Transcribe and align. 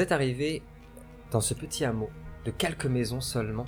Vous 0.00 0.04
êtes 0.04 0.12
arrivé 0.12 0.62
dans 1.30 1.42
ce 1.42 1.52
petit 1.52 1.84
hameau 1.84 2.08
de 2.46 2.50
quelques 2.50 2.86
maisons 2.86 3.20
seulement, 3.20 3.66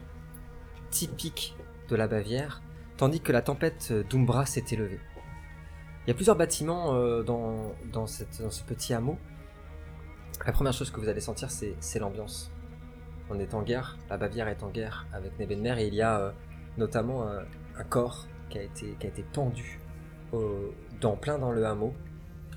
typique 0.89 1.55
de 1.91 1.95
la 1.95 2.09
Bavière, 2.09 2.63
tandis 2.97 3.21
que 3.21 3.33
la 3.33 3.43
tempête 3.43 3.93
d'Umbra 4.09 4.47
s'est 4.47 4.65
élevée. 4.71 4.99
Il 6.07 6.09
y 6.09 6.11
a 6.11 6.15
plusieurs 6.15 6.37
bâtiments 6.37 6.95
euh, 6.95 7.23
dans, 7.23 7.75
dans, 7.93 8.07
ce 8.07 8.25
petit 8.67 8.95
hameau. 8.95 9.19
La 10.47 10.53
première 10.53 10.73
chose 10.73 10.91
que 10.91 11.01
vous 11.01 11.11
allez 11.11 11.21
sentir, 11.21 11.51
c'est 11.51 11.99
l'ambiance. 11.99 12.51
On 13.29 13.39
est 13.39 13.53
en 13.53 13.61
guerre, 13.61 13.99
la 14.09 14.17
Bavière 14.17 14.49
est 14.49 14.63
en 14.63 14.71
guerre 14.71 15.07
avec 15.13 15.39
Nebenmer 15.39 15.83
et 15.83 15.87
il 15.87 15.95
y 15.95 16.01
a 16.01 16.19
euh, 16.19 16.33
notamment 16.79 17.29
un, 17.29 17.45
un 17.77 17.85
corps 17.85 18.27
qui 18.49 18.57
a 18.57 18.63
été, 18.63 18.97
qui 18.99 19.07
a 19.07 19.11
été 19.11 19.23
pendu 19.23 19.81
au- 20.33 20.73
dans, 20.99 21.15
plein 21.15 21.39
dans 21.39 21.53
le 21.53 21.67
hameau. 21.67 21.93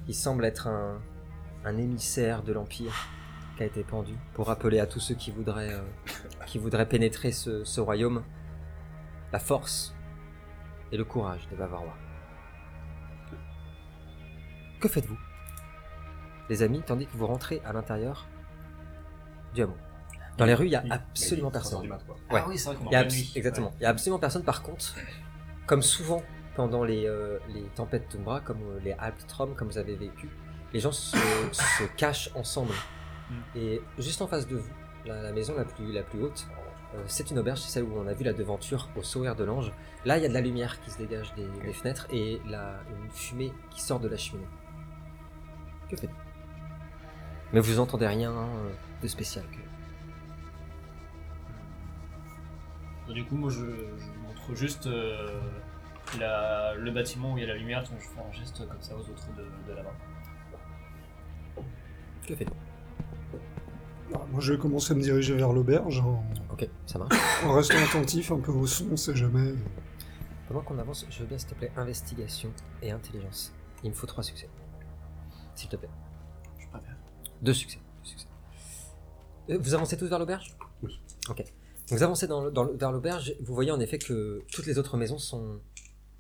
Il 0.08 0.16
semble 0.16 0.46
être 0.46 0.68
un 0.68 1.78
émissaire 1.78 2.42
de 2.42 2.54
l'Empire 2.54 2.94
qui 3.58 3.64
a 3.64 3.66
été 3.66 3.84
pendu 3.84 4.14
pour 4.34 4.48
rappeler 4.48 4.80
à 4.80 4.86
tous 4.86 5.00
ceux 5.00 5.16
qui 5.16 5.32
voudraient, 5.32 5.74
euh, 5.74 5.82
qui 6.46 6.58
voudraient 6.60 6.88
pénétrer 6.88 7.32
ce, 7.32 7.64
ce 7.64 7.80
royaume 7.82 8.24
la 9.32 9.40
force 9.40 9.96
et 10.92 10.98
le 10.98 11.04
courage 11.06 11.48
des 11.50 11.56
Bavarois. 11.56 11.96
Que 14.80 14.88
faites-vous, 14.88 15.18
les 16.50 16.62
amis, 16.64 16.82
tandis 16.86 17.08
que 17.08 17.18
vous 17.18 17.28
rentrez 17.28 17.62
à 17.66 17.74
l'intérieur 17.74 18.28
du 19.54 19.64
hameau? 19.64 19.76
Dans 20.38 20.46
les 20.46 20.54
rues, 20.54 20.66
il 20.66 20.70
n'y 20.72 20.76
a 20.76 20.84
absolument 20.90 21.50
personne. 21.50 21.90
Ouais. 21.90 21.98
Ah 22.32 22.46
oui, 22.48 22.58
c'est 22.58 22.66
vrai 22.70 22.76
qu'on 22.76 22.86
Il 22.90 22.92
y 22.92 22.96
a 22.96 23.00
est 23.00 23.04
en 23.04 23.06
abs- 23.06 23.08
pleine 23.14 23.20
nuit. 23.24 23.32
exactement. 23.36 23.74
Il 23.80 23.84
y 23.84 23.86
a 23.86 23.90
absolument 23.90 24.20
personne. 24.20 24.44
Par 24.44 24.62
contre, 24.64 24.96
comme 25.66 25.82
souvent 25.82 26.22
pendant 26.56 26.84
les, 26.84 27.06
euh, 27.06 27.40
les 27.54 27.64
tempêtes 27.76 28.12
d'Umbra, 28.16 28.42
comme 28.42 28.62
euh, 28.62 28.80
les 28.84 28.92
Alpstrom, 28.94 29.56
comme 29.56 29.70
vous 29.70 29.78
avez 29.78 29.96
vécu, 29.96 30.30
les 30.74 30.80
gens 30.82 30.92
se, 30.92 31.16
se 31.52 31.84
cachent 31.98 32.30
ensemble. 32.36 32.74
Mm. 33.30 33.34
Et 33.58 33.82
juste 34.00 34.22
en 34.22 34.28
face 34.28 34.48
de 34.48 34.58
vous, 34.58 34.70
la, 35.06 35.22
la 35.22 35.32
maison 35.32 35.56
la 35.56 35.66
plus, 35.66 35.92
la 35.92 36.04
plus 36.04 36.22
haute, 36.24 36.48
euh, 36.96 37.04
c'est 37.08 37.30
une 37.32 37.40
auberge, 37.40 37.60
c'est 37.60 37.70
celle 37.72 37.84
où 37.84 37.98
on 37.98 38.08
a 38.08 38.14
vu 38.14 38.24
la 38.24 38.34
devanture 38.34 38.90
au 38.96 39.04
sourire 39.04 39.36
de 39.36 39.44
l'ange. 39.44 39.72
Là, 40.06 40.18
il 40.18 40.24
y 40.24 40.26
a 40.26 40.30
de 40.30 40.34
la 40.34 40.42
lumière 40.42 40.80
qui 40.82 40.92
se 40.92 40.98
dégage 40.98 41.34
des, 41.36 41.48
des 41.64 41.74
fenêtres 41.74 42.08
et 42.12 42.40
la, 42.48 42.80
une 43.04 43.10
fumée 43.12 43.52
qui 43.72 43.82
sort 43.82 44.00
de 44.00 44.08
la 44.08 44.18
cheminée. 44.18 44.48
Que 45.90 45.96
faites-vous? 45.98 46.16
Mais 47.54 47.60
vous 47.60 47.80
entendez 47.80 48.08
rien 48.08 48.32
euh, 48.32 48.70
de 49.02 49.08
spécial. 49.08 49.44
que- 49.52 49.58
Bah, 53.08 53.14
Du 53.14 53.24
coup, 53.26 53.36
moi, 53.36 53.50
je, 53.50 53.60
je 53.66 54.20
montre 54.28 54.56
juste 54.56 54.88
euh, 54.88 55.40
la- 56.20 56.74
le 56.76 56.92
bâtiment 56.92 57.34
où 57.34 57.38
il 57.38 57.42
y 57.42 57.44
a 57.44 57.48
la 57.48 57.56
lumière, 57.56 57.84
donc 57.84 58.00
je 58.00 58.08
fais 58.08 58.20
un 58.20 58.32
geste 58.32 58.68
comme 58.68 58.82
ça 58.82 58.96
aux 58.96 59.00
autres 59.02 59.28
de, 59.38 59.44
de 59.72 59.76
là-bas. 59.76 59.94
Que 62.28 62.36
faites-vous? 62.36 62.56
Ah, 62.60 62.65
Moi, 64.36 64.44
je 64.44 64.52
vais 64.52 64.60
commencer 64.60 64.92
à 64.92 64.96
me 64.96 65.02
diriger 65.02 65.34
vers 65.34 65.54
l'auberge 65.54 66.00
en, 66.02 66.22
Ok, 66.52 66.68
ça 66.86 67.00
marche. 67.00 67.16
en 67.46 67.54
restant 67.54 67.78
attentif 67.78 68.32
un 68.34 68.40
peu 68.42 68.52
au 68.52 68.68
son, 68.68 68.86
on 68.92 68.98
sait 68.98 69.16
jamais. 69.16 69.54
Pendant 70.50 70.60
qu'on 70.62 70.78
avance, 70.78 71.06
je 71.10 71.20
veux 71.20 71.26
bien 71.26 71.38
s'il 71.38 71.48
te 71.48 71.56
plaît 71.56 71.72
investigation 71.78 72.52
et 72.82 72.92
intelligence. 72.92 73.54
Il 73.82 73.92
me 73.92 73.96
faut 73.96 74.06
trois 74.08 74.24
succès. 74.24 74.50
S'il 75.56 75.70
te 75.70 75.78
plaît. 75.78 75.88
Je 76.60 76.68
préfère. 76.68 76.98
Deux 77.42 77.54
succès. 77.54 77.80
deux 78.04 78.10
succès. 78.10 78.28
Euh, 79.52 79.58
Vous 79.58 79.74
avancez 79.74 79.96
tous 79.96 80.08
vers 80.08 80.20
l'auberge? 80.20 80.54
Oui. 80.84 81.00
Ok. 81.30 81.42
Vous 81.92 82.04
avancez 82.04 82.28
dans 82.28 82.44
le- 82.44 82.52
dans 82.52 82.66
le- 82.66 82.74
vers 82.76 82.92
l'auberge, 82.92 83.34
vous 83.42 83.56
voyez 83.56 83.72
en 83.72 83.80
effet 83.80 84.00
que 84.00 84.44
toutes 84.52 84.66
les 84.66 84.78
autres 84.78 84.98
maisons 84.98 85.18
sont 85.18 85.62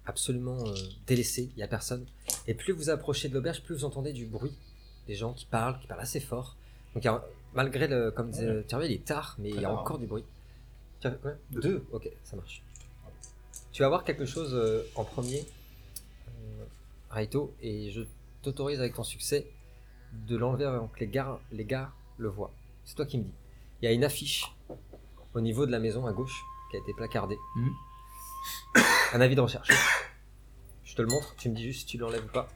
absolument 0.05 0.65
euh, 0.65 0.73
délaissées, 1.05 1.49
il 1.51 1.57
n'y 1.57 1.63
a 1.63 1.67
personne. 1.67 2.05
Et 2.47 2.53
plus 2.53 2.71
vous 2.71 2.89
approchez 2.89 3.27
de 3.27 3.33
l'auberge, 3.33 3.61
plus 3.61 3.75
vous 3.75 3.83
entendez 3.83 4.13
du 4.13 4.25
bruit, 4.25 4.57
des 5.07 5.15
gens 5.15 5.33
qui 5.33 5.45
parlent, 5.45 5.77
qui 5.81 5.87
parlent 5.87 5.99
assez 5.99 6.21
fort. 6.21 6.55
Donc 6.93 7.03
il 7.03 7.07
y 7.07 7.09
a- 7.09 7.25
malgré 7.55 7.87
le, 7.87 8.11
comme 8.11 8.29
disait 8.29 8.63
Thierry, 8.63 8.87
il 8.87 8.91
est 8.93 9.05
tard, 9.05 9.35
mais 9.39 9.49
il 9.49 9.61
y 9.61 9.65
a 9.65 9.71
encore 9.71 9.97
du 9.97 10.05
bruit. 10.05 10.25
Ouais, 11.03 11.37
Deux. 11.51 11.61
Deux. 11.61 11.85
Ok, 11.91 12.09
ça 12.23 12.35
marche. 12.35 12.63
Tu 13.71 13.81
vas 13.81 13.89
voir 13.89 14.03
quelque 14.03 14.25
chose 14.25 14.53
euh, 14.53 14.83
en 14.95 15.03
premier, 15.03 15.45
euh, 16.27 16.65
Raito, 17.09 17.53
et 17.61 17.91
je 17.91 18.01
t'autorise 18.41 18.79
avec 18.79 18.93
ton 18.93 19.03
succès 19.03 19.47
de 20.13 20.35
l'enlever 20.37 20.65
avant 20.65 20.87
que 20.87 20.99
les 20.99 21.07
gars, 21.07 21.39
les 21.51 21.65
gars 21.65 21.91
le 22.17 22.29
voient. 22.29 22.51
C'est 22.85 22.95
toi 22.95 23.05
qui 23.05 23.17
me 23.17 23.23
dis. 23.23 23.33
Il 23.81 23.85
y 23.85 23.87
a 23.87 23.91
une 23.91 24.03
affiche 24.03 24.55
au 25.33 25.41
niveau 25.41 25.65
de 25.65 25.71
la 25.71 25.79
maison 25.79 26.07
à 26.07 26.13
gauche 26.13 26.43
qui 26.71 26.77
a 26.77 26.79
été 26.79 26.93
placardée. 26.93 27.37
Mhm. 27.57 27.73
Un 29.13 29.21
avis 29.21 29.35
de 29.35 29.41
recherche. 29.41 29.69
Je 30.83 30.95
te 30.95 31.01
le 31.01 31.07
montre, 31.07 31.35
tu 31.35 31.49
me 31.49 31.55
dis 31.55 31.63
juste 31.63 31.81
si 31.81 31.85
tu 31.85 31.97
l'enlèves 31.97 32.25
ou 32.25 32.31
pas. 32.31 32.47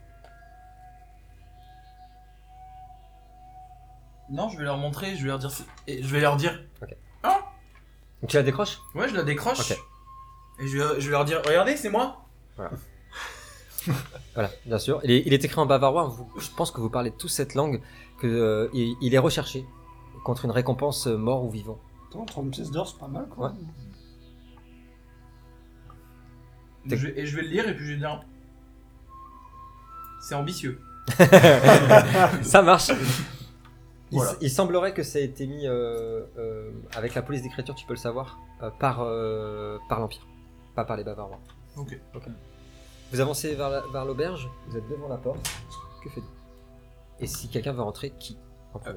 Non, 4.32 4.50
je 4.50 4.58
vais 4.58 4.64
leur 4.64 4.78
montrer, 4.78 5.16
je 5.16 5.22
vais 5.24 5.28
leur 5.30 5.40
dire. 5.40 5.52
Et 5.88 6.04
je 6.04 6.08
vais 6.08 6.20
leur 6.22 6.36
dire. 6.38 6.62
Donc 8.22 8.30
tu 8.32 8.36
la 8.36 8.44
décroches? 8.44 8.80
Ouais, 8.96 9.08
je 9.08 9.16
la 9.16 9.24
décroche. 9.24 9.72
Ok. 9.72 9.78
Et 10.60 10.68
je 10.68 10.78
vais, 10.78 11.00
je 11.02 11.06
vais 11.06 11.12
leur 11.12 11.24
dire 11.26 11.42
Regardez, 11.46 11.78
c'est 11.78 11.90
moi 11.90 12.26
Voilà, 14.36 14.50
bien 14.66 14.78
sûr. 14.78 15.00
Il 15.06 15.12
est, 15.12 15.24
il 15.26 15.34
est 15.34 15.44
écrit 15.46 15.60
en 15.60 15.66
bavarois. 15.66 16.04
vous- 16.04 16.30
je 16.38 16.50
pense 16.50 16.70
que 16.72 16.82
vous 16.82 16.90
parlez 16.90 17.12
tous 17.12 17.30
cette 17.30 17.56
langue. 17.56 17.82
Que 18.20 18.28
euh, 18.28 18.70
il, 18.74 18.98
il 19.02 19.16
est 19.16 19.20
recherché 19.20 19.66
contre 20.26 20.44
une 20.44 20.52
récompense 20.52 21.08
euh, 21.08 21.16
mort 21.18 21.46
ou 21.46 21.50
vivant. 21.50 21.80
Attends, 22.10 22.26
30 22.26 22.52
pièces 22.52 22.72
d'or, 22.72 22.88
c'est 22.90 23.00
pas 23.00 23.08
mal 23.08 23.26
quoi. 23.30 23.48
Ouais. 23.50 23.54
Je 26.98 27.08
vais- 27.08 27.20
Et 27.22 27.26
je 27.26 27.36
vais 27.38 27.44
le 27.44 27.48
lire 27.50 27.70
et 27.70 27.76
puis 27.76 27.86
je 27.86 27.92
vais 27.94 27.98
dire. 28.00 28.22
C'est 30.22 30.36
ambitieux. 30.36 30.82
Ça 32.42 32.62
marche. 32.62 32.92
Il, 34.12 34.18
Voilà. 34.18 34.34
il 34.42 34.50
semblerait 34.50 34.94
que 34.94 35.03
ça 35.03 35.20
ait 35.20 35.25
été 35.25 35.46
mis 35.46 35.68
euh, 35.68 36.24
euh, 36.38 36.72
avec 36.96 37.14
la 37.16 37.22
police 37.22 37.44
d'écriture, 37.44 37.75
tu 37.75 37.86
peux 37.86 37.94
le 37.94 38.00
savoir, 38.00 38.40
euh, 38.64 38.70
par, 38.80 38.97
par 39.88 40.00
l'Empire, 40.00 40.25
pas 40.75 40.84
par 40.84 40.97
les 40.97 41.03
Bavarois. 41.03 41.40
Ok. 41.78 42.00
Vous 43.12 43.19
avancez 43.19 43.53
vers 43.56 43.69
la- 43.69 43.84
vers 43.94 44.06
l'auberge, 44.06 44.50
vous 44.68 44.78
êtes 44.78 44.88
devant 44.90 45.08
la 45.08 45.18
porte. 45.18 45.48
Que 46.03 46.09
faites-vous? 46.09 46.30
Et 47.19 47.28
si 47.28 47.50
quelqu'un 47.50 47.74
veut 47.74 47.81
rentrer, 47.81 48.12
qui 48.19 48.38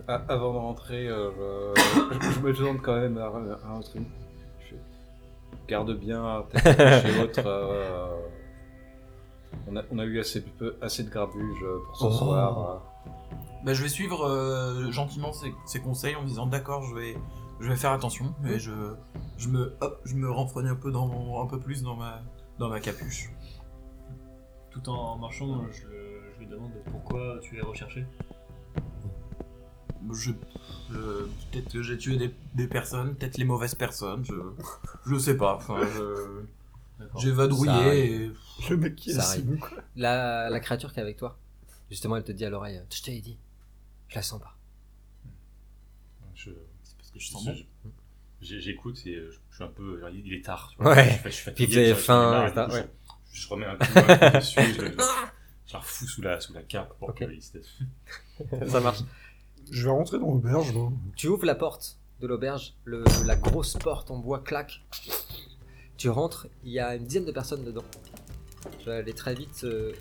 Avant 0.09 0.53
de 0.53 0.59
rentrer, 0.59 1.07
je, 1.09 1.73
je 2.35 2.41
me 2.41 2.53
demande 2.53 2.81
quand 2.83 2.97
même 2.97 3.19
à, 3.19 3.27
à 3.27 3.71
un 3.77 3.81
truc. 3.81 4.03
Je 4.61 4.69
fais, 4.71 4.81
garde 5.69 5.93
bien 5.99 6.45
chez 6.55 7.19
l'autre. 7.21 7.43
on, 9.69 9.77
a, 9.77 9.83
on 9.91 9.99
a 9.99 10.05
eu 10.05 10.21
assez, 10.21 10.41
peu- 10.43 10.77
assez 10.81 11.03
de 11.05 11.11
grabuge 11.11 11.65
pour 11.87 11.97
ce 11.97 12.05
Oh. 12.07 12.11
soir. 12.13 12.83
Bah, 13.65 13.75
je 13.75 13.83
vais 13.83 13.89
suivre 13.89 14.25
euh, 14.27 14.91
gentiment 14.91 15.33
ses, 15.33 15.55
ses 15.67 15.81
conseils 15.81 16.17
en 16.17 16.23
me 16.23 16.27
disant 16.27 16.47
D'accord, 16.47 16.83
je 16.83 16.95
vais, 16.95 17.17
je 17.61 17.69
vais 17.69 17.77
faire 17.77 17.93
attention. 17.93 18.35
Et 18.47 18.59
je, 18.59 18.73
je, 19.39 19.49
me, 19.49 19.75
hop, 19.81 20.01
je 20.05 20.15
me 20.15 20.31
renfrogne 20.31 20.67
un 20.69 20.75
peu, 20.75 20.91
dans 20.91 21.41
un 21.43 21.47
peu 21.47 21.61
plus 21.61 21.83
dans 21.83 21.95
ma, 21.97 22.23
dans 22.59 22.69
ma 22.69 22.81
capuche. 22.81 23.31
Tout 24.71 24.89
en 24.89 25.17
marchant, 25.19 25.65
je, 25.71 25.83
je 26.35 26.39
lui 26.41 26.47
demande 26.47 26.73
pourquoi 26.91 27.39
tu 27.43 27.59
es 27.59 27.61
recherché. 27.61 28.05
Je, 30.11 30.33
je- 30.91 31.27
peut-être 31.53 31.73
que 31.73 31.83
j'ai 31.83 31.97
tué 31.97 32.17
des, 32.17 32.35
des 32.55 32.67
personnes, 32.67 33.15
peut-être 33.15 33.39
les 33.39 33.45
mauvaises 33.45 33.75
personnes, 33.77 34.25
je, 34.25 34.35
je 35.07 35.17
sais 35.19 35.37
pas. 35.37 35.55
Enfin, 35.57 35.77
je- 35.95 36.43
j'ai 37.19 37.31
vadrouillé 37.33 38.15
et 38.25 38.31
Le 38.71 38.77
mec 38.77 38.97
qui 38.97 39.11
est 39.11 39.15
la, 39.97 40.51
la 40.51 40.61
créature 40.61 40.93
qui 40.93 40.99
est 40.99 41.03
avec 41.03 41.17
toi, 41.19 41.39
justement, 41.91 42.17
elle 42.17 42.25
te 42.25 42.33
dit 42.33 42.45
à 42.45 42.51
l'oreille 42.51 42.83
Je 42.91 43.03
t'avais 43.03 43.21
dit, 43.21 43.39
je 44.13 44.17
la 44.17 44.23
sens 44.23 44.41
pas. 44.41 44.57
Je, 46.35 46.51
c'est 46.83 46.97
parce 46.97 47.11
que 47.11 47.19
je 47.19 47.29
sens 47.31 47.45
je- 47.55 47.65
bon. 47.85 47.93
J'écoute 48.41 48.99
et 49.07 49.15
je, 49.15 49.31
je 49.51 49.55
suis 49.55 49.65
un 49.65 49.69
peu. 49.69 50.03
Il 50.13 50.33
est 50.35 50.45
tard. 50.45 50.71
tu 50.77 50.83
vois. 50.83 50.95
Ouais. 50.95 51.21
Je, 51.25 51.31
suis 51.31 51.45
fatigué, 51.45 51.93
Puis 51.93 52.03
faim, 52.03 52.53
ouais. 52.55 52.85
je, 53.33 53.41
je 53.41 53.49
remets 53.49 53.67
un 53.67 53.77
coup, 53.77 53.85
un 53.97 54.03
coup 54.31 54.37
dessus. 54.39 54.61
Je, 54.61 54.85
je 55.67 55.73
la 55.73 55.79
refous 55.79 56.07
sous 56.07 56.23
la, 56.23 56.41
sous 56.41 56.53
la 56.53 56.63
cape 56.63 56.97
pour 56.99 57.11
Ok. 57.11 57.25
que 57.25 58.67
Ça 58.69 58.81
marche. 58.81 58.99
Je 59.71 59.85
vais 59.85 59.91
rentrer 59.91 60.19
dans 60.19 60.27
l'auberge. 60.33 60.73
Tu 61.17 61.29
ouvres 61.29 61.45
la 61.47 61.55
porte 61.55 61.99
de 62.21 62.27
l'auberge, 62.27 62.75
le- 62.85 63.05
la 63.25 63.37
grosse 63.37 63.75
porte 63.75 64.11
en 64.11 64.19
bois 64.19 64.41
claque. 64.41 64.83
Tu 65.97 66.09
rentres, 66.09 66.49
il 66.65 66.73
y 66.73 66.81
a 66.81 66.97
une 66.97 67.05
dizaine 67.05 67.25
de 67.25 67.33
personnes 67.33 67.65
dedans. 67.65 67.85
Tu 68.81 68.87
vas 68.87 68.97
aller 68.97 69.13
très 69.13 69.35
vite 69.35 69.63
euh, 69.65 69.93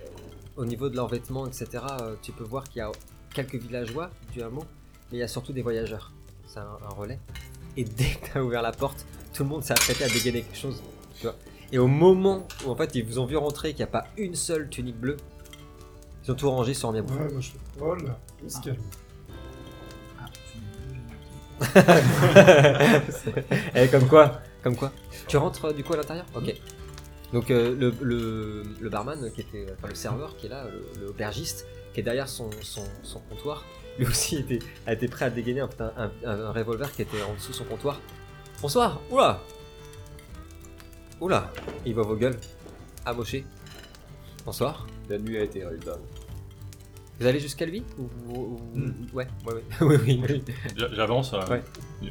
au 0.55 0.65
niveau 0.65 0.89
de 0.89 0.95
leurs 0.95 1.07
vêtements, 1.07 1.45
etc. 1.45 1.67
euh, 2.01 2.15
tu 2.23 2.31
peux 2.31 2.43
voir 2.43 2.63
qu'il 2.63 2.77
y 2.79 2.81
a 2.81 2.91
quelques 3.33 3.55
villageois 3.55 4.11
du 4.33 4.41
hameau, 4.41 4.63
mais 5.11 5.17
il 5.17 5.19
y 5.19 5.23
a 5.23 5.27
surtout 5.27 5.53
des 5.53 5.61
voyageurs. 5.61 6.11
C'est 6.47 6.59
un, 6.59 6.77
un 6.85 6.93
relais. 6.93 7.19
Et 7.77 7.83
dès 7.83 8.15
que 8.15 8.31
tu 8.31 8.37
as 8.37 8.43
ouvert 8.43 8.61
la 8.61 8.71
porte, 8.71 9.05
tout 9.33 9.43
le 9.43 9.49
monde 9.49 9.63
s'est 9.63 9.73
apprêté 9.73 10.03
à 10.03 10.09
dégainer 10.09 10.41
quelque 10.41 10.57
chose. 10.57 10.83
Tu 11.15 11.23
vois. 11.23 11.35
Et 11.71 11.77
au 11.77 11.87
moment 11.87 12.47
où 12.65 12.71
en 12.71 12.75
fait 12.75 12.93
ils 12.95 13.05
vous 13.05 13.19
ont 13.19 13.25
vu 13.25 13.37
rentrer, 13.37 13.69
qu'il 13.69 13.77
n'y 13.77 13.83
a 13.83 13.87
pas 13.87 14.05
une 14.17 14.35
seule 14.35 14.67
tunique 14.69 14.97
bleue, 14.97 15.17
ils 16.25 16.31
ont 16.31 16.35
tout 16.35 16.49
rangé 16.49 16.73
sur 16.73 16.89
un 16.89 16.91
bien 16.91 17.03
Ouais, 17.03 17.31
moi 17.31 17.39
je 17.39 17.51
fais. 17.51 17.57
Oh 17.79 17.95
là, 17.95 18.19
on 18.43 18.49
se 18.49 18.61
calme. 18.61 18.77
Et 23.75 23.87
comme 23.87 24.07
quoi, 24.07 24.41
comme 24.63 24.75
quoi. 24.75 24.91
Tu 25.27 25.37
rentres 25.37 25.65
euh, 25.65 25.73
du 25.73 25.83
coup 25.83 25.93
à 25.93 25.97
l'intérieur? 25.97 26.25
Ok. 26.35 26.53
Donc 27.31 27.49
euh, 27.49 27.75
le, 27.79 27.93
le, 28.01 28.63
le 28.79 28.89
barman 28.89 29.31
qui 29.31 29.41
était, 29.41 29.67
enfin 29.77 29.87
le 29.87 29.95
serveur 29.95 30.35
qui 30.35 30.47
est 30.47 30.49
là, 30.49 30.65
le, 30.65 31.01
le 31.01 31.09
aubergiste 31.11 31.65
qui 31.93 31.99
est 31.99 32.03
derrière 32.03 32.27
son, 32.29 32.49
son, 32.61 32.83
son 33.03 33.19
comptoir, 33.21 33.63
lui 33.99 34.05
aussi 34.07 34.37
était, 34.37 34.59
a 34.87 34.93
été 34.93 35.07
prêt 35.07 35.25
à 35.25 35.29
dégainer 35.29 35.61
un, 35.61 35.69
un, 35.97 36.11
un, 36.25 36.39
un 36.45 36.51
revolver 36.51 36.91
qui 36.91 37.01
était 37.01 37.21
en 37.23 37.33
dessous 37.33 37.51
de 37.51 37.57
son 37.57 37.65
comptoir. 37.65 37.99
Bonsoir. 38.61 39.01
Oula. 39.09 39.41
Oula. 41.19 41.51
Il 41.85 41.93
voit 41.93 42.03
vos 42.03 42.15
gueules. 42.15 42.37
Amoché. 43.05 43.45
Bonsoir. 44.45 44.87
La 45.09 45.17
nuit 45.17 45.37
a 45.37 45.43
été 45.43 45.63
rude. 45.65 45.83
Vous 47.19 47.27
allez 47.27 47.39
jusqu'à 47.39 47.65
lui 47.65 47.83
ou, 47.99 48.09
ou- 48.33 48.39
ou- 48.39 48.59
Mm. 48.73 48.93
Ouais, 49.13 49.27
ouais, 49.45 49.53
ouais. 49.53 49.63
oui, 49.81 49.97
oui, 50.05 50.23
oui. 50.27 50.43
J'a- 50.75 50.91
J'avance. 50.93 51.33
euh, 51.33 51.45
Ouais. 51.47 51.61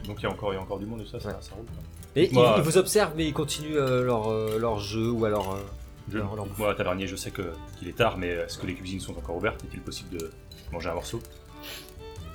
Donc 0.07 0.19
il 0.19 0.23
y, 0.23 0.27
a 0.27 0.31
encore, 0.31 0.53
il 0.53 0.57
y 0.57 0.59
a 0.59 0.63
encore 0.63 0.79
du 0.79 0.87
monde 0.87 1.01
et 1.01 1.07
ça, 1.07 1.19
ça, 1.19 1.29
Ouais. 1.31 1.35
ça 1.41 1.55
roule. 1.55 1.65
quoi. 1.67 1.83
Et 2.15 2.29
ils, 2.29 2.35
Moi- 2.35 2.55
ils 2.59 2.63
vous 2.63 2.79
observent, 2.79 3.15
mais 3.17 3.27
ils 3.27 3.33
continuent 3.33 3.77
euh, 3.77 4.05
leur, 4.05 4.29
euh, 4.31 4.59
leur 4.59 4.79
jeu 4.79 5.11
ou 5.11 5.25
alors. 5.25 5.55
euh, 5.55 5.61
Je, 6.09 6.19
moi, 6.59 6.75
tavernier, 6.75 7.07
je 7.07 7.17
sais 7.17 7.31
que- 7.31 7.53
qu'il 7.79 7.89
est 7.89 7.97
tard, 7.97 8.17
mais 8.19 8.29
est-ce 8.29 8.59
que 8.59 8.67
les 8.67 8.75
cuisines 8.75 9.01
sont 9.01 9.17
encore 9.17 9.37
ouvertes? 9.37 9.63
Est-il 9.65 9.81
possible 9.81 10.17
de 10.19 10.31
manger 10.73 10.89
un 10.89 10.95
morceau? 10.95 11.21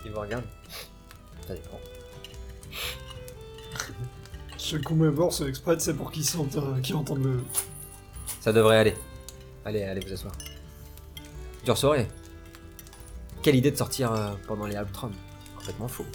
Ils 0.06 0.12
vous 0.12 0.20
regardent. 0.20 0.46
Ça 1.48 1.54
dépend. 1.54 1.80
Ce 4.58 4.78
met 4.94 5.10
mort, 5.12 5.34
c'est 5.34 5.48
exprès, 5.48 5.78
c'est 5.80 5.94
pour 5.94 6.12
qu'ils 6.12 6.26
sentent, 6.26 6.56
euh, 6.56 6.80
qu'ils 6.80 6.96
entendent 6.96 7.24
le. 7.24 7.44
Ça 8.40 8.52
devrait 8.54 8.78
aller. 8.78 8.96
Allez, 9.66 9.84
allez 9.84 10.00
vous 10.06 10.14
asseoir. 10.14 10.34
Dure 11.64 11.78
soirée. 11.78 12.08
Quelle 13.44 13.56
idée 13.56 13.72
de 13.72 13.78
sortir 13.78 14.12
euh, 14.12 14.32
pendant 14.48 14.66
les 14.66 14.76
Alptron 14.76 15.12
Complètement 15.58 15.88
faux. 15.88 16.06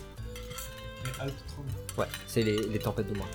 Mais 1.04 1.10
Alptron. 1.20 1.62
Ouais, 1.98 2.06
c'est 2.26 2.42
les, 2.42 2.56
les 2.66 2.78
tempêtes 2.78 3.08
de 3.12 3.16
moi. 3.16 3.26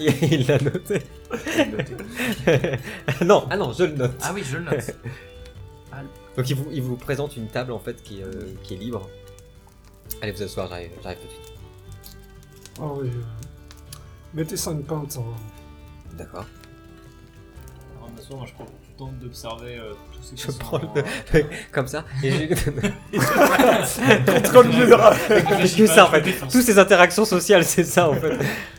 Il 0.00 0.46
l'a 0.46 0.58
noté. 0.58 1.02
non, 3.24 3.46
ah 3.50 3.56
non, 3.56 3.72
je 3.72 3.84
le 3.84 3.92
note. 3.92 4.12
Ah 4.22 4.32
oui, 4.34 4.42
je 4.44 4.56
le 4.56 4.64
note. 4.64 4.96
Donc 6.36 6.48
il 6.48 6.54
vous, 6.56 6.68
il 6.72 6.82
vous 6.82 6.96
présente 6.96 7.36
une 7.36 7.48
table 7.48 7.72
en 7.72 7.78
fait 7.78 8.02
qui, 8.02 8.20
est, 8.20 8.24
euh, 8.24 8.54
qui 8.62 8.74
est 8.74 8.78
libre. 8.78 9.08
Allez 10.22 10.32
vous 10.32 10.42
asseoir, 10.42 10.68
j'arrive, 10.68 10.90
j'arrive 11.02 11.18
tout 11.18 11.26
de 11.26 11.30
suite. 11.32 11.52
Ah 12.80 12.84
oui. 12.94 13.08
euh, 13.08 13.22
Mettez 14.34 14.56
5 14.56 14.84
pintes. 14.84 15.18
hein. 15.18 16.14
D'accord. 16.16 16.46
Moi 18.30 18.46
je 18.46 18.52
prends 18.54 18.66
temps 18.98 19.12
d'observer 19.20 19.76
euh, 19.78 19.92
tous 20.12 20.36
ces 20.36 20.36
Je 20.52 20.58
prends 20.58 20.78
en- 20.78 20.94
le- 20.94 21.44
Comme 21.72 21.86
ça. 21.88 22.04
Et 22.22 22.30
je... 23.12 24.50
Comme 24.52 24.70
le 24.70 24.94
rat. 24.94 25.14
Parce 25.48 25.72
que 25.74 25.86
ça 25.86 26.06
en 26.06 26.10
fait. 26.10 26.22
Toutes 26.40 26.62
ces 26.62 26.78
interactions 26.78 27.24
sociales, 27.24 27.64
c'est 27.64 27.84
ça 27.84 28.08
en 28.10 28.14
fait. 28.14 28.36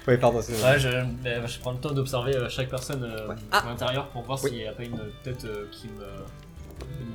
Oui, 0.07 0.17
pardon, 0.17 0.41
c'est 0.41 0.53
Ouais, 0.63 0.79
je, 0.79 0.89
mais 1.23 1.47
je 1.47 1.59
prends 1.59 1.71
le 1.71 1.77
temps 1.79 1.91
d'observer 1.91 2.35
euh, 2.35 2.49
chaque 2.49 2.69
personne 2.69 3.03
euh, 3.03 3.27
Ouais. 3.27 3.35
à 3.51 3.59
Ah. 3.59 3.63
l'intérieur 3.67 4.07
pour 4.09 4.23
voir 4.23 4.39
Oui. 4.43 4.49
s'il 4.49 4.59
n'y 4.59 4.67
a 4.67 4.71
pas 4.73 4.83
une 4.83 4.99
tête 5.23 5.45
euh, 5.45 5.65
qui 5.71 5.87
me. 5.87 6.03
une- 6.99 7.09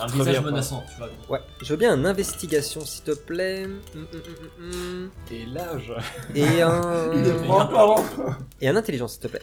un 0.00 0.06
Très 0.06 0.18
visage 0.18 0.34
bien, 0.34 0.42
menaçant, 0.52 0.84
tu 0.88 0.96
vois. 0.96 1.08
Ouais, 1.28 1.40
je 1.60 1.68
veux 1.70 1.76
bien 1.76 1.96
une 1.96 2.06
investigation 2.06 2.84
s'il 2.84 3.02
te 3.02 3.10
plaît. 3.10 3.64
Hum, 3.64 3.80
hum, 3.96 4.06
hum, 4.12 4.20
hum, 4.60 4.70
hum. 4.70 5.10
Et 5.32 5.44
l'âge 5.46 5.92
Et 6.36 6.62
un. 6.62 7.10
Et 8.60 8.68
un 8.68 8.76
intelligence 8.76 9.12
s'il 9.14 9.22
te 9.22 9.26
plaît. 9.28 9.42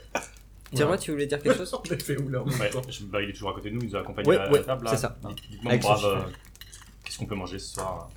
Dis-moi, 0.75 0.97
tu 0.97 1.11
voulais 1.11 1.25
dire 1.27 1.41
quelque 1.41 1.57
chose 1.57 1.73
On 1.89 1.93
a 1.93 1.97
fait 1.97 2.17
où 2.17 2.29
là 2.29 2.41
en 2.41 2.45
même 2.45 2.59
Ouais, 2.59 2.69
temps 2.69 2.81
je- 2.89 3.03
bah, 3.03 3.21
Il 3.21 3.29
est 3.29 3.33
toujours 3.33 3.49
à 3.51 3.53
côté 3.53 3.69
de 3.69 3.75
nous, 3.75 3.81
il 3.81 3.89
nous 3.89 3.95
a 3.95 3.99
accompagnés 3.99 4.27
Ouais, 4.29 4.37
à 4.37 4.49
ouais, 4.51 4.59
la 4.59 4.63
table. 4.65 4.85
là. 4.85 4.91
c'est 4.91 4.97
ça. 4.97 5.15
Dites- 5.23 5.37
Dites-moi, 5.51 5.71
Avec 5.71 5.83
mon 5.83 5.95
son 5.95 6.01
brave, 6.01 6.11
chien. 6.17 6.21
euh, 6.27 6.31
qu'est-ce 7.03 7.17
qu'on 7.17 7.25
peut 7.25 7.35
manger 7.35 7.59
ce 7.59 7.73
soir 7.75 8.09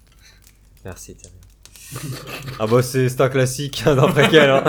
Merci, 0.84 1.14
Thierry. 1.16 1.34
ah 2.60 2.66
bah 2.66 2.82
c'est 2.82 3.08
c'est 3.08 3.20
un 3.22 3.31
classique 3.31 3.82
hein, 3.87 3.94
dans 3.94 4.08
Préquel. 4.12 4.50
Hein. 4.50 4.62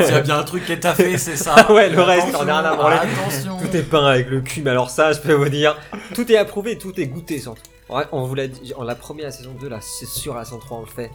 S'il 0.00 0.08
y 0.08 0.10
a 0.18 0.20
bien 0.22 0.38
un 0.40 0.42
truc 0.42 0.64
qui 0.66 0.72
est 0.72 0.80
taffé, 0.80 1.16
c'est 1.18 1.36
ça. 1.36 1.70
Ouais, 1.72 1.88
le 1.88 2.00
reste, 2.02 2.26
Attention, 2.28 2.40
on 2.44 2.48
a 2.48 2.60
rien 2.60 2.70
à 2.72 2.74
branler. 2.74 2.96
Attention. 2.96 3.56
Tout 3.58 3.76
est 3.76 3.82
peint 3.84 4.06
avec 4.06 4.28
le 4.28 4.40
cul, 4.40 4.62
mais 4.62 4.70
alors 4.70 4.90
ça, 4.90 5.12
je 5.12 5.20
peux 5.20 5.34
vous 5.34 5.48
dire, 5.48 5.76
tout 6.14 6.30
est 6.32 6.36
approuvé, 6.36 6.78
tout 6.78 6.98
est 7.00 7.06
goûté 7.06 7.38
surtout. 7.38 7.62
Ouais, 7.88 8.02
on 8.10 8.24
vous 8.24 8.34
l'a 8.34 8.48
dit, 8.48 8.72
on 8.76 8.82
l'a 8.82 8.96
promis 8.96 9.22
à 9.22 9.26
la 9.26 9.30
saison 9.30 9.54
2, 9.60 9.68
là, 9.68 9.78
c'est 9.80 10.06
sûr, 10.08 10.34
à 10.34 10.38
la 10.40 10.44
saison 10.44 10.58
3, 10.58 10.78
on 10.78 10.80
le 10.80 10.86
fait. 10.88 11.12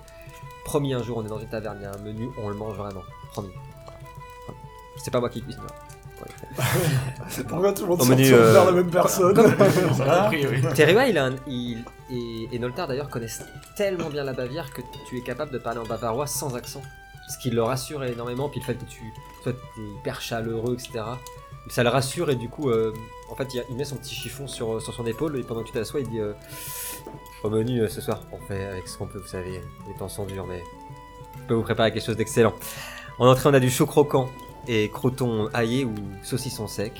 Promis 0.63 0.93
un 0.93 1.03
jour, 1.03 1.17
on 1.17 1.25
est 1.25 1.29
dans 1.29 1.39
une 1.39 1.49
taverne, 1.49 1.77
il 1.81 1.83
y 1.83 1.85
a 1.85 1.91
un 1.93 1.97
menu, 2.01 2.29
on 2.41 2.47
le 2.47 2.55
mange 2.55 2.77
vraiment. 2.77 3.01
Promis. 3.33 3.49
C'est 4.97 5.11
pas 5.11 5.19
moi 5.19 5.29
qui 5.29 5.41
cuisine. 5.41 5.61
pourquoi 7.47 7.73
tout 7.73 7.83
le 7.83 7.89
monde 7.89 8.01
Au 8.01 8.05
se 8.05 8.09
menu, 8.09 8.23
retourne 8.25 8.41
euh, 8.41 8.53
vers 8.53 8.65
la 8.65 8.71
même 8.71 8.91
personne. 8.91 9.39
On 9.39 10.01
a 10.01 10.21
compris, 10.23 10.47
oui. 10.47 10.61
Terriwa, 10.73 11.07
il 11.07 11.17
a 11.17 11.25
un, 11.25 11.35
il, 11.47 11.83
et, 12.11 12.49
et 12.51 12.59
Noltar 12.59 12.87
d'ailleurs 12.87 13.09
connaissent 13.09 13.43
tellement 13.75 14.09
bien 14.09 14.23
la 14.23 14.33
Bavière 14.33 14.71
que 14.71 14.81
tu 15.07 15.17
es 15.17 15.21
capable 15.21 15.51
de 15.51 15.57
parler 15.57 15.79
en 15.79 15.85
bavarois 15.85 16.27
sans 16.27 16.55
accent. 16.55 16.81
Ce 17.29 17.37
qui 17.37 17.49
le 17.49 17.63
rassure 17.63 18.03
énormément, 18.03 18.49
puis 18.49 18.59
le 18.59 18.65
fait 18.65 18.75
que 18.75 18.85
tu 18.85 19.13
sois 19.43 19.53
hyper 19.77 20.19
chaleureux, 20.21 20.73
etc. 20.73 21.03
Ça 21.69 21.83
le 21.83 21.89
rassure 21.89 22.29
et 22.29 22.35
du 22.35 22.49
coup, 22.49 22.69
euh, 22.69 22.93
en 23.29 23.35
fait, 23.35 23.53
il, 23.53 23.63
il 23.69 23.75
met 23.75 23.85
son 23.85 23.95
petit 23.95 24.15
chiffon 24.15 24.47
sur, 24.47 24.81
sur 24.81 24.93
son 24.93 25.05
épaule 25.05 25.37
et 25.39 25.43
pendant 25.43 25.61
que 25.61 25.67
tu 25.67 25.73
t'assois, 25.73 26.01
il 26.01 26.09
dit 26.09 26.19
euh, 26.19 26.33
Au 27.43 27.49
menu 27.49 27.79
euh, 27.81 27.87
ce 27.87 28.01
soir, 28.01 28.21
on 28.31 28.39
fait 28.47 28.65
avec 28.65 28.87
ce 28.87 28.97
qu'on 28.97 29.05
peut, 29.07 29.19
vous 29.19 29.27
savez, 29.27 29.61
les 29.87 29.93
temps 29.97 30.09
sont 30.09 30.25
durs, 30.25 30.45
mais 30.45 30.61
je 31.37 31.47
peux 31.47 31.53
vous 31.53 31.61
préparer 31.61 31.93
quelque 31.93 32.05
chose 32.05 32.17
d'excellent. 32.17 32.53
En 33.19 33.27
entrée, 33.27 33.47
on 33.47 33.53
a 33.53 33.59
du 33.59 33.69
chaud 33.69 33.85
croquant 33.85 34.29
et 34.67 34.89
croton 34.89 35.49
aillé 35.53 35.85
ou 35.85 35.93
saucisson 36.23 36.67
sec. 36.67 36.93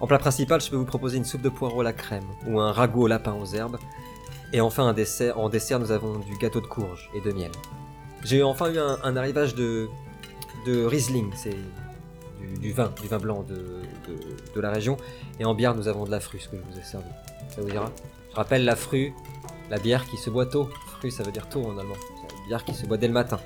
En 0.00 0.06
plat 0.06 0.18
principal, 0.18 0.60
je 0.60 0.70
peux 0.70 0.76
vous 0.76 0.84
proposer 0.84 1.16
une 1.16 1.24
soupe 1.24 1.42
de 1.42 1.48
poireaux 1.48 1.80
à 1.80 1.84
la 1.84 1.92
crème 1.92 2.26
ou 2.46 2.60
un 2.60 2.72
ragoût 2.72 3.02
au 3.02 3.06
lapin 3.08 3.34
aux 3.34 3.46
herbes. 3.46 3.78
Et 4.52 4.60
enfin, 4.60 4.86
un 4.86 4.92
dessert, 4.92 5.38
en 5.38 5.48
dessert, 5.48 5.80
nous 5.80 5.90
avons 5.90 6.18
du 6.18 6.36
gâteau 6.38 6.60
de 6.60 6.66
courge 6.66 7.10
et 7.14 7.20
de 7.20 7.32
miel. 7.32 7.50
J'ai 8.24 8.42
enfin 8.42 8.72
eu 8.72 8.78
un, 8.78 9.16
arrivage 9.16 9.54
de, 9.54 9.88
Riesling, 10.66 11.30
c'est 11.34 11.56
du, 12.60 12.72
vin, 12.72 12.90
blanc 13.20 13.44
de, 13.44 14.60
la 14.60 14.70
région. 14.70 14.96
Et 15.40 15.44
en 15.44 15.54
bière, 15.54 15.74
nous 15.74 15.88
avons 15.88 16.04
de 16.04 16.10
la 16.10 16.20
frue, 16.20 16.38
ce 16.38 16.48
que 16.48 16.56
je 16.56 16.62
vous 16.62 16.78
ai 16.78 16.82
servi. 16.82 17.08
Ça 17.50 17.60
vous 17.60 17.68
ira? 17.68 17.90
Je 18.30 18.36
rappelle 18.36 18.64
la 18.64 18.76
frue, 18.76 19.12
la 19.70 19.78
bière 19.78 20.04
qui 20.06 20.16
se 20.16 20.30
boit 20.30 20.46
tôt. 20.46 20.68
Frue, 20.98 21.10
ça 21.10 21.22
veut 21.22 21.32
dire 21.32 21.48
tôt 21.48 21.64
en 21.64 21.76
allemand. 21.78 21.96
Une 22.40 22.46
bière 22.46 22.64
qui 22.64 22.74
se 22.74 22.86
boit 22.86 22.96
dès 22.96 23.08
le 23.08 23.14
matin. 23.14 23.40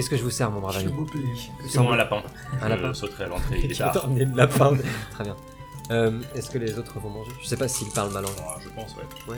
Qu'est-ce 0.00 0.08
que 0.08 0.16
je 0.16 0.22
vous 0.22 0.30
sers, 0.30 0.50
mon 0.50 0.60
brave 0.60 0.72
Je 0.76 0.78
suis 0.78 0.88
ami 0.88 0.96
beau 0.96 1.04
pays. 1.04 1.50
C'est 1.68 1.78
moi 1.78 1.92
un 1.92 1.96
lapin. 1.98 2.22
Un 2.62 2.68
lapin 2.70 2.88
Je 2.88 2.92
sauterai 2.94 3.24
à 3.24 3.26
l'entrée, 3.26 3.60
il 3.62 3.70
est 3.70 3.74
tard. 3.76 4.08
de 4.08 4.34
lapin. 4.34 4.72
Très 5.12 5.24
bien. 5.24 5.36
Euh, 5.90 6.22
Est-ce 6.34 6.48
que 6.48 6.56
les 6.56 6.78
autres 6.78 6.98
vont 7.00 7.10
manger? 7.10 7.32
Je 7.42 7.46
sais 7.48 7.58
pas 7.58 7.68
s'ils 7.68 7.90
parlent 7.90 8.10
mal 8.12 8.24
anglais. 8.24 8.40
Ah, 8.48 8.56
Je 8.64 8.68
pense, 8.70 8.96
ouais. 8.96 9.02
Oui, 9.28 9.36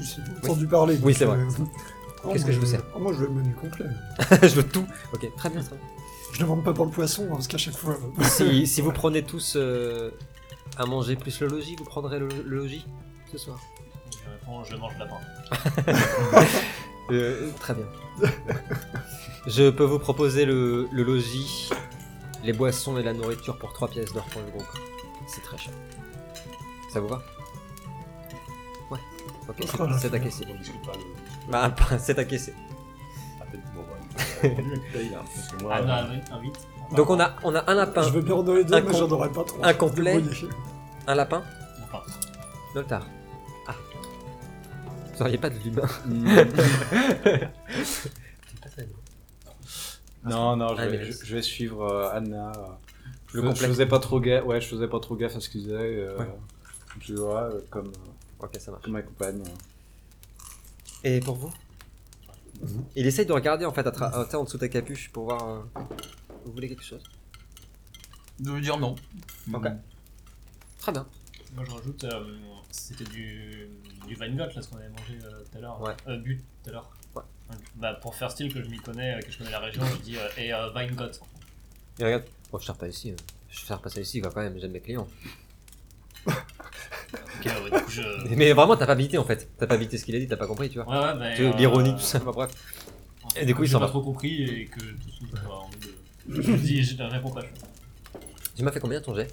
j'ai 0.00 0.22
entendu 0.48 0.66
parler. 0.66 0.98
Oui, 1.02 1.12
c'est 1.12 1.26
vrai. 1.26 1.36
euh, 1.36 2.30
Qu'est-ce 2.32 2.46
que 2.46 2.52
je 2.52 2.58
vous 2.58 2.64
sers? 2.64 2.80
Oh, 2.96 3.00
Moi, 3.00 3.12
je 3.12 3.18
veux 3.18 3.26
le 3.26 3.32
menu 3.34 3.54
complet. 3.54 3.84
je 4.42 4.54
veux 4.54 4.62
tout. 4.66 4.86
Ok, 5.12 5.26
très 5.36 5.50
bien, 5.50 5.60
très 5.60 5.76
bien. 5.76 5.86
Je 6.32 6.40
demande 6.40 6.64
pas 6.64 6.72
pour 6.72 6.86
le 6.86 6.90
poisson, 6.90 7.24
hein, 7.26 7.32
parce 7.34 7.48
qu'à 7.48 7.58
chaque 7.58 7.76
fois. 7.76 7.98
euh, 8.18 8.22
si, 8.24 8.66
si 8.66 8.80
vous 8.80 8.92
prenez 8.92 9.22
tous 9.22 9.54
euh, 9.56 10.10
à 10.78 10.86
manger 10.86 11.16
plus 11.16 11.38
le 11.40 11.48
logis, 11.48 11.76
vous 11.76 11.84
prendrez 11.84 12.18
le, 12.18 12.28
le 12.28 12.56
logis 12.56 12.86
ce 13.30 13.36
soir 13.36 13.58
Je 14.24 14.30
réponds, 14.30 14.64
je 14.64 14.74
mange 14.76 14.94
lapin. 14.98 15.16
Euh, 17.10 17.50
Très 17.60 17.74
bien. 17.74 17.84
Je 19.46 19.70
peux 19.70 19.84
vous 19.84 19.98
proposer 19.98 20.44
le, 20.44 20.88
le 20.92 21.02
logis, 21.02 21.70
les 22.44 22.52
boissons 22.52 22.96
et 22.98 23.02
la 23.02 23.12
nourriture 23.12 23.56
pour 23.58 23.72
3 23.72 23.88
pièces 23.88 24.12
d'or 24.12 24.24
pour 24.26 24.40
le 24.42 24.50
groupe. 24.50 24.66
C'est 25.26 25.42
très 25.42 25.58
cher. 25.58 25.72
Ça 26.92 27.00
vous 27.00 27.08
va? 27.08 27.22
Ouais. 28.90 28.98
Ok, 29.48 29.56
c'est- 29.60 29.80
Oh 29.80 29.86
c'est 29.98 30.20
caisser. 30.22 30.44
On 30.48 30.54
discute 30.58 30.82
pas 30.86 30.92
le. 30.92 31.50
Bah, 31.50 31.74
c'est 31.98 32.18
à 32.18 32.24
caisser. 32.24 32.54
Ah, 33.40 33.44
peut-être, 33.50 33.64
bon, 33.74 33.80
ouais. 33.80 33.96
On 34.44 34.92
paye, 34.92 35.14
hein, 35.14 35.22
parce 35.34 35.48
que 35.48 35.62
moi, 35.62 35.72
Ah, 35.76 35.82
non, 35.82 35.92
euh, 36.12 36.36
un 36.36 36.40
vite. 36.40 36.58
Donc 36.96 37.08
on 37.10 37.18
a, 37.18 37.32
on 37.42 37.54
a 37.54 37.70
un 37.70 37.74
lapin, 37.74 38.02
Je 38.02 38.10
veux 38.10 38.20
bien 38.20 38.34
en 38.34 38.42
donner 38.42 38.64
deux, 38.64 38.74
Un 38.74 38.80
mais 38.82 38.90
com- 38.90 38.96
j'en 39.00 39.10
aurais 39.10 39.30
pas 39.32 39.44
trop. 39.44 39.58
un 39.64 39.74
complet. 39.74 40.22
Un 41.06 41.14
lapin, 41.14 41.42
Noltar. 42.74 43.06
Ah. 43.66 43.74
Vous 45.14 45.22
auriez 45.22 45.38
pas 45.38 45.48
de 45.50 45.58
l'humain. 45.58 45.88
Non, 50.24 50.56
non, 50.56 50.76
je 50.76 50.82
Ah, 50.82 50.86
vais, 50.86 51.04
je, 51.12 51.24
je 51.24 51.34
vais 51.34 51.42
suivre 51.42 51.82
euh, 51.82 52.10
Anna. 52.12 52.52
Je, 53.28 53.40
Le 53.40 53.54
je 53.54 53.66
faisais 53.66 53.86
pas 53.86 53.98
trop 53.98 54.20
gaffe, 54.20 54.44
ouais, 54.44 54.60
je 54.60 54.68
faisais 54.68 54.88
pas 54.88 55.00
trop 55.00 55.16
gaffe 55.16 55.36
à 55.36 55.40
ce 55.40 55.48
qu'ils 55.48 55.62
faisaient. 55.64 55.74
Euh, 55.96 56.18
Ouais. 56.18 56.28
Tu 57.00 57.14
vois, 57.14 57.44
euh, 57.44 57.60
comme, 57.70 57.86
euh, 57.88 58.44
Ok, 58.44 58.56
ça 58.58 58.70
marche. 58.70 58.84
comme 58.84 58.92
ma 58.92 59.02
compagne. 59.02 59.42
Et 61.04 61.20
pour 61.20 61.36
vous? 61.36 61.52
Il 62.94 63.06
essaye 63.06 63.24
de 63.26 63.32
regarder 63.32 63.64
en 63.64 63.72
fait 63.72 63.86
à 63.86 63.90
tra- 63.90 64.36
en 64.36 64.44
dessous 64.44 64.58
de 64.58 64.60
ta 64.60 64.68
capuche 64.68 65.10
pour 65.10 65.24
voir. 65.24 65.48
euh, 65.48 65.60
Vous 66.44 66.52
voulez 66.52 66.68
quelque 66.68 66.84
chose? 66.84 67.02
Je 68.44 68.50
veux 68.50 68.60
dire 68.60 68.78
non. 68.78 68.94
Ok. 69.52 69.66
Très 70.78 70.92
bien. 70.92 71.06
moi 71.54 71.64
je 71.66 71.70
rajoute, 71.70 72.04
euh, 72.04 72.36
c'était 72.70 73.04
du, 73.04 73.68
du 74.06 74.14
là, 74.14 74.48
ce 74.50 74.68
qu'on 74.68 74.76
avait 74.76 74.88
mangé 74.88 75.18
euh, 75.24 75.42
tout 75.50 75.58
à 75.58 75.60
l'heure. 75.60 75.80
Ouais. 75.80 75.94
Euh, 76.08 76.18
but 76.18 76.44
tout 76.62 76.70
à 76.70 76.72
l'heure. 76.72 76.90
Bah, 77.76 77.94
pour 77.94 78.14
faire 78.14 78.30
style 78.30 78.52
que 78.52 78.62
je 78.62 78.68
m'y 78.68 78.78
connais, 78.78 79.14
euh, 79.14 79.20
que 79.20 79.30
je 79.32 79.38
connais 79.38 79.50
la 79.50 79.60
région, 79.60 79.82
je 79.86 79.96
dis 80.02 80.16
euh, 80.16 80.28
et 80.38 80.52
euh, 80.52 80.70
Weingott. 80.72 81.20
Il 81.98 82.04
regarde. 82.04 82.24
Bon, 82.50 82.58
je 82.58 82.66
sers 82.66 82.76
pas 82.76 82.88
ici. 82.88 83.14
Je 83.50 83.60
sers 83.60 83.80
pas 83.80 83.88
ça 83.90 84.00
ici, 84.00 84.20
quoi, 84.20 84.30
quand 84.30 84.40
même. 84.40 84.58
J'aime 84.58 84.72
mes 84.72 84.80
clients. 84.80 85.08
Ok, 86.26 87.46
ouais, 87.46 87.70
du 87.78 87.84
coup 87.84 87.90
je. 87.90 88.02
Mais 88.36 88.52
vraiment, 88.52 88.76
t'as 88.76 88.86
pas 88.86 88.92
habité 88.92 89.18
en 89.18 89.24
fait. 89.24 89.48
T'as 89.58 89.66
pas 89.66 89.74
habité 89.74 89.98
ce 89.98 90.04
qu'il 90.04 90.14
a 90.16 90.18
dit, 90.18 90.28
t'as 90.28 90.36
pas 90.36 90.46
compris, 90.46 90.70
tu 90.70 90.78
vois. 90.80 90.88
Ouais, 90.88 91.12
ouais, 91.12 91.18
bah. 91.18 91.34
Tu 91.36 91.44
euh, 91.44 91.52
L'ironie, 91.56 91.92
tout 91.94 92.00
ça. 92.00 92.18
Bah, 92.20 92.32
bref. 92.32 92.50
Et 93.36 93.44
du 93.46 93.54
coup, 93.54 93.62
il 93.62 93.66
j'ai 93.66 93.72
s'en 93.72 93.80
pas 93.80 93.86
va. 93.86 93.90
trop 93.90 94.02
compris 94.02 94.42
et 94.42 94.66
que 94.66 94.78
tout 94.80 94.86
de 95.06 95.10
suite, 95.10 95.28
j'aurais 95.42 95.56
envie 95.64 95.76
de. 95.78 95.94
Je 96.28 96.40
vous 96.52 96.56
dis, 96.56 96.82
je 96.82 96.96
ne 97.02 97.08
réponds 97.08 97.30
pas. 97.30 97.42
Tu 98.54 98.62
m'as 98.62 98.70
fait 98.72 98.80
combien 98.80 99.00
ton 99.00 99.14
jet? 99.14 99.28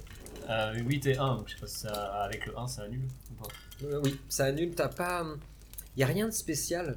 Euh, 0.48 0.74
8 0.74 1.06
et 1.06 1.16
1, 1.18 1.36
donc 1.36 1.48
je 1.48 1.54
sais 1.54 1.60
pas 1.60 1.66
si 1.68 1.78
ça, 1.78 1.92
avec 2.24 2.46
le 2.46 2.58
1 2.58 2.66
ça 2.66 2.82
annule 2.82 3.06
ou 3.30 3.34
pas. 3.42 3.48
Euh, 3.84 4.00
Oui, 4.02 4.18
ça 4.28 4.46
annule, 4.46 4.74
t'as 4.74 4.88
pas. 4.88 5.24
Il 5.96 6.00
y 6.00 6.02
a 6.02 6.06
rien 6.06 6.26
de 6.26 6.32
spécial. 6.32 6.96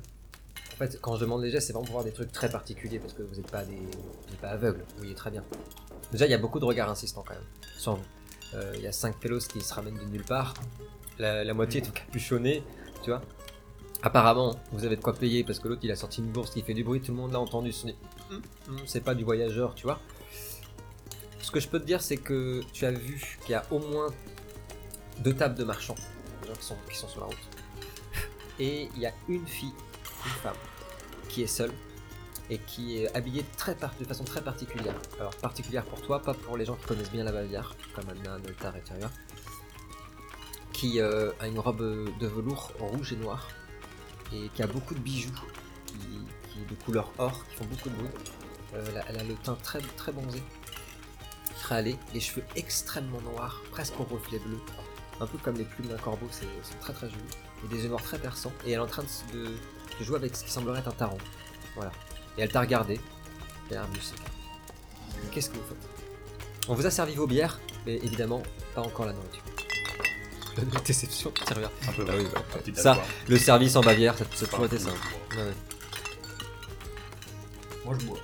En 0.74 0.78
fait, 0.78 1.00
quand 1.02 1.16
je 1.16 1.22
demande 1.22 1.44
les 1.44 1.52
gestes, 1.52 1.68
c'est 1.68 1.74
vraiment 1.74 1.86
pour 1.86 1.94
voir 1.94 2.04
des 2.04 2.12
trucs 2.12 2.32
très 2.32 2.50
particuliers 2.50 3.00
parce 3.00 3.14
que 3.14 3.22
vous 3.22 3.36
n'êtes 3.36 3.50
pas 3.52 3.64
des, 3.64 3.76
vous 3.76 4.34
êtes 4.34 4.40
pas 4.42 4.50
aveugle. 4.50 4.80
Vous 4.90 4.98
voyez 5.00 5.14
très 5.16 5.30
bien. 5.32 5.44
Déjà, 6.12 6.26
il 6.26 6.32
y 6.32 6.34
a 6.34 6.38
beaucoup 6.40 6.60
de 6.60 6.66
regards 6.66 6.90
insistants 6.90 7.24
quand 7.28 7.36
même 7.36 7.44
sur 7.78 7.96
vous. 7.96 8.04
Euh, 8.56 8.74
Il 8.76 8.82
y 8.82 8.88
a 8.88 8.92
cinq 8.92 9.18
pélos 9.20 9.48
qui 9.48 9.62
se 9.62 9.74
ramènent 9.74 9.98
de 9.98 10.06
nulle 10.06 10.24
part. 10.26 10.54
La, 11.20 11.44
la 11.44 11.54
moitié 11.54 11.82
est 11.82 11.92
capuchonnée, 11.94 12.64
tu 13.04 13.12
vois. 13.12 13.22
Apparemment, 14.02 14.60
vous 14.72 14.84
avez 14.84 14.96
de 14.96 15.02
quoi 15.02 15.14
payer 15.14 15.44
parce 15.44 15.60
que 15.60 15.68
l'autre 15.68 15.82
il 15.84 15.92
a 15.92 15.96
sorti 15.96 16.20
une 16.22 16.32
bourse 16.32 16.50
qui 16.52 16.62
fait 16.62 16.74
du 16.74 16.84
bruit, 16.84 17.00
tout 17.02 17.12
le 17.12 17.18
monde 17.18 17.32
l'a 17.32 17.40
entendu. 17.40 17.72
Hum, 18.32 18.42
hum, 18.68 18.78
C'est 18.86 19.02
pas 19.02 19.16
du 19.16 19.24
voyageur, 19.24 19.76
tu 19.76 19.84
vois. 19.84 20.00
Ce 21.42 21.52
que 21.52 21.60
je 21.60 21.68
peux 21.68 21.80
te 21.80 21.86
dire, 21.86 22.02
c'est 22.02 22.18
que 22.18 22.62
tu 22.74 22.86
as 22.86 22.92
vu 22.92 23.38
qu'il 23.42 23.52
y 23.52 23.56
a 23.56 23.64
au 23.72 23.80
moins 23.80 24.08
deux 25.20 25.34
tables 25.36 25.56
de 25.56 25.64
marchands, 25.64 25.96
des 26.42 26.48
gens 26.48 26.54
qui 26.56 26.66
sont, 26.66 26.76
qui 26.90 26.98
sont 26.98 27.08
sur 27.08 27.22
la 27.22 27.28
route. 27.28 27.38
Et 28.60 28.90
il 28.96 29.02
y 29.02 29.06
a 29.06 29.14
une 29.30 29.46
fille, 29.46 29.74
une 30.26 30.32
femme, 30.42 30.56
qui 31.30 31.44
est 31.44 31.48
seule 31.48 31.72
et 32.50 32.58
qui 32.58 32.98
est 32.98 33.16
habillée 33.16 33.46
de 34.00 34.06
façon 34.06 34.24
très 34.24 34.42
particulière. 34.42 34.96
Alors 35.20 35.36
particulière 35.38 35.86
pour 35.86 36.02
toi, 36.02 36.22
pas 36.22 36.34
pour 36.34 36.58
les 36.58 36.66
gens 36.66 36.76
qui 36.76 36.86
connaissent 36.86 37.12
bien 37.12 37.24
la 37.24 37.32
Bavière, 37.32 37.74
comme 37.96 38.10
Anna, 38.10 38.38
Noltar 38.40 38.76
et 38.76 38.82
Tyria, 38.82 39.10
qui 40.74 41.00
euh, 41.00 41.32
a 41.40 41.48
une 41.48 41.60
robe 41.60 41.80
de 42.20 42.28
velours 42.28 42.72
rouge 42.80 43.14
et 43.14 43.16
noir 43.16 43.48
et 44.34 44.50
qui 44.56 44.62
a 44.64 44.68
beaucoup 44.68 44.94
de 44.94 45.00
bijoux 45.00 45.32
qui, 45.86 45.96
qui 45.96 46.62
est 46.62 46.66
de 46.70 46.76
couleur 46.84 47.12
or, 47.18 47.46
qui 47.50 47.56
font 47.56 47.66
beaucoup 47.66 47.90
de 47.90 47.96
bruit. 47.96 48.10
Euh, 48.76 48.86
elle, 49.08 49.18
a, 49.20 49.24
le 49.24 49.36
teint 49.36 49.58
très 49.64 49.80
très 49.80 50.12
bronzé, 50.12 50.42
allé, 51.70 51.96
les 52.14 52.20
cheveux 52.20 52.44
extrêmement 52.56 53.22
noirs, 53.22 53.62
presque 53.72 54.00
au 54.00 54.04
reflet 54.04 54.40
bleu, 54.40 54.60
un 55.20 55.26
peu 55.26 55.38
comme 55.40 55.56
les 55.56 55.64
plumes 55.64 55.88
d'un 55.88 55.98
corbeau, 55.98 56.28
c'est 56.30 56.46
très 56.80 56.94
très 56.94 57.10
joli, 57.10 57.24
et 57.64 57.68
des 57.68 57.84
yeux 57.84 57.90
noirs 57.90 58.04
très 58.04 58.20
perçants. 58.20 58.52
Et 58.66 58.72
elle 58.72 58.74
est 58.76 58.78
en 58.78 58.88
train 58.88 59.04
de, 59.04 59.38
de- 59.38 59.52
de 60.00 60.04
jouer 60.06 60.18
avec 60.18 60.36
ce 60.36 60.44
qui 60.44 60.52
semblerait 60.52 60.80
être 60.80 60.88
un 60.88 60.92
taron. 60.92 61.18
Voilà. 61.76 61.92
Et 62.38 62.42
elle 62.42 62.52
t'a 62.52 62.62
regardé, 62.62 63.00
et 63.72 63.76
Arbius. 63.76 64.14
Qu'est-ce 65.32 65.50
que 65.50 65.56
vous 65.58 65.64
faites? 65.64 65.90
On 66.70 66.76
vous 66.76 66.86
a 66.86 66.92
servi 66.92 67.16
vos 67.16 67.28
bières, 67.28 67.60
mais 67.86 67.96
évidemment, 67.98 68.42
pas 68.76 68.82
encore 68.82 69.06
la 69.06 69.14
nourriture. 69.14 69.44
La 70.74 70.80
déception, 70.82 71.32
tu 71.32 71.54
regardes. 71.54 71.74
Un 71.88 71.92
peu 71.94 72.06
Ah 72.08 72.14
oui, 72.16 72.24
ouais, 72.26 72.30
bah, 72.32 72.42
un 72.72 72.76
ça. 72.76 73.02
Le 73.28 73.38
service 73.40 73.76
en 73.76 73.82
Bavière, 73.82 74.16
ça, 74.16 74.24
ça 74.36 74.46
a 74.46 74.48
toujours 74.48 74.66
été 74.66 74.78
ça. 74.78 74.90
Ouais, 74.92 75.38
ouais. 75.38 75.54
Moi 77.86 77.96
je 78.00 78.06
bois. 78.06 78.18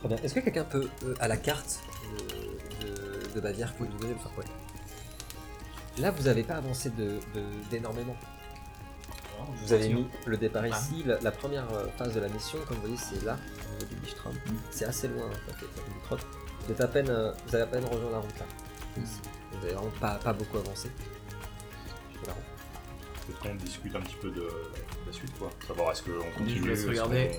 Très 0.00 0.08
bien. 0.08 0.16
Est-ce 0.18 0.34
que 0.34 0.40
quelqu'un 0.40 0.64
peut, 0.64 0.86
euh, 1.04 1.14
à 1.18 1.28
la 1.28 1.38
carte 1.38 1.80
de, 2.82 2.86
de, 2.86 3.34
de 3.34 3.40
Bavière, 3.40 3.72
vous 3.78 3.86
nous 3.86 3.98
donner 3.98 4.12
le 4.12 4.18
faire 4.18 4.32
quoi 4.34 4.44
Là, 5.98 6.10
vous 6.10 6.24
n'avez 6.24 6.42
pas 6.42 6.56
avancé 6.56 6.90
de- 6.90 7.18
de- 7.34 7.70
d'énormément. 7.70 8.16
Vous 9.54 9.72
avez 9.72 9.88
mis 9.88 10.06
le 10.26 10.36
départ 10.36 10.64
Ah. 10.64 10.68
ici. 10.68 11.02
La, 11.04 11.18
la 11.20 11.30
première 11.30 11.70
euh, 11.72 11.86
phase 11.96 12.14
de 12.14 12.20
la 12.20 12.28
mission, 12.28 12.58
comme 12.66 12.76
vous 12.76 12.82
voyez, 12.82 12.96
c'est 12.96 13.24
là, 13.24 13.36
au 13.36 13.72
niveau 13.74 13.94
du 13.94 14.00
Bistrom. 14.00 14.34
C'est 14.70 14.84
assez 14.84 15.08
loin, 15.08 15.30
ça 15.48 15.54
fait. 15.54 15.66
Vous, 16.66 16.72
êtes 16.72 16.80
à 16.80 16.88
peine, 16.88 17.08
euh, 17.10 17.32
vous 17.46 17.54
avez 17.54 17.64
à 17.64 17.66
peine 17.66 17.84
rejoint 17.84 18.10
la 18.10 18.18
route 18.18 18.38
là. 18.38 18.46
Ici. 19.02 19.20
Vous 19.52 19.64
avez 19.64 19.74
vraiment 19.74 19.90
pas, 20.00 20.14
pas 20.16 20.32
beaucoup 20.32 20.58
avancé. 20.58 20.90
La 22.26 22.32
route. 22.32 22.42
Peut-être 23.26 23.40
qu'on 23.40 23.54
discute 23.56 23.94
un 23.96 24.00
petit 24.00 24.16
peu 24.16 24.30
de 24.30 24.48
la 25.06 25.12
suite, 25.12 25.38
quoi. 25.38 25.50
Savoir 25.66 25.92
est-ce 25.92 26.02
qu'on 26.02 26.30
continue. 26.38 26.60
je 26.62 26.68
laisse 26.68 26.80
est-ce 26.80 26.88
regarder. 26.88 27.30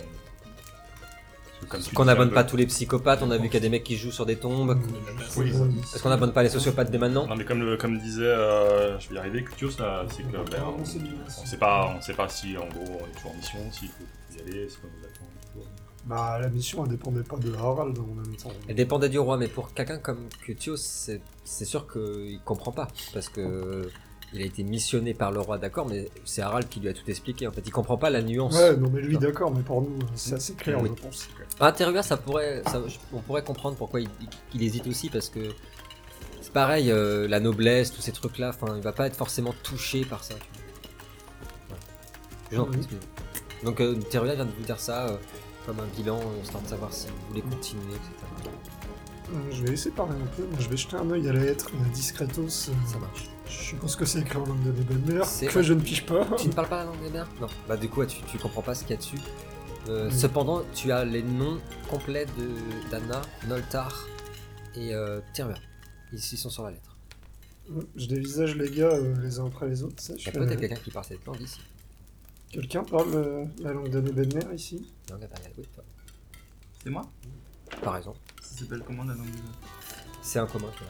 Qu'on- 1.62 1.68
parce 1.78 1.88
Qu'on 1.90 2.06
n'abonne 2.06 2.32
pas 2.32 2.44
tous 2.44 2.58
les 2.58 2.66
psychopathes, 2.68 3.22
on 3.24 3.32
a 3.32 3.38
vu 3.38 3.46
qu'il 3.46 3.56
y 3.56 3.58
a 3.58 3.62
des 3.62 3.70
mecs 3.70 3.84
qui 3.84 3.98
jouent 3.98 4.12
sur 4.12 4.26
des 4.26 4.36
tombes. 4.38 4.78
Oui. 5.38 5.52
Est-ce 5.94 6.02
qu'on 6.02 6.10
n'abonne 6.10 6.34
pas 6.34 6.44
les 6.44 6.50
sociopathes 6.50 6.92
dès 6.92 6.98
maintenant? 6.98 7.28
Non, 7.28 7.36
mais 7.36 7.46
comme, 7.46 7.62
le- 7.62 7.78
comme 7.78 7.98
disait, 8.00 8.24
euh, 8.24 9.00
je 9.00 9.10
vais 9.10 9.16
y 9.16 9.18
arriver, 9.18 9.44
Cutios, 9.44 9.72
là, 9.80 10.06
c'est 10.10 10.24
que 10.24 10.32
ben, 10.50 10.64
on, 10.66 10.82
on 10.82 10.86
sait 11.46 11.58
pas, 11.58 11.94
on 11.98 12.02
sait 12.02 12.14
pas 12.14 12.30
si 12.30 12.56
en 12.58 12.68
gros 12.68 13.00
on 13.02 13.06
est 13.08 13.12
toujours 13.16 13.32
en 13.32 13.36
mission, 13.36 13.60
s'il 13.72 13.90
faut 13.90 14.04
y 14.38 14.42
aller, 14.42 14.70
si 14.70 14.78
on 14.84 14.88
nous 14.88 15.06
attend. 15.06 15.26
tout. 15.54 15.62
Bah, 16.06 16.38
la 16.40 16.48
mission, 16.50 16.86
elle 16.86 16.92
dépendait 16.92 17.24
pas 17.24 17.36
de 17.38 17.54
Harald 17.54 17.98
en 18.00 18.04
même 18.16 18.36
temps. 18.38 18.52
Elle 18.70 18.76
dépendait 18.76 19.10
du 19.10 19.20
roi, 19.20 19.36
mais 19.38 19.48
pour 19.50 19.74
quelqu'un 19.74 19.98
comme 19.98 20.30
Cutios, 20.42 20.78
c'est 20.78 21.22
c'est 21.44 21.66
sûr 21.66 21.86
qu'il 21.92 22.40
comprend 22.46 22.72
pas. 22.72 22.88
Parce 23.14 23.28
que 23.30 23.90
il 24.34 24.42
a 24.42 24.46
été 24.46 24.64
missionné 24.64 25.14
par 25.14 25.32
le 25.32 25.40
roi, 25.40 25.58
d'accord, 25.58 25.88
mais 25.88 26.10
c'est 26.26 26.42
Harald 26.42 26.68
qui 26.68 26.80
lui 26.82 26.90
a 26.90 26.94
tout 26.94 27.10
expliqué. 27.10 27.48
En 27.48 27.52
fait, 27.52 27.62
il 27.66 27.72
comprend 27.72 27.98
pas 27.98 28.10
la 28.10 28.22
nuance. 28.22 28.54
Ouais, 28.56 28.76
non, 28.76 28.90
mais 28.92 29.02
lui, 29.02 29.18
d'accord, 29.18 29.54
mais 29.56 29.62
pour 29.62 29.82
nous, 29.82 29.98
c'est 30.16 30.34
assez 30.36 30.54
clair, 30.54 30.82
Oui. 30.82 30.90
je 30.96 31.02
pense. 31.02 31.28
Terua, 31.76 32.04
ça 32.04 32.18
pourrait, 32.18 32.62
ça- 32.66 32.82
on 33.14 33.20
pourrait 33.22 33.44
comprendre 33.44 33.78
pourquoi 33.78 34.02
il, 34.02 34.10
il 34.54 34.64
hésite 34.64 34.86
aussi, 34.88 35.10
parce 35.10 35.30
que 35.30 35.40
c'est 36.42 36.52
pareil, 36.54 36.92
euh, 36.92 37.28
la 37.28 37.40
noblesse, 37.40 37.92
tous 37.94 38.02
ces 38.02 38.12
trucs-là, 38.12 38.50
enfin, 38.50 38.76
il 38.76 38.82
va 38.84 38.92
pas 38.92 39.08
être 39.08 39.16
forcément 39.16 39.54
touché 39.64 40.04
par 40.06 40.24
ça. 40.24 40.36
tu 42.50 42.56
vois. 42.56 42.70
Donc, 43.64 43.82
euh, 43.82 43.96
Terua 44.10 44.36
vient 44.36 44.46
de 44.46 44.52
vous 44.52 44.64
dire 44.66 44.80
ça 44.80 45.08
euh, 45.08 45.18
comme 45.66 45.80
un 45.80 45.88
bilan, 45.98 46.20
euh, 46.20 46.42
histoire 46.44 46.62
de 46.64 46.68
savoir 46.68 46.94
si 46.94 47.08
vous 47.08 47.28
voulez 47.30 47.42
continuer, 47.42 47.96
etc. 47.96 48.52
Euh, 49.30 49.52
Je 49.52 49.62
vais 49.64 49.72
laisser 49.72 49.92
parler 49.92 50.14
un 50.16 50.26
peu, 50.36 50.44
moi 50.44 50.58
je 50.60 50.70
vais 50.70 50.78
jeter 50.78 50.96
un 50.96 51.10
œil 51.12 51.28
à 51.28 51.34
la 51.34 51.42
lettre 51.44 51.70
discretos. 51.94 52.42
euh, 52.44 52.74
Ça 52.88 52.98
marche. 53.00 53.26
Je 53.48 53.52
suppose 53.52 53.96
que 53.96 54.06
c'est 54.06 54.20
écrit 54.20 54.38
en 54.38 54.46
langue 54.46 54.64
de 54.64 54.72
Nebenmer, 54.72 55.24
C'est- 55.26 55.48
que 55.48 55.62
je 55.62 55.74
ne 55.74 55.82
pige 55.82 56.06
pas. 56.06 56.26
Tu 56.38 56.48
ne 56.48 56.54
parles 56.54 56.70
pas 56.70 56.78
la 56.80 56.86
langue 56.86 57.02
des 57.02 57.10
mers 57.10 57.28
Non. 57.42 57.48
Bah 57.68 57.78
du 57.78 57.90
coup, 57.90 58.06
tu, 58.06 58.18
tu 58.30 58.38
comprends 58.38 58.62
pas 58.62 58.76
ce 58.76 58.82
qu'il 58.82 58.92
y 58.92 58.94
a 58.94 58.98
dessus. 58.98 59.20
Euh, 59.90 60.10
Mm. 60.10 60.12
Cependant, 60.12 60.64
tu 60.74 60.92
as 60.92 61.06
les 61.06 61.24
noms 61.24 61.60
complets 61.90 62.26
de 62.38 62.90
d'Anna, 62.92 63.22
Noltar 63.48 64.06
et 64.76 64.94
euh. 64.94 65.22
Ils, 66.14 66.20
ils 66.20 66.38
sont 66.38 66.50
sur 66.50 66.64
la 66.64 66.72
lettre. 66.72 66.96
Je 67.98 68.06
dévisage 68.08 68.56
les 68.56 68.70
gars 68.70 68.88
euh, 68.94 69.14
les 69.22 69.40
uns 69.40 69.46
après 69.48 69.68
les 69.68 69.84
autres. 69.84 70.02
ça, 70.02 70.14
je 70.16 70.22
Il 70.22 70.26
y 70.26 70.30
a 70.30 70.32
fais, 70.32 70.40
peut-être 70.40 70.52
euh, 70.58 70.60
quelqu'un 70.62 70.76
qui 70.84 70.92
parle 70.92 71.06
cette 71.06 71.26
langue 71.26 71.42
ici. 71.42 71.60
Quelqu'un 72.50 72.84
parle 72.86 73.14
euh, 73.16 73.46
la 73.62 73.74
langue 73.74 73.90
de 73.90 74.00
Nebenmer 74.00 74.56
ici? 74.56 74.88
Langue 75.10 75.24
impériale, 75.24 75.52
oui, 75.58 75.66
toi. 75.74 75.84
C'est 76.84 76.90
moi? 76.90 77.10
Par 77.82 77.98
exemple. 77.98 78.20
Ça 78.58 78.64
s'appelle 78.64 78.82
comment 78.88 79.04
la 79.04 79.14
langue 79.14 79.30
de... 79.30 79.38
C'est 80.24 80.40
un 80.40 80.48
commun, 80.48 80.70
toi. 80.76 80.88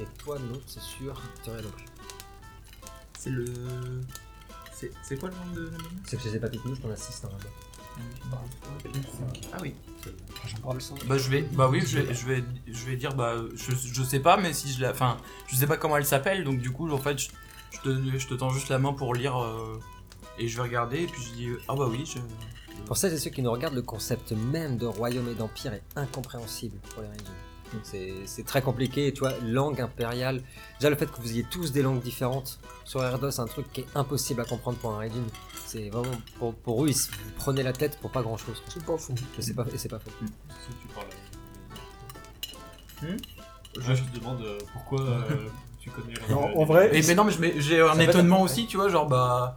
Et 0.00 0.06
toi, 0.16 0.38
non, 0.38 0.58
c'est 0.66 0.80
sûr. 0.80 1.12
Non 1.46 1.70
plus. 1.76 1.84
C'est 3.18 3.28
le... 3.28 3.44
C'est 4.72 4.90
c'est 5.02 5.18
quoi 5.20 5.28
le 5.28 5.34
nom 5.34 5.54
de 5.54 5.64
la 5.66 5.76
langue 5.76 6.00
C'est 6.06 6.16
que 6.16 6.22
chez 6.22 6.30
les 6.30 6.38
papiers 6.38 6.58
t'en 6.80 6.90
as 6.90 6.96
6 6.96 7.22
normalement. 7.24 7.50
Ah 9.52 9.58
oui. 9.60 9.74
J'en 10.46 10.56
parle 10.62 10.80
ça. 10.80 10.94
Bah 11.04 11.18
je 11.18 11.28
vais, 11.28 11.42
bah 11.42 11.68
oui, 11.70 11.82
je 11.84 11.98
vais, 11.98 12.14
je 12.14 12.26
vais, 12.26 12.42
je 12.66 12.86
vais 12.86 12.96
dire, 12.96 13.14
bah 13.14 13.34
je, 13.54 13.72
je 13.72 14.02
sais 14.02 14.20
pas, 14.20 14.38
mais 14.38 14.54
si 14.54 14.72
je 14.72 14.80
la, 14.80 14.92
enfin, 14.92 15.18
je 15.48 15.56
sais 15.56 15.66
pas 15.66 15.76
comment 15.76 15.98
elle 15.98 16.06
s'appelle, 16.06 16.44
donc 16.44 16.60
du 16.60 16.70
coup, 16.70 16.90
en 16.90 16.96
fait, 16.96 17.18
je, 17.18 17.28
je 17.72 17.80
te, 17.80 18.18
je 18.18 18.26
te 18.26 18.32
tends 18.32 18.48
juste 18.48 18.70
la 18.70 18.78
main 18.78 18.94
pour 18.94 19.14
lire 19.14 19.36
euh, 19.36 19.78
et 20.38 20.48
je 20.48 20.56
vais 20.56 20.62
regarder 20.62 21.02
et 21.02 21.06
puis 21.06 21.22
je 21.22 21.32
dis, 21.34 21.48
ah 21.68 21.74
bah 21.76 21.88
oui, 21.90 22.06
je. 22.06 22.20
Pour 22.90 22.96
celles 22.96 23.12
et 23.12 23.18
ceux 23.18 23.30
qui 23.30 23.40
nous 23.40 23.52
regardent, 23.52 23.76
le 23.76 23.82
concept 23.82 24.32
même 24.32 24.76
de 24.76 24.84
royaume 24.84 25.28
et 25.28 25.34
d'empire 25.36 25.72
est 25.74 25.82
incompréhensible 25.94 26.76
pour 26.92 27.02
les 27.04 27.08
régions. 27.08 27.84
C'est 27.84 28.14
c'est 28.26 28.44
très 28.44 28.62
compliqué, 28.62 29.12
tu 29.12 29.20
vois, 29.20 29.32
langue 29.44 29.80
impériale. 29.80 30.42
Déjà, 30.80 30.90
le 30.90 30.96
fait 30.96 31.06
que 31.06 31.20
vous 31.20 31.30
ayez 31.30 31.46
tous 31.48 31.70
des 31.70 31.82
langues 31.82 32.02
différentes 32.02 32.58
sur 32.84 33.00
Erdos, 33.04 33.30
c'est 33.30 33.42
un 33.42 33.46
truc 33.46 33.72
qui 33.72 33.82
est 33.82 33.86
impossible 33.94 34.40
à 34.40 34.44
comprendre 34.44 34.76
pour 34.78 34.90
un 34.90 34.98
Raidin. 34.98 35.22
C'est 35.66 35.88
vraiment, 35.88 36.10
pour, 36.40 36.52
pour 36.52 36.84
eux, 36.84 36.88
ils 36.88 36.96
se 36.96 37.10
prenez 37.36 37.62
la 37.62 37.72
tête 37.72 37.96
pour 38.00 38.10
pas 38.10 38.22
grand 38.22 38.36
chose. 38.36 38.60
C'est 38.66 38.84
pas 38.84 38.98
fou. 38.98 39.14
Et 39.38 39.42
c'est 39.42 39.54
pas, 39.54 39.64
et 39.72 39.78
c'est 39.78 39.88
pas 39.88 40.00
faux. 40.00 40.10
Est-ce 40.10 40.66
que 40.66 40.82
tu 40.82 40.88
parles 40.88 41.06
Hmm 43.14 43.16
Je 43.96 44.02
te 44.02 44.18
demande 44.18 44.42
euh, 44.42 44.58
pourquoi 44.72 45.02
euh, 45.02 45.46
tu 45.78 45.90
connais 45.90 46.14
Non, 46.28 46.58
en 46.58 46.64
vrai, 46.64 46.90
Et 46.92 47.02
mais 47.06 47.14
non, 47.14 47.22
mais 47.22 47.30
je 47.30 47.40
mets- 47.40 47.60
j'ai 47.60 47.80
un 47.80 48.00
étonnement 48.00 48.42
aussi, 48.42 48.66
tu 48.66 48.78
vois, 48.78 48.88
genre 48.88 49.06
bah, 49.06 49.56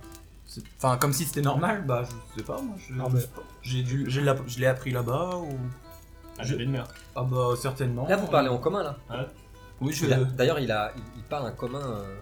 enfin 0.77 0.97
comme 0.97 1.13
si 1.13 1.25
c'était 1.25 1.41
normal, 1.41 1.83
bah 1.85 2.03
je 2.03 2.39
sais 2.39 2.45
pas, 2.45 2.61
moi, 2.61 2.75
je, 2.77 2.93
Non, 2.93 3.09
mais- 3.09 3.21
j'ai 3.61 3.83
dû, 3.83 4.05
j'ai 4.09 4.21
la- 4.21 4.35
je 4.47 4.59
l'ai 4.59 4.65
appris 4.67 4.91
là-bas 4.91 5.37
ou. 5.37 5.57
Ah, 6.37 6.43
j'ai 6.43 6.55
une 6.63 6.71
mère. 6.71 6.87
Ah 7.15 7.23
bah 7.23 7.49
certainement. 7.59 8.07
Là, 8.07 8.15
vous 8.17 8.27
parlez 8.27 8.49
en 8.49 8.57
commun, 8.57 8.83
là. 8.83 8.97
Oui, 9.81 9.93
je. 9.93 10.05
Il 10.05 10.13
a- 10.13 10.23
D'ailleurs, 10.23 10.59
il, 10.59 10.71
a, 10.71 10.91
il, 10.95 11.03
il 11.17 11.23
parle 11.23 11.45
un 11.47 11.51
commun 11.51 11.81
euh, 11.81 12.15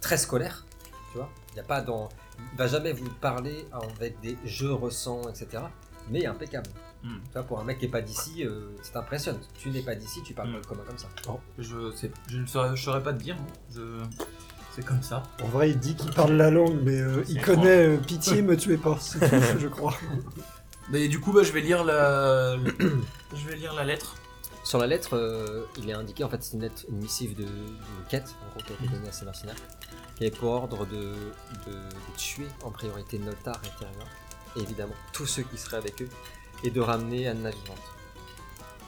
très 0.00 0.16
scolaire, 0.16 0.64
tu 1.12 1.18
vois. 1.18 1.28
Il 1.52 1.56
y 1.56 1.60
a 1.60 1.64
pas 1.64 1.80
dans, 1.80 2.08
il 2.52 2.58
va 2.58 2.66
jamais 2.66 2.92
vous 2.92 3.08
parler 3.20 3.66
avec 3.72 4.20
des 4.20 4.36
je 4.44 4.66
ressens, 4.66 5.28
etc. 5.28 5.64
Mais 6.10 6.26
impeccable. 6.26 6.70
Hmm. 7.02 7.18
Tu 7.26 7.32
vois, 7.32 7.42
pour 7.44 7.60
un 7.60 7.64
mec 7.64 7.78
qui 7.78 7.84
est 7.84 7.88
pas 7.88 8.00
d'ici, 8.02 8.44
euh, 8.44 8.70
ça 8.82 8.94
t'impressionne. 8.94 9.38
Tu 9.58 9.70
n'es 9.70 9.82
pas 9.82 9.94
d'ici, 9.94 10.20
tu 10.24 10.34
parles 10.34 10.50
Hmm. 10.50 10.60
pas 10.60 10.68
commun 10.68 10.82
comme 10.86 10.98
ça. 10.98 11.08
Je 11.58 11.90
sais, 11.92 12.10
je 12.28 12.38
ne 12.38 12.46
saurais, 12.46 12.76
je 12.76 12.82
saurais 12.82 13.02
pas 13.02 13.12
te 13.12 13.22
dire. 13.22 13.36
hein. 13.38 13.52
Je, 13.74 13.80
c'est 14.78 14.84
comme 14.84 15.02
ça. 15.02 15.24
En 15.42 15.48
vrai, 15.48 15.70
il 15.70 15.78
dit 15.78 15.96
qu'il 15.96 16.12
parle 16.12 16.34
la 16.34 16.50
langue, 16.50 16.78
mais 16.84 17.00
euh, 17.00 17.24
il 17.28 17.40
connaît 17.40 17.88
euh, 17.88 17.96
Pitié, 17.96 18.42
me 18.42 18.56
tuez 18.56 18.76
pas. 18.76 18.96
C'est 19.00 19.18
tout, 19.18 19.58
je 19.58 19.66
crois. 19.66 19.94
Mais 20.90 21.08
du 21.08 21.18
coup, 21.18 21.32
bah, 21.32 21.42
je 21.42 21.50
vais 21.50 21.60
lire 21.60 21.82
la, 21.82 22.56
je 23.34 23.48
vais 23.48 23.56
lire 23.56 23.74
la 23.74 23.84
lettre. 23.84 24.14
Sur 24.62 24.78
la 24.78 24.86
lettre, 24.86 25.16
euh, 25.16 25.64
il 25.78 25.90
est 25.90 25.94
indiqué, 25.94 26.22
en 26.22 26.28
fait, 26.28 26.42
c'est 26.44 26.54
une 26.54 26.62
lettre, 26.62 26.84
une 26.88 26.98
missive 26.98 27.34
de, 27.34 27.46
quête, 28.08 28.36
en 28.46 28.50
gros, 28.50 28.64
qui 28.64 28.72
a 28.72 28.76
été 28.76 28.94
donnée 28.94 29.08
à 29.08 29.12
ces 29.12 29.24
mercenaires, 29.24 29.56
qui 30.16 30.26
est 30.26 30.30
pour 30.30 30.50
ordre 30.52 30.86
de, 30.86 30.96
de, 30.96 31.72
de 31.72 32.16
tuer 32.16 32.46
en 32.62 32.70
priorité 32.70 33.18
Noltar 33.18 33.60
et 33.64 33.78
Terua, 33.80 34.04
et 34.56 34.60
évidemment 34.60 34.94
tous 35.12 35.26
ceux 35.26 35.42
qui 35.42 35.58
seraient 35.58 35.78
avec 35.78 36.02
eux, 36.02 36.08
et 36.62 36.70
de 36.70 36.80
ramener 36.80 37.26
Anna 37.26 37.50
vivante. 37.50 37.78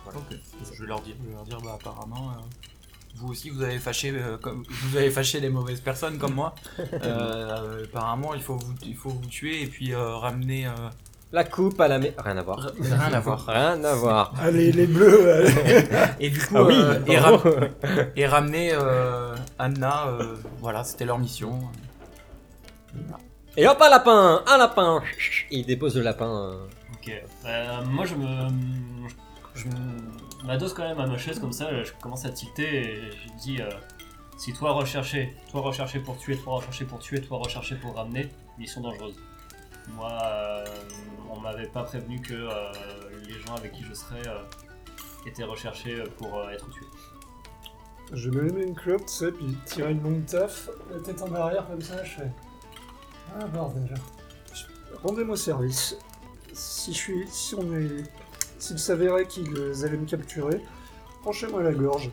Ok. 0.06 0.38
Je 0.73 0.82
vais 0.82 0.87
leur 0.87 1.00
dire, 1.00 1.16
je 1.20 1.28
vais 1.28 1.35
leur 1.35 1.44
dire, 1.44 1.61
bah 1.61 1.78
apparemment, 1.80 2.30
euh, 2.30 2.70
vous 3.17 3.29
aussi 3.33 3.50
vous 3.50 3.62
avez 3.62 3.79
fâché, 3.79 4.12
euh, 4.14 4.37
comme 4.38 4.64
vous 4.69 4.97
avez 4.97 5.11
fâché 5.11 5.40
les 5.40 5.50
mauvaises 5.50 5.81
personnes 5.81 6.19
comme 6.19 6.35
moi. 6.35 6.55
Euh, 7.02 7.85
apparemment, 7.85 8.35
il 8.35 8.43
faut 8.43 8.57
vous, 8.57 8.75
il 8.85 8.95
faut 8.97 9.11
vous 9.11 9.26
tuer 9.26 9.62
et 9.62 9.67
puis 9.67 9.93
euh, 9.93 10.17
ramener. 10.17 10.67
euh, 10.67 10.71
La 11.33 11.45
coupe 11.45 11.81
à 11.81 11.88
la 11.88 11.99
maison. 11.99 12.14
Rien 12.25 12.37
à 12.38 12.43
voir. 12.43 12.59
rien 12.79 13.12
à 13.12 13.21
voir. 13.21 13.47
Rien 13.47 13.85
à 13.85 13.95
voir. 13.95 14.35
Allez, 14.40 14.73
les 14.73 14.87
bleus, 14.87 15.33
allez. 15.33 15.85
Et 16.21 16.31
du 16.31 16.38
coup, 16.40 16.55
Ah 16.57 16.62
oui, 16.64 16.75
euh, 16.76 16.99
et, 17.07 17.19
ram- 17.19 17.69
et 18.17 18.26
ramener 18.26 18.71
euh, 18.73 19.35
Anna. 19.59 20.09
euh, 20.09 20.37
voilà, 20.61 20.83
c'était 20.85 21.05
leur 21.05 21.19
mission. 21.19 21.61
Et 23.57 23.67
hop, 23.67 23.81
un 23.81 23.88
lapin 23.90 24.43
Un 24.47 24.59
lapin 24.59 25.02
Il 25.50 25.64
dépose 25.67 25.97
le 25.97 26.02
lapin. 26.02 26.52
Ok. 26.95 27.12
Euh, 27.47 27.85
moi, 27.87 28.05
je 28.07 28.14
me. 28.14 28.49
Je 29.55 29.67
me- 29.67 30.29
m'adosse 30.44 30.75
quand 30.75 30.85
même 30.85 31.00
à 31.00 31.06
ma 31.06 31.18
chaise 31.18 31.38
comme 31.38 31.52
ça, 31.52 31.82
je 31.82 31.92
commence 32.00 32.25
à 32.25 32.30
tilter 32.30 32.82
et 32.82 33.11
je 33.11 33.42
dis 33.42 33.61
euh, 33.61 33.68
si 34.37 34.52
toi 34.52 34.73
rechercher, 34.73 35.37
toi 35.50 35.61
rechercher 35.61 36.00
pour 36.00 36.16
tuer, 36.18 36.37
toi 36.37 36.56
rechercher 36.56 36.85
pour 36.85 36.99
tuer, 36.99 37.20
toi 37.20 37.38
rechercher 37.38 37.76
pour 37.76 37.94
ramener, 37.94 38.28
mission 38.59 38.80
dangereuse. 38.80 39.16
Moi, 39.94 40.11
euh, 40.11 40.64
on 41.30 41.40
m'avait 41.40 41.66
pas 41.66 41.82
prévenu 41.82 42.20
que 42.20 42.35
euh, 42.35 42.73
les 43.26 43.38
gens 43.40 43.54
avec 43.56 43.73
qui 43.73 43.82
je 43.82 43.94
serais 43.94 44.23
étaient 45.26 45.44
recherchés 45.44 46.02
pour 46.18 46.49
être 46.50 46.68
tués. 46.70 46.87
Je 48.12 48.28
me 48.30 48.50
mets 48.50 48.64
une 48.64 48.75
clope, 48.75 49.06
tu 49.06 49.12
sais, 49.12 49.32
puis 49.32 49.56
tirer 49.66 49.92
une 49.92 50.02
longue 50.02 50.26
taf, 50.26 50.68
la 50.90 50.99
tête 51.00 51.23
en 51.23 51.32
arrière 51.35 51.66
comme 51.68 51.80
ça, 51.80 52.02
je 52.02 52.11
fais. 52.11 52.32
Ah 53.38 53.47
bordel. 53.47 53.94
Rendez-moi 55.02 55.37
service. 55.37 55.97
Si 56.52 56.92
je 56.92 56.99
suis. 56.99 57.28
Si 57.28 57.54
on 57.54 57.73
est. 57.75 58.02
S'il 58.61 58.79
s'avérait 58.79 59.26
qu'ils 59.26 59.50
allaient 59.85 59.97
me 59.97 60.07
capturer, 60.07 60.61
penchez-moi 61.25 61.62
la 61.62 61.73
gorge. 61.73 62.11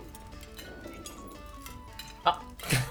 Ah. 2.25 2.39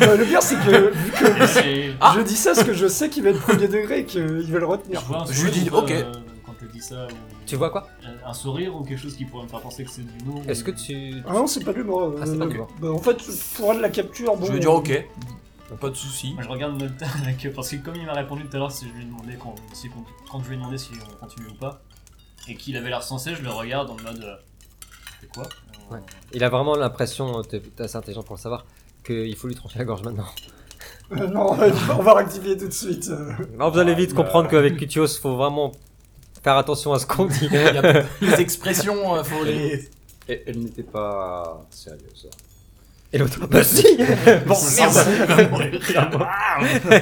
Bah, 0.00 0.14
Le 0.16 0.24
pire 0.24 0.42
c'est 0.42 0.54
que 0.54 0.90
vu 0.92 1.10
que 1.10 1.46
c'est- 1.46 1.92
Ah. 2.00 2.14
je 2.16 2.22
dis 2.22 2.36
ça 2.36 2.52
parce 2.54 2.64
que 2.66 2.72
je 2.72 2.86
sais 2.86 3.08
qu'il 3.10 3.24
va 3.24 3.30
être 3.30 3.40
premier 3.40 3.66
degré 3.68 4.00
et 4.00 4.04
qu'il 4.04 4.22
va 4.22 4.58
le 4.58 4.60
Je 4.60 4.64
retenir. 4.64 5.00
vois 5.02 5.22
un 5.22 5.26
Je 5.26 5.42
lui 5.44 5.50
sourire, 5.52 5.62
dis, 5.64 5.70
ok. 5.70 5.90
euh, 5.90 6.12
quand 6.46 6.54
tu 6.58 6.66
dis 6.72 6.80
ça, 6.80 7.06
ou- 7.06 7.44
Tu 7.46 7.56
vois 7.56 7.70
quoi 7.70 7.88
un 8.24 8.32
sourire 8.32 8.74
ou 8.76 8.84
quelque 8.84 9.00
chose 9.00 9.16
qui 9.16 9.24
pourrait 9.24 9.44
me 9.44 9.48
faire 9.48 9.60
penser 9.60 9.84
que 9.84 9.90
c'est 9.90 10.02
du 10.02 10.24
nom. 10.24 10.42
Est-ce 10.46 10.62
que 10.62 10.70
tu. 10.70 11.14
Ah 11.26 11.32
non, 11.32 11.46
c'est 11.48 11.64
pas 11.64 11.72
de 11.72 11.78
l'humour. 11.78 12.14
Ah, 12.20 12.26
c'est 12.26 12.38
pas 12.38 12.44
de 12.46 12.50
euh, 12.50 12.52
l'humour. 12.52 12.68
bah, 12.80 12.92
en 12.92 12.98
fait, 12.98 13.18
pour 13.56 13.74
de 13.74 13.80
la 13.80 13.88
capture, 13.90 14.36
bon. 14.36 14.46
Je 14.46 14.52
vais 14.52 14.60
dire 14.60 14.72
ok, 14.72 15.04
pas 15.80 15.90
de 15.90 15.94
soucis. 15.94 16.32
Moi, 16.34 16.42
je 16.44 16.48
regarde 16.48 16.78
Nolta 16.78 17.06
avec 17.22 17.52
parce 17.54 17.68
que 17.70 17.76
comme 17.76 17.96
il 17.96 18.06
m'a 18.06 18.12
répondu 18.14 18.44
tout 18.46 18.56
à 18.56 18.60
l'heure 18.60 18.72
si 18.72 18.86
je 18.88 18.92
lui 18.94 19.02
ai 19.02 19.06
demandé 19.06 19.34
quand, 19.40 19.54
si- 19.72 19.88
quand, 19.90 20.04
quand 20.30 20.40
je 20.42 20.48
lui 20.48 20.54
ai 20.54 20.58
demandé 20.58 20.78
si 20.78 20.90
on 21.12 21.16
continue 21.24 21.48
ou 21.48 21.54
pas 21.54 21.80
et 22.48 22.54
qu'il 22.54 22.76
avait 22.76 22.88
l'air 22.88 23.02
sensé, 23.02 23.34
je 23.34 23.42
le 23.42 23.50
regarde 23.50 23.90
en 23.90 23.96
mode 24.02 24.22
euh, 24.24 24.34
c'est 25.20 25.28
quoi 25.32 25.44
Euh, 25.44 25.94
Ouais. 25.94 26.00
Il 26.34 26.44
a 26.44 26.50
vraiment 26.50 26.76
l'impression, 26.76 27.40
t'es 27.42 27.60
t'es 27.60 27.84
assez 27.84 27.96
intelligent 27.96 28.22
pour 28.22 28.36
le 28.36 28.40
savoir, 28.40 28.66
qu'il 29.06 29.34
faut 29.36 29.48
lui 29.48 29.54
trancher 29.54 29.78
la 29.78 29.84
gorge 29.84 30.02
maintenant. 30.02 30.26
Euh, 31.10 31.26
non, 31.26 31.52
on 31.98 32.02
va 32.02 32.12
rectifier 32.14 32.54
tout 32.58 32.68
de 32.68 32.72
suite. 32.72 33.08
euh. 33.08 33.32
Alors 33.54 33.72
vous 33.72 33.78
allez 33.78 33.94
vite 33.94 34.10
bah. 34.14 34.22
comprendre 34.22 34.50
qu'avec 34.50 34.76
Kutios, 34.76 35.08
faut 35.20 35.36
vraiment 35.36 35.72
faire 36.44 36.58
attention 36.58 36.92
à 36.92 36.98
ce 36.98 37.06
qu'on 37.06 37.24
dit. 37.24 37.48
Il 37.50 37.52
y 37.54 37.56
a- 37.56 38.04
les 38.20 38.40
expressions, 38.42 39.14
euh, 39.16 39.24
faut 39.24 39.42
les. 39.42 39.88
Et 40.28 40.42
elle 40.46 40.58
n'était 40.58 40.82
pas 40.82 41.66
sérieuse. 41.70 42.28
Et 43.10 43.16
l'autre, 43.16 43.46
bah 43.46 43.64
si 43.64 43.86
Bon, 44.46 44.54
merde 44.76 44.92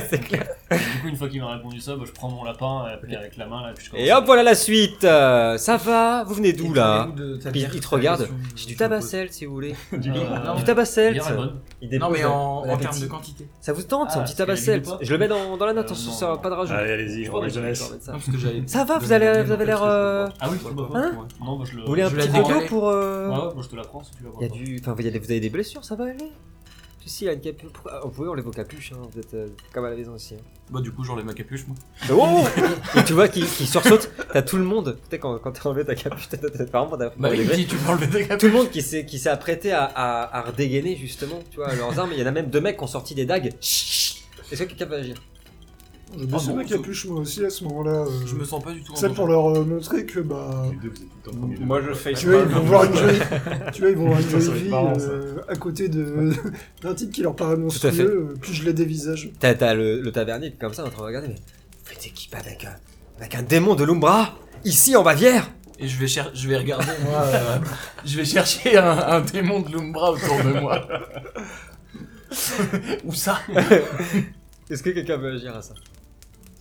C'est 0.09 0.21
clair. 0.21 0.47
Du 0.71 1.01
coup, 1.01 1.09
une 1.09 1.17
fois 1.17 1.29
qu'il 1.29 1.41
m'a 1.41 1.53
répondu 1.55 1.81
ça, 1.81 1.95
bah, 1.95 2.03
je 2.07 2.11
prends 2.13 2.29
mon 2.29 2.43
lapin 2.43 2.87
et 2.93 2.97
puis 3.01 3.15
avec 3.15 3.37
la 3.37 3.47
main 3.47 3.63
là, 3.65 3.73
puis 3.73 3.89
je 3.93 3.97
Et 3.97 4.11
à- 4.11 4.19
hop, 4.19 4.27
voilà 4.27 4.43
la 4.43 4.55
suite 4.57 5.05
Euh, 5.05 5.57
Ça 5.59 5.77
va 5.77 6.25
Vous 6.25 6.35
venez 6.35 6.53
d'où 6.53 6.75
là 6.75 7.09
Puis 7.53 7.67
il 7.73 7.81
te 7.81 7.89
regarde. 7.89 8.29
J'ai 8.57 8.67
du 8.67 8.77
tabacel 8.77 9.31
si 9.33 9.45
vous 9.47 9.53
voulez. 9.55 9.75
Euh, 9.93 10.55
Du 10.57 10.65
tabacel 10.65 11.21
Non, 12.01 12.11
mais 12.11 12.25
en, 12.25 12.77
termes 12.79 13.01
de 13.01 13.07
quantité. 13.07 13.49
Ça 13.61 13.73
vous 13.73 13.83
tente, 13.83 14.11
c'est 14.11 14.19
un 14.19 14.23
Ah, 14.23 14.25
petit 14.25 14.37
tabacel 14.37 14.83
Je 15.01 15.13
le 15.13 15.19
mets 15.19 15.29
dans, 15.29 15.57
dans 15.57 15.67
la 15.67 15.73
note, 15.73 15.91
Euh, 15.91 15.95
hein, 15.95 16.13
ça 16.13 16.29
va 16.29 16.39
pas 16.39 16.51
de 16.51 16.55
rajout. 16.55 16.73
Allez, 16.73 16.93
allez-y, 16.93 17.25
Je 17.25 17.31
on 17.31 17.49
jeunesse. 17.49 17.93
Ça. 18.67 18.85
Va, 18.85 18.99
vous 18.99 19.13
allez- 19.13 19.27
avez 19.27 19.65
l'air, 19.67 19.83
euh. 19.85 20.27
Ah 20.41 20.49
oui. 20.51 20.59
Hein 20.95 21.13
je 21.65 21.77
le. 21.77 21.83
Vous 21.83 21.89
voulez 21.89 22.03
un 22.03 22.11
petit 22.11 22.29
décalé. 22.29 22.67
pour... 22.67 22.89
euh, 22.89 23.29
Ouais, 23.29 23.35
ouais, 23.37 23.43
bah, 23.55 23.61
je 23.63 23.69
te 23.69 23.77
la 23.77 23.83
prends 23.83 24.03
si 24.03 24.11
tu 24.13 24.23
du... 24.49 24.81
Des- 24.81 25.19
vous 25.19 25.31
avez 25.31 25.41
des 25.41 25.51
blessures, 25.51 25.85
ça 25.85 25.95
va 25.95 26.05
aller 26.05 26.17
Si, 27.07 27.11
si, 27.19 27.25
il 27.25 27.29
a 27.29 27.35
une 27.35 27.41
capuche... 27.41 27.71
Vous 28.03 28.09
pouvez 28.11 28.29
enlever 28.29 28.43
vos 28.43 28.51
capuches, 28.51 28.91
hein, 28.93 28.97
vous 29.13 29.21
êtes 29.21 29.33
euh, 29.35 29.47
comme 29.73 29.85
à 29.85 29.91
la 29.91 29.97
maison 29.97 30.15
aussi. 30.15 30.35
hein. 30.35 30.39
Bah, 30.71 30.81
du 30.81 30.91
coup, 30.91 31.05
j'enlève 31.05 31.25
ma 31.25 31.35
capuche, 31.35 31.65
moi. 31.69 31.77
Oh 32.11 32.45
Et 32.99 33.05
tu 33.05 33.13
vois 33.13 33.29
qu'il 33.29 33.47
qu'il 33.47 33.69
sursaute, 33.69 34.11
t'as 34.33 34.43
tout 34.43 34.57
le 34.57 34.65
monde, 34.65 34.99
tu 35.05 35.11
sais 35.13 35.19
quand, 35.21 35.39
quand 35.39 35.53
t'as 35.53 35.69
enlevé 35.69 35.85
ta 35.85 35.95
capuche, 35.95 36.29
t'as 36.29 36.37
t'as- 36.39 36.51
t'as 36.51 36.65
vraiment 36.65 36.97
t'as- 36.97 37.13
Bah, 37.17 37.33
il 37.33 37.47
me 37.47 37.55
dit, 37.55 37.67
tu 37.67 37.77
peux 37.77 37.89
enlever 37.91 38.09
ta 38.09 38.23
capuche. 38.25 38.39
tout 38.41 38.47
le 38.47 38.53
monde 38.53 38.71
qui 38.71 38.83
s'est 38.83 39.07
qui 39.07 39.21
s'est 39.21 39.29
apprêté 39.29 39.71
à, 39.71 39.85
à, 39.85 40.39
à 40.39 40.43
redégainer 40.43 40.97
justement, 40.97 41.39
tu 41.51 41.59
vois, 41.59 41.73
leurs 41.77 41.97
armes, 41.99 42.11
il 42.13 42.19
y 42.19 42.23
en 42.25 42.27
a 42.27 42.33
même 42.33 42.51
deux 42.51 42.61
mecs 42.61 42.77
qui 42.79 42.83
ont 42.83 42.89
sorti 42.89 43.15
des 43.15 43.25
dagues. 43.27 43.53
Chut, 43.61 43.87
chut. 43.89 44.23
Est-ce 44.51 44.65
que 44.65 44.69
quelqu'un 44.71 44.87
peut 44.87 44.97
agir? 44.97 45.15
Je 46.19 46.25
baissais 46.25 46.45
Ah 46.47 46.51
bon, 46.51 46.57
ma 46.57 46.65
capuche 46.65 47.05
moi 47.07 47.21
aussi 47.21 47.45
à 47.45 47.51
ce 47.51 47.65
moment-là. 47.65 48.05
euh, 48.07 48.27
Je 48.27 48.35
me 48.37 48.45
sens 48.45 48.63
pas 48.63 48.73
du 48.73 48.83
tout 48.83 48.93
en 48.93 48.97
C'est 48.97 49.13
pour 49.13 49.27
leur 49.27 49.49
euh, 49.57 49.65
montrer 49.65 50.07
que 50.07 50.21
bah. 50.21 50.67
Les 50.71 50.77
deux, 50.77 50.89
vous 50.89 50.95
êtes 51.03 51.09
tout 51.11 51.17
le 51.25 51.31
temps 51.33 51.37
premier 51.39 51.59
Moi 51.59 51.81
je 51.83 51.93
fais 51.95 52.13
Tu 52.15 52.27
vois, 52.29 52.39
ils 52.43 52.49
vont 52.49 52.61
voir 52.61 52.85
une 52.85 52.95
jolie, 52.97 53.19
tu 53.73 53.81
vois, 53.83 53.91
ils 53.91 53.97
vont 53.97 54.07
voir 54.09 54.21
une 54.21 54.31
jolie 54.31 54.63
vie 54.63 54.71
euh, 54.73 55.35
à 55.49 55.57
côté 55.57 55.89
de 55.89 56.33
d'un 56.83 56.95
type 56.95 57.11
qui 57.13 57.23
leur 57.23 57.35
paraît 57.35 57.53
à 57.53 57.57
fait. 57.57 57.63
monstrueux, 57.63 58.35
puis 58.41 58.55
je 58.55 58.65
les 58.65 58.73
dévisage. 58.73 59.31
T'as 59.41 59.75
le, 59.75 60.01
le 60.01 60.13
tavernier 60.13 60.53
comme 60.59 60.73
ça 60.75 60.85
en 60.85 60.91
train 60.91 61.03
de 61.03 61.07
regarder, 61.07 61.29
mais 61.29 61.35
vous 61.35 61.85
faites 61.85 62.07
équipe 62.07 62.35
avec 62.35 62.65
un, 62.65 62.77
avec 63.19 63.35
un 63.35 63.43
démon 63.43 63.75
de 63.75 63.85
l'Umbra 63.85 64.37
Ici 64.65 64.97
en 64.97 65.03
Bavière 65.03 65.51
Et 65.79 65.87
je 65.89 65.99
vais, 65.99 66.07
cher- 66.09 66.31
je 66.35 66.49
vais 66.49 66.57
regarder, 66.57 66.87
moi. 67.05 67.21
euh, 67.25 67.59
je 68.05 68.17
vais 68.17 68.25
chercher 68.25 68.79
un, 68.79 68.97
un 68.99 69.21
démon 69.21 69.61
de 69.61 69.73
l'Umbra 69.73 70.13
autour 70.13 70.37
de 70.45 70.61
moi. 70.61 70.87
Où 73.05 73.13
ça? 73.13 73.41
Est-ce 74.69 74.83
que 74.83 74.91
quelqu'un 74.91 75.17
veut 75.17 75.33
agir 75.35 75.55
à 75.55 75.63
ça? 75.63 75.75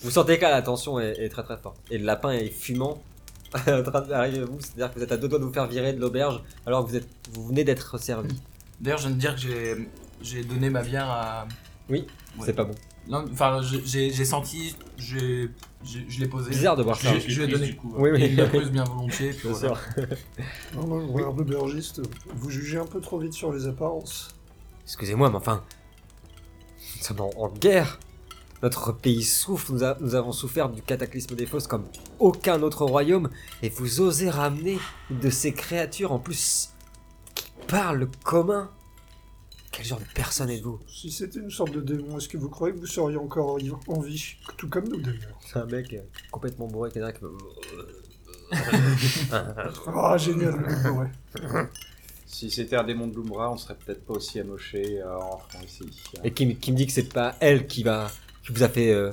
Vous 0.01 0.11
sentez 0.11 0.37
que 0.37 0.43
la 0.43 0.61
tension 0.61 0.99
est, 0.99 1.17
est 1.19 1.29
très 1.29 1.43
très 1.43 1.57
forte. 1.57 1.77
Et 1.89 1.97
le 1.97 2.05
lapin 2.05 2.31
est 2.31 2.49
fumant 2.49 3.01
en 3.55 3.83
train 3.83 4.01
d'arriver 4.01 4.39
à 4.39 4.45
vous, 4.45 4.59
c'est-à-dire 4.59 4.93
que 4.93 4.99
vous 4.99 5.03
êtes 5.03 5.11
à 5.11 5.17
deux 5.17 5.27
doigts 5.27 5.39
de 5.39 5.45
vous 5.45 5.53
faire 5.53 5.67
virer 5.67 5.93
de 5.93 5.99
l'auberge 6.01 6.41
alors 6.65 6.83
que 6.85 6.89
vous, 6.89 6.95
êtes, 6.97 7.07
vous 7.33 7.47
venez 7.47 7.63
d'être 7.63 7.97
servi. 7.97 8.35
D'ailleurs, 8.81 8.99
je 8.99 9.07
viens 9.07 9.15
de 9.15 9.19
dire 9.21 9.35
que 9.35 9.41
j'ai, 9.41 9.89
j'ai 10.21 10.43
donné 10.43 10.69
ma 10.69 10.81
bière 10.83 11.09
à. 11.09 11.47
Oui, 11.89 12.05
Ouais. 12.37 12.45
c'est 12.45 12.53
pas 12.53 12.65
bon. 12.65 12.73
Non, 13.07 13.23
enfin, 13.31 13.61
j'ai- 13.61 13.85
j'ai 13.85 14.09
j'ai 14.11 14.25
senti, 14.25 14.75
j'ai, 14.97 15.49
j'ai- 15.83 16.05
je 16.09 16.19
l'ai 16.19 16.27
posé. 16.27 16.49
Bizarre 16.49 16.75
de 16.75 16.81
voir 16.83 16.97
ça. 16.99 17.13
Je, 17.19 17.29
Je 17.29 17.41
lui 17.43 17.47
ai 17.49 17.53
donné. 17.53 17.67
du 17.67 17.75
coup. 17.77 17.93
Oui, 17.97 18.09
Et 18.09 18.11
oui. 18.13 18.23
il 18.31 18.35
l'a 18.35 18.47
prise 18.47 18.71
bien 18.71 18.83
volontiers. 18.83 19.29
Puis 19.31 19.47
voilà. 19.49 19.75
sûr. 19.75 19.77
Non, 20.75 20.87
non, 20.87 21.07
je 21.07 21.13
regarde 21.13 21.37
l'aubergiste, 21.37 22.01
vous 22.33 22.49
jugez 22.49 22.77
un 22.79 22.85
peu 22.87 22.99
trop 22.99 23.19
vite 23.19 23.33
sur 23.33 23.53
les 23.53 23.67
apparences. 23.67 24.29
Excusez-moi, 24.83 25.29
mais 25.29 25.37
enfin, 25.37 25.63
nous 26.97 27.03
sommes 27.03 27.21
en, 27.21 27.29
en 27.37 27.49
guerre. 27.49 27.99
Notre 28.63 28.91
pays 28.93 29.23
souffre, 29.23 29.71
nous, 29.71 29.83
a- 29.83 29.97
nous 29.99 30.15
avons 30.15 30.31
souffert 30.31 30.69
du 30.69 30.81
cataclysme 30.81 31.35
des 31.35 31.45
fosses 31.45 31.67
comme 31.67 31.85
aucun 32.19 32.61
autre 32.63 32.85
royaume, 32.85 33.29
et 33.61 33.69
vous 33.69 34.01
osez 34.01 34.29
ramener 34.29 34.79
de 35.09 35.29
ces 35.29 35.53
créatures 35.53 36.11
en 36.11 36.19
plus 36.19 36.69
qui 37.35 37.45
parlent 37.67 37.99
le 37.99 38.09
commun? 38.23 38.71
Quel 39.71 39.85
genre 39.85 39.99
de 39.99 40.05
personne 40.15 40.49
êtes-vous? 40.49 40.79
Si 40.87 41.11
c'était 41.11 41.39
une 41.39 41.51
sorte 41.51 41.71
de 41.73 41.81
démon, 41.81 42.17
est-ce 42.17 42.29
que 42.29 42.37
vous 42.37 42.47
croyez 42.49 42.73
que 42.73 42.79
vous 42.79 42.85
seriez 42.87 43.17
encore 43.17 43.57
en- 43.87 43.99
vie 43.99 44.35
Tout 44.57 44.69
comme 44.69 44.87
nous 44.87 45.01
d'ailleurs? 45.01 45.37
C'est 45.45 45.59
un 45.59 45.65
mec 45.65 45.93
euh, 45.93 45.99
complètement 46.31 46.67
bourré 46.67 46.91
qui 46.91 46.99
est 46.99 47.01
là, 47.01 47.11
qui 47.11 47.19
fait- 47.19 47.25
Ah, 49.87 50.17
génial, 50.17 50.55
le 50.55 50.91
ouais. 50.91 51.67
Si 52.25 52.49
c'était 52.51 52.75
un 52.75 52.83
démon 52.83 53.07
de 53.07 53.15
l'Umbra, 53.15 53.51
on 53.51 53.57
serait 53.57 53.75
peut-être 53.75 54.05
pas 54.05 54.13
aussi 54.13 54.39
amoché 54.39 55.01
euh, 55.01 55.15
en 55.17 55.29
rentrant 55.31 55.59
ici. 55.65 55.83
et 56.23 56.31
qui, 56.31 56.45
me- 56.45 56.53
qui 56.53 56.71
me 56.71 56.77
dit 56.77 56.85
que 56.85 56.91
c'est 56.93 57.11
pas 57.13 57.35
elle 57.39 57.67
qui 57.67 57.83
va 57.83 58.09
qui 58.45 58.51
vous 58.53 58.63
a 58.63 58.69
fait 58.69 58.91
euh, 58.91 59.11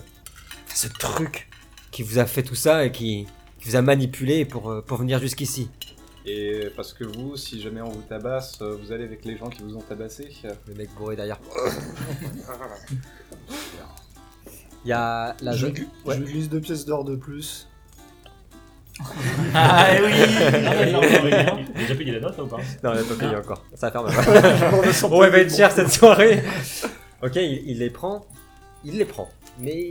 ce 0.75 0.89
truc, 0.89 1.49
qui 1.91 2.03
vous 2.03 2.19
a 2.19 2.27
fait 2.27 2.43
tout 2.43 2.55
ça 2.55 2.85
et 2.85 2.93
qui, 2.93 3.27
qui 3.61 3.69
vous 3.69 3.77
a 3.77 3.83
manipulé 3.83 4.45
pour, 4.45 4.71
euh, 4.71 4.81
pour 4.83 4.99
venir 4.99 5.19
jusqu'ici. 5.21 5.69
Et 6.25 6.69
parce 6.77 6.93
que 6.93 7.03
vous, 7.05 7.37
si 7.37 7.61
jamais 7.61 7.81
on 7.81 7.91
vous 7.91 8.03
tabasse, 8.03 8.59
euh, 8.63 8.77
vous 8.81 8.93
allez 8.93 9.05
avec 9.05 9.25
les 9.25 9.37
gens 9.37 9.49
qui 9.49 9.63
vous 9.63 9.77
ont 9.77 9.81
tabassé. 9.81 10.29
Le 10.69 10.75
mec 10.75 10.89
bourré 10.97 11.17
derrière. 11.17 11.39
Il 14.85 14.89
y 14.89 14.93
a 14.93 15.35
la 15.41 15.53
je, 15.53 15.59
jeune. 15.59 15.73
gl- 15.73 15.87
Ouais. 16.05 16.17
je 16.19 16.23
glisse 16.25 16.49
deux 16.49 16.61
pièces 16.61 16.85
d'or 16.85 17.05
de 17.05 17.15
plus. 17.17 17.69
Ah 19.55 19.87
oui 20.05 20.13
Ah, 20.15 21.57
déjà 21.77 21.95
payé 21.95 22.13
la 22.13 22.21
note 22.21 22.37
là 22.37 22.45
ou 22.45 22.47
pas? 22.49 22.57
Non, 22.85 22.93
il 22.95 22.99
a 22.99 23.05
pas 23.05 23.15
payé 23.19 23.37
encore. 23.37 23.65
Ça 23.75 23.91
va 23.95 24.11
faire 24.11 24.25
mal. 24.25 24.57
Je 24.59 24.65
m'en 24.87 24.93
sens 24.93 25.11
Bon, 25.11 25.19
pas 25.21 25.27
elle 25.27 25.33
va 25.33 25.39
être 25.39 25.55
chère 25.57 25.71
cette 25.73 25.91
soirée. 25.93 26.43
ok, 27.23 27.37
il, 27.37 27.63
il 27.71 27.79
les 27.79 27.91
prend. 27.91 28.27
Il 28.85 28.99
les 28.99 29.05
prend. 29.05 29.29
Mais 29.59 29.91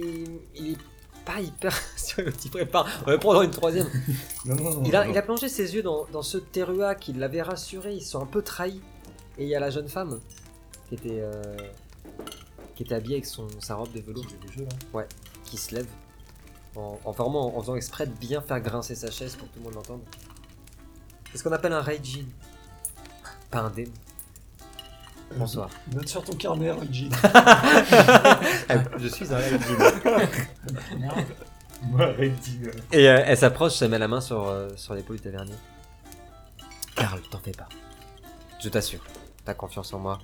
il 0.56 0.72
est 0.74 0.78
pas 1.26 1.40
hyper 1.40 1.72
sûr 1.98 2.24
il 2.44 2.50
prépare. 2.52 2.88
On 3.06 3.12
va 3.12 3.18
prendre 3.18 3.42
une 3.44 3.52
troisième. 3.52 3.88
Non, 4.46 4.56
non, 4.56 4.74
non, 4.76 4.84
Il 4.86 4.96
a, 4.96 5.06
non. 5.06 5.12
il 5.12 5.18
a 5.18 5.22
plongé 5.22 5.48
ses 5.50 5.76
yeux 5.76 5.84
dans, 5.84 6.06
dans 6.12 6.24
ce 6.24 6.38
terrua 6.40 6.96
qui 6.96 7.14
l'avait 7.14 7.44
rassuré. 7.44 7.94
Ils 7.94 8.02
sont 8.04 8.22
un 8.22 8.26
peu 8.26 8.42
trahis. 8.42 8.82
Et 9.38 9.44
il 9.44 9.50
y 9.50 9.56
a 9.56 9.60
la 9.60 9.70
jeune 9.70 9.88
femme 9.88 10.20
qui 10.90 10.96
était, 10.96 11.20
euh, 11.22 11.42
qui 12.76 12.84
était 12.84 12.96
habillée 12.96 13.16
avec 13.16 13.26
son, 13.26 13.48
sa 13.60 13.76
robe 13.76 13.92
de 13.94 14.02
velours 14.02 14.26
qui 15.46 15.58
se 15.58 15.76
lève. 15.76 15.88
En, 16.76 17.00
en, 17.06 17.12
vraiment, 17.12 17.56
en 17.58 17.62
faisant 17.62 17.76
exprès 17.76 18.08
de 18.08 18.14
bien 18.14 18.42
faire 18.42 18.60
grincer 18.62 18.96
sa 18.96 19.12
chaise 19.12 19.36
pour 19.36 19.48
que 19.48 19.54
tout 19.54 19.60
le 19.60 19.66
monde 19.66 19.76
l'entende. 19.76 20.02
C'est 21.32 21.38
ce 21.38 21.44
qu'on 21.44 21.52
appelle 21.52 21.74
un 21.74 21.82
Reijin. 21.82 22.26
Pas 23.50 23.60
un 23.60 23.70
démon. 23.70 23.92
Bonsoir. 25.38 25.70
Note 25.94 26.08
sur 26.08 26.24
ton 26.24 26.36
carnet, 26.36 26.72
Reggie. 26.72 27.10
Je 28.98 29.08
suis 29.08 29.34
un 29.34 29.38
Reijin. 29.38 29.60
Moi, 31.84 32.06
Redding. 32.06 32.70
Et 32.92 33.10
euh, 33.10 33.24
elle 33.26 33.38
s'approche, 33.38 33.82
elle 33.82 33.90
met 33.90 33.98
la 33.98 34.08
main 34.08 34.22
sur, 34.22 34.48
euh, 34.48 34.70
sur 34.76 34.94
l'épaule 34.94 35.16
du 35.16 35.24
tavernier. 35.24 35.56
Karl, 36.96 37.22
t'en 37.32 37.40
fais 37.40 37.52
pas. 37.52 37.68
Je 38.60 38.70
t'assure, 38.70 39.04
t'as 39.46 39.56
confiance 39.56 39.92
en 39.94 40.00
moi. 40.00 40.20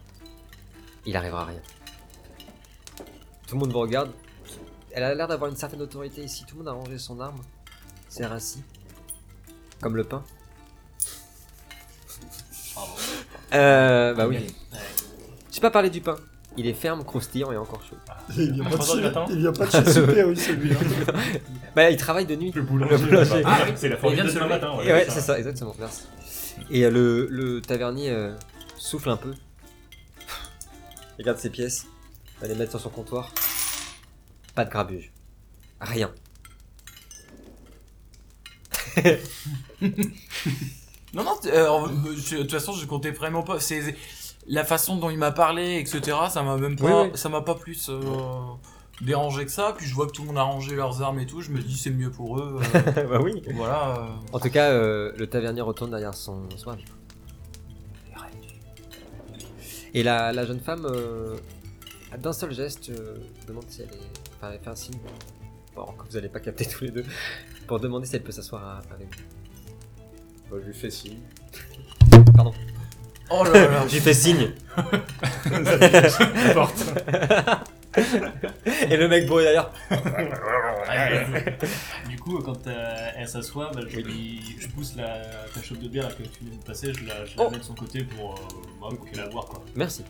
Il 1.06 1.16
arrivera 1.16 1.42
à 1.42 1.46
rien. 1.46 1.62
Tout 3.48 3.56
le 3.56 3.60
monde 3.62 3.72
vous 3.72 3.80
regarde. 3.80 4.12
Elle 4.92 5.04
a 5.04 5.16
l'air 5.16 5.28
d'avoir 5.28 5.50
une 5.50 5.58
certaine 5.58 5.82
autorité 5.82 6.24
ici. 6.24 6.46
Tout 6.46 6.58
le 6.58 6.64
monde 6.64 6.68
a 6.68 6.74
rangé 6.74 6.98
son 7.00 7.20
arme. 7.20 7.42
C'est 8.10 8.26
rassis. 8.26 8.64
Comme 9.82 9.96
le 9.96 10.04
pain. 10.04 10.24
Euh, 13.54 14.14
bah 14.14 14.28
oui. 14.28 14.54
J'ai 15.58 15.62
pas 15.62 15.72
parlé 15.72 15.90
du 15.90 16.02
pain. 16.02 16.18
Il 16.56 16.68
est 16.68 16.74
ferme, 16.74 17.04
croustillant 17.04 17.52
et 17.52 17.58
encore 17.58 17.82
chaud. 17.84 17.96
Il 18.38 18.54
vient 18.54 18.64
pas 18.64 18.78
de 18.78 18.84
chez- 18.84 19.02
matin. 19.02 19.26
il 19.32 19.38
vient 19.40 19.52
pas 19.52 19.66
de 19.66 19.72
chez 19.72 19.92
Super, 19.92 20.28
oui, 20.28 20.38
celui-là. 20.38 20.76
Bah, 21.76 21.90
il 21.90 21.98
travaille 21.98 22.28
de 22.28 22.36
nuit. 22.36 22.52
Le 22.54 22.62
boulanger. 22.62 22.96
Le 22.98 23.00
boulanger. 23.00 23.42
Ah, 23.44 23.66
c'est 23.76 23.90
la 23.90 23.98
folie 23.98 24.14
vient 24.14 24.26
de 24.26 24.30
demain 24.32 24.48
matin. 24.50 24.74
Et 24.84 24.94
ouais, 24.94 25.08
c'est 25.10 25.20
ça, 25.22 25.40
exactement. 25.40 25.76
Merci. 25.80 26.04
Et 26.70 26.86
euh, 26.86 26.92
le, 26.92 27.26
le 27.32 27.60
tavernier 27.60 28.12
euh, 28.12 28.36
souffle 28.78 29.10
un 29.10 29.18
peu. 29.18 29.34
Regarde 31.18 31.40
ses 31.40 31.50
pièces. 31.50 31.88
Va 32.40 32.46
les 32.48 32.54
mettre 32.54 32.70
sur 32.70 32.80
son 32.82 32.90
comptoir. 32.92 33.34
Pas 34.54 34.64
de 34.64 34.70
grabuge. 34.70 35.12
Rien. 35.82 36.12
Non, 41.14 41.24
non, 41.24 41.38
t- 41.38 41.50
euh, 41.52 41.70
je- 42.16 42.36
de 42.36 42.42
toute 42.42 42.52
façon, 42.52 42.74
je 42.74 42.86
comptais 42.86 43.12
vraiment 43.12 43.42
pas. 43.42 43.60
C'est 43.62 43.96
la 44.48 44.64
façon 44.64 44.96
dont 44.98 45.10
il 45.10 45.18
m'a 45.18 45.32
parlé, 45.32 45.78
etc. 45.80 46.18
Ça 46.30 46.42
m'a 46.44 46.58
même 46.58 46.76
pas, 46.76 46.86
Oui, 47.04 47.10
oui. 47.12 47.18
ça 47.18 47.30
m'a 47.30 47.42
pas 47.42 47.56
plus 47.56 47.90
euh, 47.90 48.00
dérangé 49.02 49.46
que 49.46 49.52
ça. 49.52 49.74
Puis 49.78 49.86
je 49.86 49.94
vois 49.94 50.08
que 50.08 50.12
tout 50.14 50.22
le 50.22 50.28
monde 50.30 50.38
a 50.38 50.44
rangé 50.44 50.76
leurs 50.76 51.02
armes 51.02 51.20
et 51.20 51.26
tout. 51.26 51.42
Je 51.42 51.52
me 51.52 51.60
dis 51.62 51.78
c'est 51.78 51.90
mieux 51.92 52.10
pour 52.12 52.40
eux. 52.40 52.60
euh, 52.76 53.04
bah 53.10 53.20
oui. 53.22 53.44
voilà. 53.54 53.98
euh. 54.00 54.08
En 54.34 54.40
tout 54.40 54.50
cas, 54.50 54.70
euh, 54.72 55.12
le 55.18 55.28
tavernier 55.28 55.62
retourne 55.62 55.90
derrière 55.92 56.14
son, 56.14 56.48
habit. 56.68 56.86
Et 59.94 60.04
la, 60.04 60.32
la 60.32 60.46
jeune 60.46 60.60
femme, 60.60 60.86
euh, 60.86 61.38
d'un 62.20 62.34
seul 62.34 62.54
geste, 62.54 62.90
euh, 62.90 63.16
demande 63.48 63.64
si 63.70 63.82
elle 63.82 63.88
est. 63.90 64.00
Enfin, 64.38 64.52
elle 64.54 64.60
fait 64.60 64.70
un 64.70 64.76
signe. 64.76 65.00
Bon, 65.76 65.86
que 65.86 66.08
vous 66.10 66.18
allez 66.18 66.30
pas 66.30 66.40
capter 66.40 66.66
tous 66.66 66.84
les 66.84 66.92
deux. 66.92 67.06
Pour 67.68 67.80
demander 67.80 68.06
si 68.06 68.16
elle 68.16 68.24
peut 68.24 68.32
s'asseoir 68.32 68.82
avec 68.94 69.08
vous. 69.16 69.24
Bah, 70.52 70.58
je 70.62 70.68
lui 70.68 70.74
fais 70.74 70.90
signe. 70.92 71.20
Pardon. 72.36 72.54
Oh 73.30 73.44
là 73.44 73.68
là. 73.68 73.86
J'ai 73.88 74.00
fait 74.00 74.14
signe. 74.14 74.52
Et 78.90 78.96
le 78.98 79.08
mec 79.08 79.26
bourré 79.28 79.44
derrière. 79.44 79.70
Du 82.08 82.18
coup, 82.20 82.40
quand 82.40 82.68
euh, 82.68 83.10
elle 83.18 83.28
s'assoit, 83.28 83.72
bah, 83.74 83.82
je, 83.88 84.00
lui- 84.00 84.56
je 84.60 84.68
pousse 84.68 84.94
la, 84.96 85.08
ta 85.54 85.62
chope 85.64 85.80
de 85.80 85.88
bière 85.88 86.08
là, 86.08 86.14
que 86.14 86.24
tu 86.24 86.44
viens 86.44 86.58
de 86.58 86.64
passer, 86.64 86.94
je 86.94 87.06
la, 87.06 87.26
je 87.26 87.36
la 87.38 87.44
Oh. 87.46 87.50
mets 87.50 87.58
de 87.58 87.64
son 87.64 87.74
côté 87.74 88.04
pour, 88.04 88.36
euh, 88.36 88.38
bah, 88.82 88.88
pour 88.96 89.06
qu'elle 89.10 89.20
la 89.20 89.28
boire 89.28 89.46
quoi. 89.46 89.64
Merci. 89.76 90.04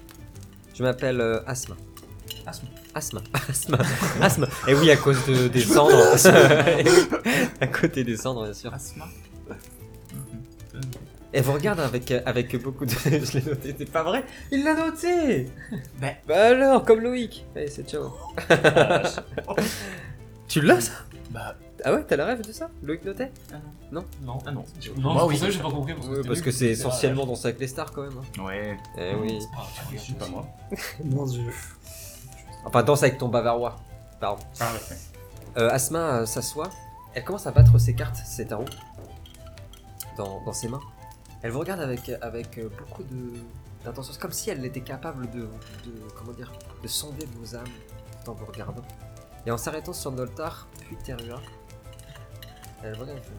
Je 0.75 0.83
m'appelle 0.83 1.21
euh, 1.21 1.39
Asma. 1.47 1.75
Asma. 2.45 2.67
Asma. 2.93 3.21
Asma. 3.49 3.77
Asma. 4.21 4.47
Et 4.67 4.73
oui, 4.75 4.91
à 4.91 4.97
cause 4.97 5.25
de, 5.25 5.47
des 5.53 5.61
cendres. 5.61 5.95
Oui, 6.13 6.91
à 7.61 7.67
côté 7.67 8.03
des 8.03 8.17
cendres, 8.17 8.43
bien 8.43 8.53
sûr. 8.53 8.73
Asma. 8.73 9.05
Et 11.37 11.41
vous 11.41 11.53
regarde 11.53 11.79
avec, 11.79 12.09
euh, 12.09 12.19
avec 12.25 12.55
beaucoup 12.63 12.83
de. 12.85 12.91
Je 13.03 13.37
l'ai 13.37 13.45
noté, 13.45 13.75
c'est 13.77 13.91
pas 13.91 14.01
vrai 14.01 14.23
Il 14.51 14.63
l'a 14.63 14.73
noté 14.73 15.47
Ben. 16.01 16.15
Bah 16.27 16.47
alors, 16.47 16.83
comme 16.83 16.99
Loïc 16.99 17.45
Allez, 17.55 17.67
c'est 17.67 17.87
ciao. 17.87 18.11
tu 20.47 20.61
l'as 20.61 20.81
ça? 20.81 20.91
Bah, 21.29 21.55
Ah 21.85 21.93
ouais, 21.93 22.03
t'as 22.07 22.15
la 22.15 22.25
rêve 22.25 22.41
de 22.41 22.51
ça? 22.51 22.69
Loïc 22.81 23.05
notait? 23.05 23.31
Non. 23.91 24.03
Non? 24.23 24.37
Ah 24.47 24.51
non. 24.51 24.63
Non, 24.97 25.13
Moi, 25.13 25.21
c'est 25.21 25.27
oui. 25.27 25.33
pour 25.35 25.39
ça 25.39 25.45
que 25.45 25.51
j'ai 25.51 25.59
pas 25.61 25.69
compris. 25.69 25.93
parce 25.93 26.07
que 26.07 26.27
Parce 26.27 26.41
que 26.41 26.51
c'est 26.51 26.65
essentiellement 26.69 27.25
dans 27.27 27.35
avec 27.35 27.59
les 27.59 27.67
stars 27.67 27.91
quand 27.91 28.01
même. 28.01 28.17
hein. 28.39 28.43
Ouais. 28.43 28.77
Eh 28.97 29.13
oui. 29.15 29.39
Ah, 29.55 29.61
tu 29.91 29.95
Je 29.97 30.01
suis 30.01 30.13
pas 30.13 30.27
moi. 30.27 30.47
Mon 31.05 31.25
dieu. 31.27 31.43
Enfin, 32.65 32.81
danse 32.81 33.03
avec 33.03 33.19
ton 33.19 33.27
bavarois. 33.29 33.75
Pardon. 34.19 34.41
Ah, 34.59 34.71
ouais. 34.73 34.97
Euh, 35.61 35.69
Asma 35.69 35.99
euh, 35.99 36.25
s'assoit. 36.25 36.69
Elle 37.13 37.23
commence 37.23 37.45
à 37.45 37.51
battre 37.51 37.77
ses 37.77 37.93
cartes, 37.93 38.17
ses 38.25 38.47
tarots, 38.47 38.65
dans, 40.17 40.41
dans 40.43 40.53
ses 40.53 40.67
mains. 40.67 40.81
Elle 41.43 41.51
vous 41.51 41.59
regarde 41.59 41.81
avec, 41.81 42.09
avec 42.21 42.57
euh, 42.57 42.69
beaucoup 42.79 43.03
de 43.03 43.33
d'intention. 43.85 44.11
C'est 44.13 44.19
comme 44.19 44.31
si 44.31 44.49
elle 44.49 44.65
était 44.65 44.81
capable 44.81 45.29
de, 45.29 45.41
de 45.41 45.93
comment 46.15 46.31
dire, 46.33 46.51
de 46.81 46.87
sonder 46.87 47.25
vos 47.37 47.55
âmes 47.55 47.63
tout 48.23 48.31
en 48.31 48.33
vous 48.33 48.45
regardant. 48.45 48.83
Et 49.45 49.51
en 49.51 49.57
s'arrêtant 49.57 49.93
sur 49.93 50.11
Noltar, 50.11 50.67
puis 50.81 50.97
Terua, 51.03 51.39
elle 52.83 52.95
vous 52.95 53.01
regarde. 53.01 53.19
fait, 53.19 53.31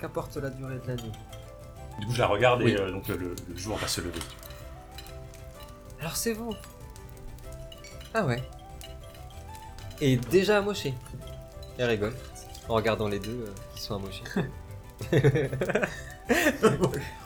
Qu'importe 0.00 0.36
la 0.36 0.50
durée 0.50 0.78
de 0.78 0.86
la 0.88 0.96
nuit. 0.96 1.12
Du 2.00 2.06
coup, 2.06 2.12
je 2.12 2.18
la 2.20 2.26
regarde 2.26 2.62
Oui. 2.62 2.72
et 2.72 2.80
euh, 2.80 2.90
donc 2.90 3.06
le, 3.08 3.34
le 3.48 3.56
jour 3.56 3.76
va 3.76 3.86
se 3.86 4.00
lever. 4.00 4.18
Alors 6.00 6.16
c'est 6.16 6.32
vous. 6.32 6.54
Ah 8.14 8.24
ouais. 8.24 8.42
Et 10.00 10.16
déjà 10.16 10.58
amoché. 10.58 10.94
Elle 11.78 11.88
rigole 11.90 12.14
en 12.68 12.74
regardant 12.74 13.08
les 13.08 13.18
deux 13.20 13.44
euh, 13.46 13.54
qui 13.74 13.82
sont 13.82 13.94
amochés. 13.96 14.24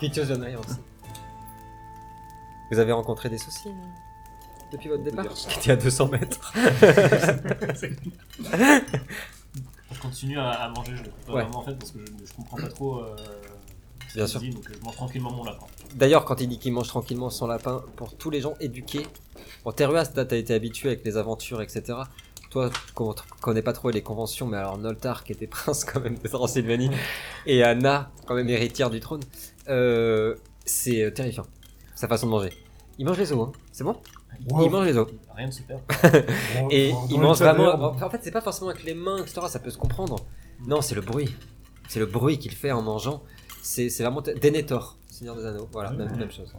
Kicho 0.00 0.24
Jonai 0.24 0.56
aussi. 0.56 0.78
Vous 2.70 2.78
avez 2.78 2.92
rencontré 2.92 3.28
des 3.28 3.38
soucis 3.38 3.68
euh, 3.68 3.72
depuis 4.72 4.88
votre 4.88 5.02
départ. 5.02 5.26
Qui 5.28 5.58
était 5.58 5.72
à 5.72 5.76
200 5.76 6.08
mètres. 6.08 6.52
Je 9.92 10.00
continue 10.00 10.38
à, 10.38 10.50
à 10.50 10.68
manger, 10.70 10.92
je 10.96 11.02
ne 11.02 11.06
pas 11.08 11.32
Ouais. 11.32 11.42
vraiment 11.42 11.58
en 11.60 11.62
fait 11.62 11.74
parce 11.74 11.92
que 11.92 12.00
je, 12.00 12.26
je 12.26 12.32
comprends 12.34 12.56
pas 12.56 12.68
trop. 12.68 12.98
Euh, 12.98 13.14
ce 14.08 14.14
Bien 14.14 14.24
qu'il 14.24 14.28
sûr. 14.28 14.40
dit, 14.40 14.50
donc 14.50 14.64
je 14.72 14.84
mange 14.84 14.96
tranquillement 14.96 15.30
mon 15.32 15.44
lapin. 15.44 15.66
D'ailleurs, 15.94 16.24
quand 16.24 16.40
il 16.40 16.48
dit 16.48 16.58
qu'il 16.58 16.72
mange 16.72 16.88
tranquillement 16.88 17.30
son 17.30 17.46
lapin, 17.46 17.84
pour 17.96 18.16
tous 18.16 18.30
les 18.30 18.40
gens 18.40 18.54
éduqués, 18.60 19.06
bon, 19.64 19.70
Teruas, 19.72 20.06
t'as 20.06 20.24
été 20.36 20.52
habitué 20.54 20.88
avec 20.88 21.04
les 21.04 21.16
aventures, 21.16 21.62
etc. 21.62 21.98
Toi, 22.54 22.70
tu 22.70 22.92
con- 22.94 23.16
connais 23.40 23.62
pas 23.62 23.72
trop 23.72 23.90
les 23.90 24.00
conventions, 24.02 24.46
mais 24.46 24.56
alors 24.58 24.78
Noltar, 24.78 25.24
qui 25.24 25.32
était 25.32 25.46
prince 25.48 25.84
quand 25.84 25.98
même 25.98 26.16
de 26.16 26.28
Transylvanie, 26.28 26.88
et 27.46 27.64
Anna, 27.64 28.12
quand 28.26 28.36
même 28.36 28.48
héritière 28.48 28.90
du 28.90 29.00
trône, 29.00 29.22
euh, 29.68 30.36
c'est 30.64 31.02
euh, 31.02 31.10
terrifiant, 31.10 31.46
sa 31.96 32.06
façon 32.06 32.26
de 32.26 32.30
manger. 32.30 32.50
Il 32.96 33.06
mange 33.06 33.18
les 33.18 33.32
os, 33.32 33.48
hein. 33.48 33.52
c'est 33.72 33.82
bon? 33.82 33.96
Il 34.62 34.70
mange 34.70 34.86
les 34.86 34.96
os. 34.96 35.08
Rien 35.34 35.48
de 35.48 35.52
super. 35.52 35.80
Et 36.70 36.92
il 37.10 37.18
mange 37.20 37.38
vraiment. 37.38 37.74
En 38.00 38.10
fait, 38.10 38.20
c'est 38.22 38.30
pas 38.30 38.40
forcément 38.40 38.70
avec 38.70 38.84
les 38.84 38.94
mains, 38.94 39.18
etc. 39.18 39.40
Ça 39.48 39.58
peut 39.58 39.70
se 39.70 39.78
comprendre. 39.78 40.14
Non, 40.64 40.80
c'est 40.80 40.94
le 40.94 41.00
bruit. 41.00 41.34
C'est 41.88 41.98
le 41.98 42.06
bruit 42.06 42.38
qu'il 42.38 42.52
fait 42.52 42.70
en 42.70 42.82
mangeant. 42.82 43.24
C'est 43.62 43.88
c'est 43.90 44.04
vraiment. 44.04 44.20
Denethor, 44.22 44.96
Seigneur 45.10 45.34
des 45.34 45.44
Anneaux. 45.44 45.68
Voilà, 45.72 45.90
même, 45.90 46.16
même 46.16 46.30
chose. 46.30 46.52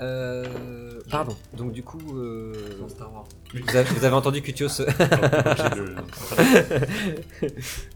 Euh, 0.00 1.00
pardon. 1.10 1.34
Donc, 1.56 1.72
du 1.72 1.82
coup, 1.82 2.18
euh, 2.18 2.52
Dans 2.80 2.88
Star 2.88 3.12
Wars. 3.12 3.24
vous, 3.54 3.76
avez, 3.76 3.88
vous 3.90 4.04
avez 4.04 4.14
entendu 4.14 4.42
Cutios. 4.42 4.68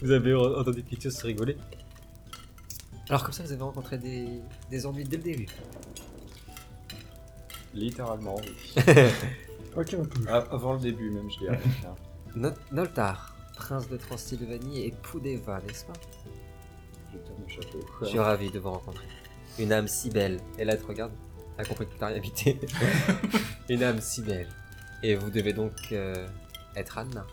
Vous 0.02 0.10
avez 0.10 0.34
entendu 0.34 0.82
Cutios 0.82 1.10
se 1.10 1.26
rigoler. 1.26 1.56
Alors, 3.08 3.22
comme 3.24 3.32
ça, 3.32 3.42
vous 3.42 3.52
avez 3.52 3.62
rencontré 3.62 3.98
des, 3.98 4.26
des 4.70 4.86
ennuis 4.86 5.04
dès 5.04 5.16
le 5.16 5.22
début. 5.22 5.46
Littéralement, 7.74 8.36
oui. 8.36 8.84
Ah, 10.28 10.44
avant 10.50 10.72
le 10.74 10.80
début, 10.80 11.10
même, 11.10 11.30
je 11.30 11.38
dirais. 11.38 11.60
Not- 12.34 12.54
Noltar, 12.72 13.36
prince 13.56 13.88
de 13.88 13.96
Transylvanie 13.96 14.80
et 14.80 14.86
époux 14.88 15.20
d'Eva, 15.20 15.60
n'est-ce 15.64 15.84
pas? 15.84 15.92
Je 17.12 17.54
chapeau. 17.54 17.78
Je 18.02 18.06
suis 18.06 18.18
ravi 18.18 18.50
de 18.50 18.58
vous 18.58 18.70
rencontrer. 18.70 19.06
Une 19.60 19.72
âme 19.72 19.86
si 19.86 20.10
belle. 20.10 20.40
Et 20.58 20.64
là, 20.64 20.72
elle 20.74 20.80
te 20.80 20.86
regarde. 20.86 21.12
Elle 21.60 21.66
a 21.66 21.68
compris 21.68 21.86
que 21.86 21.92
t'as 21.98 22.06
rien 22.06 22.16
habité. 22.16 22.58
Une 23.68 23.82
âme 23.82 24.00
si 24.00 24.22
belle. 24.22 24.48
Et 25.02 25.14
vous 25.14 25.30
devez 25.30 25.52
donc 25.52 25.72
euh, 25.92 26.26
être 26.74 26.96
Anna. 26.96 27.26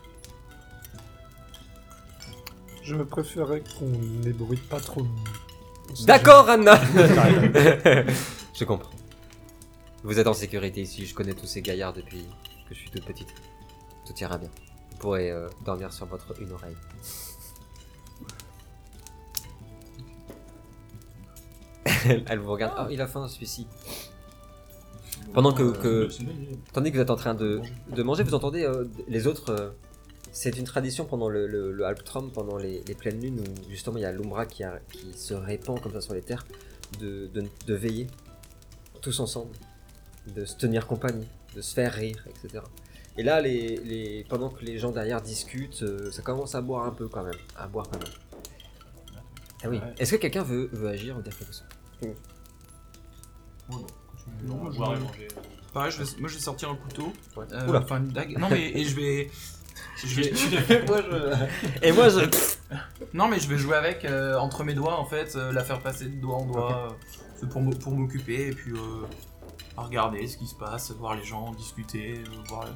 Je 2.82 2.94
préférais 2.96 3.62
qu'on 3.78 3.88
n'ébruite 3.88 4.68
pas 4.68 4.80
trop. 4.80 5.06
D'accord, 6.04 6.50
Anna 6.50 6.78
Je 8.54 8.64
comprends. 8.64 8.90
Vous 10.02 10.18
êtes 10.18 10.26
en 10.26 10.34
sécurité 10.34 10.82
ici. 10.82 11.06
Je 11.06 11.14
connais 11.14 11.32
tous 11.34 11.46
ces 11.46 11.62
gaillards 11.62 11.94
depuis 11.94 12.26
que 12.68 12.74
je 12.74 12.80
suis 12.80 12.90
toute 12.90 13.06
petite. 13.06 13.28
Tout 14.06 14.14
ira 14.20 14.36
bien. 14.36 14.50
Vous 14.90 14.98
pourrez 14.98 15.30
euh, 15.30 15.48
dormir 15.64 15.90
sur 15.90 16.04
votre 16.04 16.38
une 16.38 16.52
oreille. 16.52 16.76
elle, 22.04 22.24
elle 22.28 22.38
vous 22.40 22.52
regarde. 22.52 22.74
Ah, 22.76 22.88
il 22.90 23.00
a 23.00 23.06
faim 23.06 23.26
celui-ci. 23.26 23.66
Pendant 25.34 25.52
que, 25.52 25.62
Tandis 26.72 26.90
que 26.90 26.96
vous 26.96 27.02
êtes 27.02 27.10
en 27.10 27.16
train 27.16 27.34
de, 27.34 27.60
de 27.94 28.02
manger, 28.02 28.22
vous 28.24 28.34
entendez 28.34 28.64
euh, 28.64 28.84
les 29.08 29.26
autres 29.26 29.50
euh, 29.50 29.70
C'est 30.32 30.56
une 30.58 30.64
tradition 30.64 31.04
pendant 31.04 31.28
le, 31.28 31.46
le, 31.46 31.72
le 31.72 31.84
Alptrom, 31.84 32.30
pendant 32.32 32.56
les, 32.56 32.82
les 32.86 32.94
pleines 32.94 33.20
lunes, 33.20 33.40
où 33.40 33.70
justement 33.70 33.98
il 33.98 34.02
y 34.02 34.06
a 34.06 34.12
l'Umbra 34.12 34.46
qui, 34.46 34.64
a- 34.64 34.80
qui 34.92 35.12
se 35.12 35.34
répand 35.34 35.80
comme 35.80 35.92
ça 35.92 36.00
sur 36.00 36.14
les 36.14 36.22
terres, 36.22 36.46
de, 37.00 37.26
de, 37.28 37.44
de 37.66 37.74
veiller 37.74 38.06
tous 39.00 39.20
ensemble, 39.20 39.52
de 40.34 40.44
se 40.44 40.56
tenir 40.56 40.86
compagnie, 40.86 41.26
de 41.54 41.60
se 41.60 41.74
faire 41.74 41.92
rire, 41.92 42.26
etc. 42.28 42.64
Et 43.16 43.22
là, 43.22 43.40
les, 43.40 43.76
les, 43.78 44.24
pendant 44.28 44.48
que 44.48 44.64
les 44.64 44.78
gens 44.78 44.90
derrière 44.92 45.20
discutent, 45.20 45.82
euh, 45.82 46.10
ça 46.10 46.22
commence 46.22 46.54
à 46.54 46.60
boire 46.60 46.84
un 46.86 46.90
peu 46.92 47.08
quand 47.08 47.22
même. 47.24 47.34
À 47.56 47.66
boire 47.66 47.88
quand 47.90 47.98
même. 47.98 48.12
Ah 49.64 49.68
oui. 49.68 49.80
Est-ce 49.98 50.12
que 50.12 50.16
quelqu'un 50.20 50.44
veut, 50.44 50.68
veut 50.72 50.88
agir 50.88 51.16
ou 51.18 51.22
dire 51.22 51.36
quelque 51.36 51.52
chose? 51.52 51.64
Non, 54.44 54.56
moi, 54.56 54.70
je 54.72 54.78
vais- 54.78 55.00
manger. 55.00 55.28
Pareil, 55.72 55.92
je 55.92 55.98
vais, 56.02 56.20
moi 56.20 56.28
je 56.28 56.34
vais 56.34 56.40
sortir 56.40 56.70
un 56.70 56.76
couteau. 56.76 57.12
Ouais. 57.36 57.44
Euh, 57.52 57.68
Oula. 57.68 57.80
Enfin, 57.80 57.98
une 57.98 58.08
dague. 58.08 58.36
Non, 58.38 58.48
mais 58.50 58.70
et 58.70 58.84
je 58.84 58.96
vais. 58.96 59.30
Je 60.04 60.20
vais... 60.22 60.86
Moi 60.86 61.02
je. 61.02 61.84
Et 61.86 61.90
moi 61.90 62.08
je. 62.08 62.20
Non, 63.14 63.26
mais 63.26 63.40
je 63.40 63.48
vais 63.48 63.58
jouer 63.58 63.74
avec 63.76 64.04
euh, 64.04 64.36
entre 64.38 64.62
mes 64.62 64.74
doigts 64.74 64.96
en 64.98 65.04
fait, 65.04 65.34
euh, 65.34 65.52
la 65.52 65.64
faire 65.64 65.80
passer 65.80 66.04
de 66.06 66.20
doigt 66.20 66.36
en 66.36 66.46
doigt. 66.46 66.86
euh, 66.92 66.94
c'est 67.34 67.48
pour, 67.48 67.60
m'o- 67.60 67.74
pour 67.74 67.92
m'occuper 67.92 68.46
et 68.48 68.52
puis 68.52 68.72
euh, 68.72 68.78
à 69.76 69.82
regarder 69.82 70.24
ce 70.28 70.36
qui 70.36 70.46
se 70.46 70.54
passe, 70.54 70.92
voir 70.92 71.16
les 71.16 71.24
gens 71.24 71.50
discuter, 71.52 72.18
euh, 72.18 72.30
voir. 72.48 72.66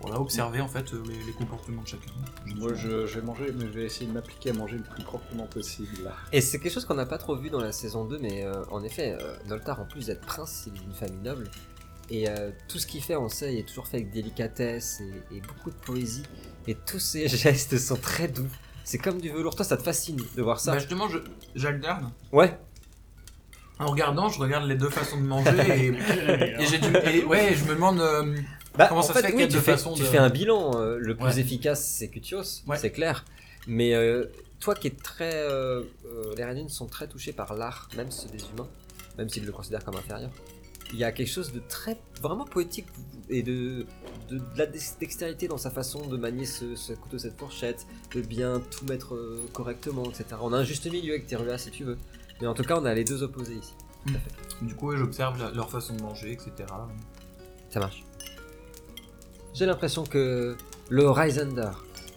Voilà, 0.00 0.18
observer 0.20 0.60
en 0.62 0.68
fait 0.68 0.94
euh, 0.94 1.02
les, 1.06 1.24
les 1.24 1.32
comportements 1.32 1.82
de 1.82 1.88
chacun. 1.88 2.10
Moi, 2.56 2.72
je, 2.74 3.06
je 3.06 3.18
vais 3.20 3.26
manger, 3.26 3.52
mais 3.54 3.66
je 3.66 3.78
vais 3.78 3.84
essayer 3.84 4.06
de 4.06 4.12
m'appliquer 4.12 4.50
à 4.50 4.52
manger 4.54 4.76
le 4.78 4.82
plus 4.82 5.02
proprement 5.04 5.46
possible. 5.46 6.04
Là. 6.04 6.16
Et 6.32 6.40
c'est 6.40 6.58
quelque 6.58 6.72
chose 6.72 6.86
qu'on 6.86 6.94
n'a 6.94 7.04
pas 7.06 7.18
trop 7.18 7.36
vu 7.36 7.50
dans 7.50 7.60
la 7.60 7.72
saison 7.72 8.04
2, 8.06 8.18
mais 8.18 8.44
euh, 8.44 8.62
en 8.70 8.82
effet, 8.82 9.16
euh, 9.20 9.34
Noltar, 9.46 9.78
en 9.80 9.84
plus 9.84 10.06
d'être 10.06 10.22
prince, 10.24 10.64
il 10.66 10.74
est 10.74 10.80
d'une 10.84 10.94
famille 10.94 11.20
noble. 11.22 11.50
Et 12.08 12.28
euh, 12.30 12.50
tout 12.66 12.78
ce 12.78 12.86
qu'il 12.86 13.02
fait, 13.02 13.14
on 13.16 13.28
sait, 13.28 13.52
il 13.52 13.58
est 13.60 13.68
toujours 13.68 13.86
fait 13.86 13.98
avec 13.98 14.10
délicatesse 14.10 15.00
et, 15.30 15.36
et 15.36 15.40
beaucoup 15.42 15.70
de 15.70 15.76
poésie. 15.76 16.22
Et 16.66 16.74
tous 16.74 16.98
ses 16.98 17.28
gestes 17.28 17.76
sont 17.78 17.96
très 17.96 18.26
doux. 18.28 18.48
C'est 18.84 18.98
comme 18.98 19.20
du 19.20 19.28
velours. 19.30 19.54
Toi, 19.54 19.64
ça 19.66 19.76
te 19.76 19.82
fascine 19.82 20.16
de 20.34 20.42
voir 20.42 20.58
ça 20.60 20.72
Bah, 20.72 20.78
justement, 20.78 21.08
je- 21.08 21.18
j'alterne. 21.54 22.10
Ouais. 22.32 22.58
En 23.78 23.86
regardant, 23.86 24.28
je 24.28 24.38
regarde 24.40 24.66
les 24.66 24.74
deux 24.74 24.90
façons 24.90 25.18
de 25.18 25.26
manger 25.26 25.50
et, 25.68 25.86
et 26.62 26.66
j'ai 26.66 26.78
du. 26.78 26.88
et 26.96 27.24
ouais, 27.24 27.54
je 27.54 27.64
me 27.64 27.74
demande. 27.74 28.00
euh, 28.00 28.34
Bah, 28.78 28.86
Comment 28.88 29.00
en 29.00 29.02
ça 29.02 29.12
fait, 29.14 29.20
se 29.22 29.26
fait 29.26 29.34
oui, 29.34 29.48
tu 29.48 29.58
fais, 29.58 29.76
tu 29.76 30.00
de- 30.02 30.06
fais 30.06 30.18
un 30.18 30.30
bilan. 30.30 30.72
euh, 30.76 30.96
le 30.98 31.14
plus 31.16 31.24
Ouais. 31.26 31.38
efficace, 31.40 31.84
c'est 31.86 32.08
Cutios, 32.08 32.62
Ouais. 32.66 32.76
c'est 32.78 32.90
clair. 32.92 33.24
Mais 33.66 33.94
euh, 33.94 34.26
toi 34.60 34.74
qui 34.74 34.86
es 34.86 34.90
très. 34.90 35.32
euh, 35.34 35.82
les 36.36 36.44
Rhénines 36.44 36.68
sont 36.68 36.86
très 36.86 37.06
touchés 37.08 37.32
par 37.32 37.54
l'art, 37.54 37.88
même 37.96 38.10
ceux 38.10 38.28
des 38.28 38.38
humains, 38.38 38.68
même 39.18 39.28
s'ils 39.28 39.44
le 39.44 39.52
considèrent 39.52 39.84
comme 39.84 39.96
inférieur. 39.96 40.30
Il 40.92 40.98
y 40.98 41.04
a 41.04 41.12
quelque 41.12 41.28
chose 41.30 41.52
de 41.52 41.60
très. 41.68 41.98
vraiment 42.22 42.44
poétique 42.44 42.86
et 43.28 43.42
de. 43.42 43.86
de, 44.28 44.38
de 44.38 44.42
la 44.56 44.66
dex- 44.66 44.96
dextérité 45.00 45.46
dans 45.48 45.58
sa 45.58 45.70
façon 45.70 46.06
de 46.06 46.16
manier 46.16 46.46
ce, 46.46 46.74
ce 46.76 46.92
couteau, 46.94 47.18
cette 47.18 47.38
fourchette, 47.38 47.86
de 48.14 48.20
bien 48.22 48.60
tout 48.70 48.84
mettre 48.86 49.16
correctement, 49.52 50.04
etc. 50.04 50.24
On 50.40 50.52
a 50.52 50.58
un 50.58 50.64
juste 50.64 50.90
milieu 50.90 51.12
avec 51.14 51.26
Terua 51.26 51.58
si 51.58 51.70
tu 51.70 51.84
veux. 51.84 51.98
Mais 52.40 52.46
en 52.46 52.54
tout 52.54 52.62
cas, 52.64 52.76
on 52.80 52.84
a 52.86 52.94
les 52.94 53.04
deux 53.04 53.22
opposés 53.22 53.54
ici. 53.56 53.74
Du 54.62 54.74
coup, 54.74 54.96
j'observe 54.96 55.52
leur 55.54 55.68
façon 55.70 55.94
de 55.94 56.02
manger, 56.02 56.32
etc. 56.32 56.50
Ça 57.68 57.78
marche. 57.80 58.02
J'ai 59.54 59.66
l'impression 59.66 60.04
que 60.04 60.56
le 60.88 61.10
Risender 61.10 61.70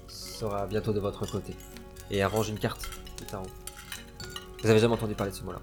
sera 0.08 0.66
bientôt 0.68 0.94
de 0.94 1.00
votre 1.00 1.30
côté 1.30 1.56
et 2.12 2.22
arrange 2.22 2.50
une 2.50 2.60
carte 2.60 2.88
tarot. 3.30 3.46
Vous 4.64 4.70
avez 4.70 4.80
jamais 4.80 4.94
entendu 4.94 5.14
parler 5.16 5.32
de 5.32 5.38
ce 5.38 5.44
mot-là 5.44 5.60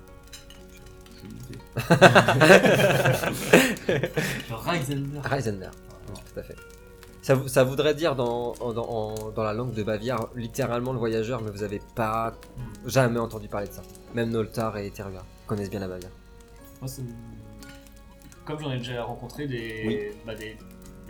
Le 4.48 4.54
Reisenberg. 4.54 5.26
Risender, 5.26 5.68
tout 6.06 6.40
à 6.40 6.42
fait. 6.42 6.56
Ça, 7.22 7.36
ça 7.48 7.64
voudrait 7.64 7.94
dire 7.94 8.16
dans, 8.16 8.54
en- 8.60 8.72
dans, 8.72 8.88
en- 8.88 9.30
dans 9.30 9.42
la 9.42 9.52
langue 9.52 9.74
de 9.74 9.82
Bavière 9.82 10.26
littéralement 10.34 10.92
le 10.92 10.98
voyageur, 10.98 11.42
mais 11.42 11.50
vous 11.50 11.62
avez 11.62 11.80
pas 11.94 12.34
jamais 12.86 13.18
entendu 13.20 13.46
parler 13.48 13.68
de 13.68 13.72
ça. 13.72 13.82
Même 14.14 14.30
Noltar 14.30 14.76
et 14.78 14.90
Terua 14.90 15.22
connaissent 15.46 15.70
bien 15.70 15.80
la 15.80 15.88
Bavière. 15.88 16.10
Moi, 16.80 16.88
c'est- 16.88 17.02
Comme 18.46 18.58
j'en 18.60 18.72
ai 18.72 18.78
déjà 18.78 19.04
rencontré 19.04 19.46
des, 19.46 19.82
Oui. 19.86 20.00
bah, 20.26 20.34
des, 20.34 20.56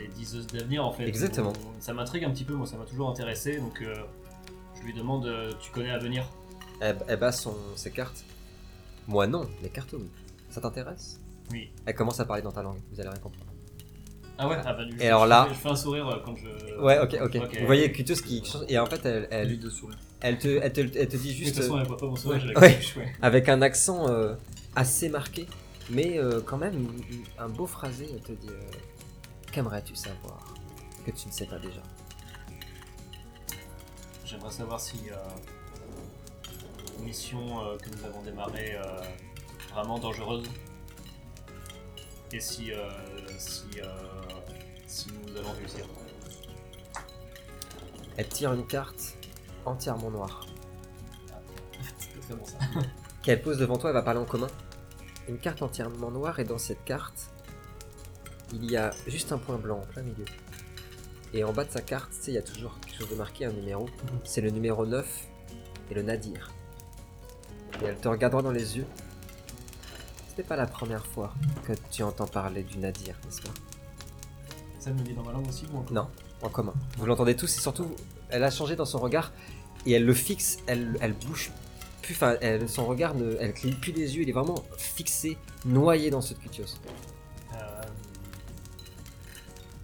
des 0.01 0.09
diseuses 0.09 0.47
d'avenir 0.47 0.85
en 0.85 0.93
fait. 0.93 1.07
Exactement. 1.07 1.53
Ça 1.81 1.93
m'intrigue 1.93 2.25
un 2.25 2.31
petit 2.31 2.45
peu, 2.45 2.55
moi 2.55 2.67
ça 2.67 2.77
m'a 2.77 2.85
toujours 2.85 3.09
intéressé, 3.11 3.59
donc 3.59 3.81
euh, 3.83 3.95
je 4.79 4.83
lui 4.83 4.93
demande 4.95 5.27
euh, 5.27 5.53
Tu 5.61 5.71
connais 5.71 5.91
Avenir? 5.91 6.25
Elle, 6.81 6.99
elle 7.09 7.19
base 7.19 7.41
son, 7.41 7.55
ses 7.77 7.91
cartes. 7.91 8.25
Moi 9.09 9.27
non, 9.27 9.49
les 9.63 9.69
cartes 9.69 9.93
oui. 9.95 10.09
Ça 10.49 10.61
t'intéresse? 10.61 11.21
Oui. 11.53 11.71
Elle 11.87 11.95
commence 11.95 12.21
à 12.21 12.25
parler 12.25 12.43
dans 12.43 12.53
ta 12.53 12.63
langue, 12.63 12.79
vous 12.93 13.01
allez 13.01 13.09
rien 13.11 13.19
comprendre. 13.19 13.47
Ah 14.43 14.49
ouais? 14.49 14.57
Ah 14.65 14.73
bah, 14.73 14.85
du- 14.87 14.99
Et 14.99 15.07
alors 15.09 15.27
là- 15.27 15.47
Je 15.51 15.55
fais 15.55 15.69
un 15.69 15.77
sourire 15.77 16.09
euh, 16.09 16.17
quand 16.25 16.35
je. 16.37 16.81
Ouais, 16.81 16.99
ok, 16.99 17.19
ok. 17.23 17.37
Ok. 17.45 17.59
Vous 17.61 17.67
voyez 17.67 17.93
Cutios 17.93 18.15
qui 18.25 18.43
change, 18.45 18.65
et 18.69 18.79
en 18.79 18.87
fait 18.87 19.05
elle, 19.05 19.29
elle, 19.31 19.59
de 19.61 19.69
sourire. 19.69 19.99
elle, 20.23 20.39
te, 20.39 20.49
elle, 20.49 20.73
te, 20.73 20.81
elle 20.81 21.09
te 21.09 21.17
dit 21.17 21.29
Mais 21.29 21.33
De 21.33 21.39
juste 21.39 21.55
toute 21.57 21.63
façon, 21.65 21.79
elle 21.79 21.87
voit 21.87 21.97
pas 21.99 22.07
mon 22.07 22.17
sourire, 22.17 22.41
j'ai 22.41 22.53
la 22.55 22.59
Ouais. 22.61 22.75
bouche, 22.75 22.97
ouais. 22.97 23.13
avec 23.23 23.49
un 23.51 23.61
accent 23.61 24.09
euh, 24.09 24.35
assez 24.77 25.11
marqué, 25.11 25.47
mais 25.91 26.17
euh, 26.19 26.41
quand 26.41 26.57
même 26.57 26.87
un 27.39 27.49
beau 27.51 27.67
phrasé, 27.67 28.07
elle 28.15 28.21
te 28.23 28.33
dit 28.33 28.49
euh, 28.49 28.61
Qu'aimerais-tu 29.53 29.97
savoir 29.97 30.55
que 31.05 31.11
tu 31.11 31.27
ne 31.29 31.33
sais 31.33 31.47
pas 31.47 31.59
déjà? 31.59 31.83
J'aimerais 34.25 34.51
savoir 34.51 34.81
si 34.81 35.11
euh, 35.11 35.17
une 36.99 37.05
mission 37.05 37.65
euh, 37.65 37.77
que 37.79 37.91
nous 37.91 38.05
avons 38.05 38.23
démarrée 38.23 38.77
euh, 38.77 39.03
vraiment 39.73 39.99
dangereuse 39.99 40.49
et 42.33 42.39
si, 42.39 42.73
euh, 42.73 42.89
si, 43.39 43.65
si 44.87 45.09
nous 45.27 45.37
allons 45.37 45.53
réussir. 45.53 45.85
Elle 48.17 48.29
tire 48.29 48.53
une 48.53 48.67
carte 48.67 49.17
entièrement 49.65 50.11
noire 50.11 50.47
ça. 52.45 52.59
qu'elle 53.23 53.43
pose 53.43 53.59
devant 53.59 53.77
toi, 53.77 53.91
elle 53.91 53.95
va 53.95 54.03
parler 54.03 54.21
en 54.21 54.25
commun. 54.25 54.49
Une 55.29 55.39
carte 55.39 55.63
entièrement 55.63 56.11
noire 56.11 56.39
et 56.41 56.45
dans 56.45 56.59
cette 56.59 56.85
carte, 56.85 57.31
il 58.53 58.71
y 58.71 58.77
a 58.77 58.91
juste 59.07 59.33
un 59.33 59.39
point 59.39 59.57
blanc 59.57 59.79
en 59.83 59.87
plein 59.93 60.03
milieu. 60.03 60.25
Et 61.33 61.45
en 61.45 61.53
bas 61.53 61.65
de 61.65 61.71
sa 61.71 61.81
carte, 61.81 62.11
tu 62.11 62.17
sais, 62.23 62.31
il 62.33 62.35
y 62.35 62.39
a 62.39 62.43
toujours 62.43 62.79
quelque 62.81 62.99
chose 62.99 63.11
de 63.11 63.15
marqué, 63.15 63.45
un 63.45 63.53
numéro. 63.53 63.89
C'est 64.25 64.41
le 64.41 64.51
numéro 64.51 64.85
9 64.87 65.07
et 65.91 65.95
le 65.95 66.03
Nadir. 66.03 66.51
Et 67.83 67.85
elle 67.87 67.97
te 67.97 68.09
regarde 68.09 68.33
droit 68.33 68.43
dans 68.43 68.51
les 68.51 68.77
yeux. 68.77 68.87
Ce 70.33 70.37
n'est 70.37 70.47
pas 70.47 70.57
la 70.57 70.67
première 70.67 71.07
fois 71.07 71.33
que 71.67 71.73
tu 71.91 72.03
entends 72.03 72.27
parler 72.27 72.63
du 72.63 72.79
Nadir, 72.79 73.15
n'est-ce 73.25 73.43
pas? 73.43 73.55
Ça 74.81 74.91
me 74.93 74.99
dit 75.01 75.13
dans 75.13 75.23
ma 75.23 75.33
langue 75.33 75.47
aussi 75.49 75.67
ou 75.73 75.79
en 75.79 75.85
Non, 75.93 76.09
en 76.43 76.49
commun. 76.49 76.75
Vous 76.99 77.07
l'entendez 77.07 77.37
tous 77.37 77.57
et 77.57 77.61
surtout, 77.61 77.95
elle 78.31 78.43
a 78.43 78.51
changé 78.51 78.75
dans 78.77 78.85
son 78.87 78.99
regard 78.99 79.33
et 79.87 79.93
elle 79.93 80.05
le 80.05 80.15
fixe, 80.15 80.59
elle, 80.67 80.97
elle 81.01 81.13
bouge 81.13 81.53
plus, 82.03 82.15
enfin, 82.15 82.37
elle- 82.41 82.69
son 82.69 82.87
regard, 82.87 83.15
ne, 83.15 83.37
elle 83.41 83.53
cligne 83.53 83.75
plus 83.75 83.93
les 83.93 84.17
yeux, 84.17 84.23
il 84.23 84.29
est 84.29 84.33
vraiment 84.33 84.65
fixé, 84.79 85.37
noyé 85.67 86.11
dans 86.11 86.23
ce. 86.23 86.33
Euh, 86.35 86.37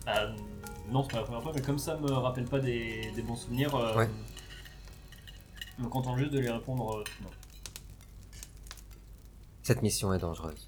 euh, 0.09 0.37
non, 0.91 1.03
c'est 1.05 1.11
pas 1.13 1.17
la 1.19 1.23
première 1.25 1.43
fois, 1.43 1.53
mais 1.55 1.63
comme 1.63 1.79
ça 1.79 1.97
me 1.97 2.11
rappelle 2.13 2.45
pas 2.45 2.61
des, 2.61 3.11
des 3.15 3.23
bons 3.23 3.37
souvenirs, 3.37 3.75
euh, 3.75 3.97
Ouais. 3.97 4.09
je 5.79 5.83
me 5.85 5.89
contente 5.89 6.19
juste 6.19 6.33
de 6.33 6.39
lui 6.41 6.51
répondre 6.51 6.99
euh, 6.99 7.05
non. 7.23 7.31
Cette 9.63 9.83
mission 9.83 10.13
est 10.15 10.19
dangereuse. 10.19 10.67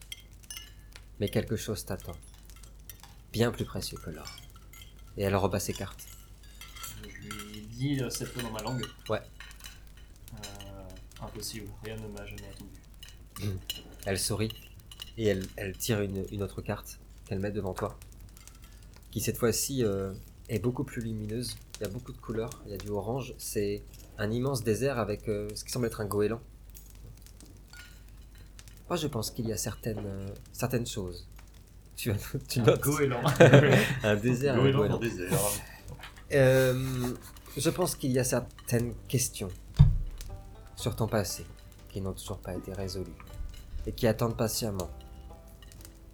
Mais 1.20 1.28
quelque 1.28 1.56
chose 1.56 1.84
t'attend. 1.84 2.16
Bien 3.32 3.50
plus 3.52 3.64
précieux 3.64 3.98
que 3.98 4.10
l'or. 4.10 4.26
Et 5.16 5.22
elle 5.22 5.36
rebat 5.36 5.60
ses 5.60 5.72
cartes. 5.72 6.04
Je 7.02 7.28
lui 7.28 7.60
dis 7.70 8.00
euh, 8.02 8.10
cette 8.10 8.28
fois 8.28 8.42
dans 8.42 8.50
ma 8.50 8.62
langue. 8.62 8.84
Ouais. 9.08 9.20
Euh, 10.34 10.88
impossible, 11.22 11.68
rien 11.84 11.96
ne 11.96 12.08
m'a 12.08 12.26
jamais 12.26 12.48
attendu. 12.48 13.56
Elle 14.04 14.18
sourit 14.18 14.50
et 15.16 15.26
elle, 15.26 15.46
elle 15.56 15.76
tire 15.76 16.00
une, 16.00 16.24
une 16.32 16.42
autre 16.42 16.60
carte 16.60 16.98
qu'elle 17.26 17.38
met 17.38 17.52
devant 17.52 17.74
toi. 17.74 17.96
Qui 19.10 19.20
cette 19.20 19.38
fois-ci 19.38 19.84
euh, 19.84 20.12
est 20.48 20.58
beaucoup 20.58 20.84
plus 20.84 21.02
lumineuse. 21.02 21.56
Il 21.80 21.84
y 21.84 21.86
a 21.86 21.90
beaucoup 21.90 22.12
de 22.12 22.18
couleurs. 22.18 22.50
Il 22.66 22.72
y 22.72 22.74
a 22.74 22.78
du 22.78 22.88
orange. 22.88 23.34
C'est 23.38 23.82
un 24.18 24.30
immense 24.30 24.62
désert 24.64 24.98
avec 24.98 25.28
euh, 25.28 25.48
ce 25.54 25.64
qui 25.64 25.70
semble 25.70 25.86
être 25.86 26.00
un 26.00 26.06
goéland. 26.06 26.40
Moi, 28.88 28.96
je 28.96 29.06
pense 29.06 29.30
qu'il 29.30 29.46
y 29.46 29.52
a 29.52 29.56
certaines, 29.56 30.04
euh, 30.04 30.28
certaines 30.52 30.86
choses. 30.86 31.28
Tu, 31.96 32.12
tu 32.48 32.60
notes 32.60 32.80
Goéland. 32.80 33.22
un 34.02 34.16
désert 34.16 34.54
un 34.54 34.70
Goéland 34.70 34.98
désert. 34.98 35.38
Je 36.30 37.70
pense 37.70 37.96
qu'il 37.96 38.12
y 38.12 38.18
a 38.20 38.24
certaines 38.24 38.94
questions 39.08 39.48
sur 40.76 40.94
ton 40.94 41.08
passé 41.08 41.44
qui 41.88 42.00
n'ont 42.00 42.12
toujours 42.12 42.38
pas 42.38 42.54
été 42.54 42.72
résolues 42.72 43.16
et 43.86 43.92
qui 43.92 44.06
attendent 44.06 44.36
patiemment 44.36 44.90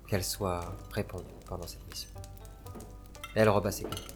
qu'elles 0.09 0.25
soient 0.25 0.75
répondues 0.93 1.25
pendant 1.47 1.67
cette 1.67 1.87
mission. 1.91 2.14
Et 3.37 3.41
elle 3.41 3.49
cartes. 3.49 4.15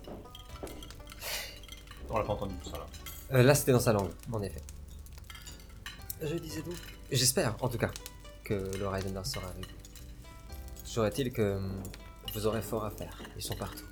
On 2.10 2.18
l'a 2.18 2.24
pas 2.24 2.32
entendu 2.32 2.54
tout 2.62 2.70
ça 2.70 2.78
là. 2.78 2.86
Euh, 3.32 3.42
là, 3.42 3.54
c'était 3.54 3.72
dans 3.72 3.80
sa 3.80 3.92
langue, 3.92 4.10
en 4.32 4.40
effet. 4.42 4.62
Je 6.22 6.34
disais 6.36 6.62
donc, 6.62 6.74
j'espère 7.10 7.54
en 7.60 7.68
tout 7.68 7.78
cas, 7.78 7.90
que 8.44 8.54
le 8.54 8.88
Raidender 8.88 9.20
sera 9.24 9.48
avec 9.48 9.66
vous. 9.66 11.04
Est-il 11.04 11.32
que 11.32 11.56
hum, 11.56 11.82
vous 12.34 12.46
aurez 12.46 12.62
fort 12.62 12.84
à 12.84 12.90
faire? 12.90 13.16
Ils 13.36 13.42
sont 13.42 13.54
partout. 13.54 13.84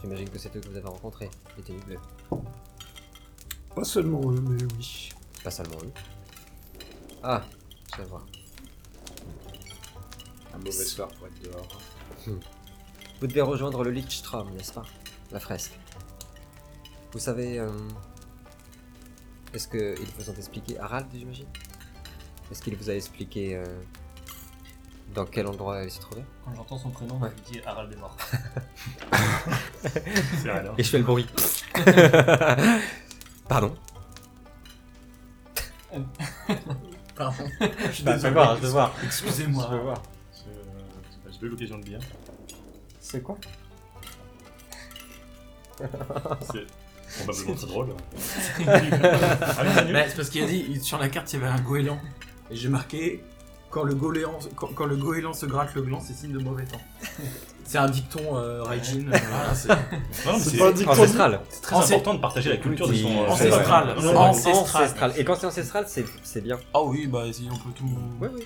J'imagine 0.00 0.28
que 0.28 0.38
c'est 0.38 0.54
eux 0.54 0.60
que 0.60 0.68
vous 0.68 0.76
avez 0.76 0.88
rencontrés, 0.88 1.30
les 1.56 1.62
tenues 1.62 1.80
bleues. 1.80 2.00
Pas 3.74 3.84
seulement 3.84 4.30
eux, 4.30 4.40
mais 4.40 4.62
oui. 4.76 5.10
Pas 5.42 5.50
seulement 5.50 5.78
eux. 5.82 5.92
Ah, 7.22 7.42
je 7.92 8.02
vais 8.02 8.08
voir. 8.08 8.26
Un 10.52 10.58
mauvais 10.58 10.70
soir 10.70 11.08
pour 11.08 11.26
être 11.26 11.40
dehors. 11.42 11.80
Vous 13.20 13.26
devez 13.26 13.40
rejoindre 13.40 13.82
le 13.84 13.90
Lichtstrom, 13.90 14.50
n'est-ce 14.52 14.72
pas? 14.72 14.84
La 15.30 15.40
fresque. 15.40 15.72
Vous 17.12 17.18
savez... 17.18 17.58
euh, 17.58 17.70
Est-ce 19.52 19.68
qu'ils 19.68 20.06
vous 20.18 20.30
ont 20.30 20.34
expliqué 20.34 20.78
Harald, 20.78 21.06
j'imagine? 21.14 21.46
Est-ce 22.50 22.60
qu'il 22.62 22.76
vous 22.76 22.90
a 22.90 22.94
expliqué 22.94 23.56
euh, 23.56 23.64
dans 25.14 25.24
quel 25.24 25.46
endroit 25.46 25.78
elle 25.82 25.90
se 25.90 26.00
trouvait 26.00 26.24
Quand 26.44 26.54
j'entends 26.54 26.78
son 26.78 26.90
prénom, 26.90 27.18
Ouais. 27.18 27.30
je 27.46 27.52
me 27.56 27.60
dis 27.60 27.66
Harald 27.66 27.92
est 27.92 27.96
mort. 27.96 28.16
C'est 30.42 30.50
rien. 30.50 30.72
Et 30.76 30.82
je 30.82 30.90
fais 30.90 30.98
le 30.98 31.04
bruit. 31.04 31.26
Pardon? 33.48 33.74
Pardon. 37.14 37.44
Je 37.86 37.92
suis 37.92 38.02
Bah, 38.04 38.14
désolé. 38.14 38.34
voir, 38.34 38.56
je 38.56 38.62
vais 38.62 38.68
voir. 38.70 38.92
Excusez-moi. 39.04 39.66
Je 39.70 39.76
vais 39.76 39.82
voir. 39.82 40.02
Je- 40.32 41.30
J'ai 41.32 41.38
pas 41.38 41.46
eu 41.46 41.48
l'occasion 41.48 41.78
de 41.78 41.84
lire. 41.84 42.00
C'est 43.14 43.22
quoi 43.22 43.36
C'est 45.78 46.66
probablement 47.24 47.54
très 47.56 47.66
drôle. 47.68 47.88
Ah, 48.66 48.82
oui, 48.82 48.88
c'est 49.76 49.84
nul. 49.84 49.92
Bah, 49.92 50.00
c'est 50.08 50.16
parce 50.16 50.30
qu'il 50.30 50.42
a 50.42 50.46
dit 50.46 50.66
il- 50.68 50.80
sur 50.82 50.98
la 50.98 51.08
carte 51.08 51.32
il 51.32 51.38
y 51.40 51.42
avait 51.44 51.52
un 51.52 51.60
goéland. 51.60 52.00
Et 52.50 52.56
j'ai 52.56 52.68
marqué 52.68 53.22
quand 53.74 53.82
le 53.82 53.94
goéland, 53.94 54.38
quand, 54.54 54.68
quand 54.74 54.86
le 54.86 54.96
goéland 54.96 55.32
se 55.32 55.46
gratte 55.46 55.74
le 55.74 55.82
gland, 55.82 56.00
c'est 56.00 56.14
signe 56.14 56.32
de 56.32 56.38
mauvais 56.38 56.64
temps. 56.64 56.80
C'est 57.66 57.78
un 57.78 57.88
dicton 57.88 58.20
euh, 58.36 58.62
Raijin. 58.62 59.08
euh, 59.10 59.16
voilà, 59.30 59.54
c'est 59.54 59.68
Non, 59.70 59.76
mais 60.34 60.38
C'est 60.38 60.50
c'est 60.50 60.56
pas 60.58 60.68
un 60.68 60.72
dicton. 60.72 60.90
Ancestral. 60.92 61.40
c'est 61.48 61.62
très 61.62 61.76
Ancest- 61.76 61.94
important 61.94 62.14
de 62.14 62.20
partager 62.20 62.50
la 62.50 62.56
culture 62.58 62.86
de 62.86 62.94
son. 62.94 63.08
euh, 63.08 63.26
Ancestral. 63.26 63.96
ouais. 63.98 64.04
Ouais. 64.06 64.14
Ancestral. 64.16 65.12
Et 65.16 65.24
quand 65.24 65.34
c'est 65.36 65.46
ancestral, 65.46 65.84
c'est 65.88 66.04
c'est 66.22 66.42
bien. 66.42 66.58
Ah 66.74 66.82
oui, 66.82 67.06
bah 67.06 67.24
si 67.32 67.48
on 67.50 67.56
peut 67.56 67.70
tout. 67.74 67.88
Oui, 68.20 68.28
oui. 68.34 68.44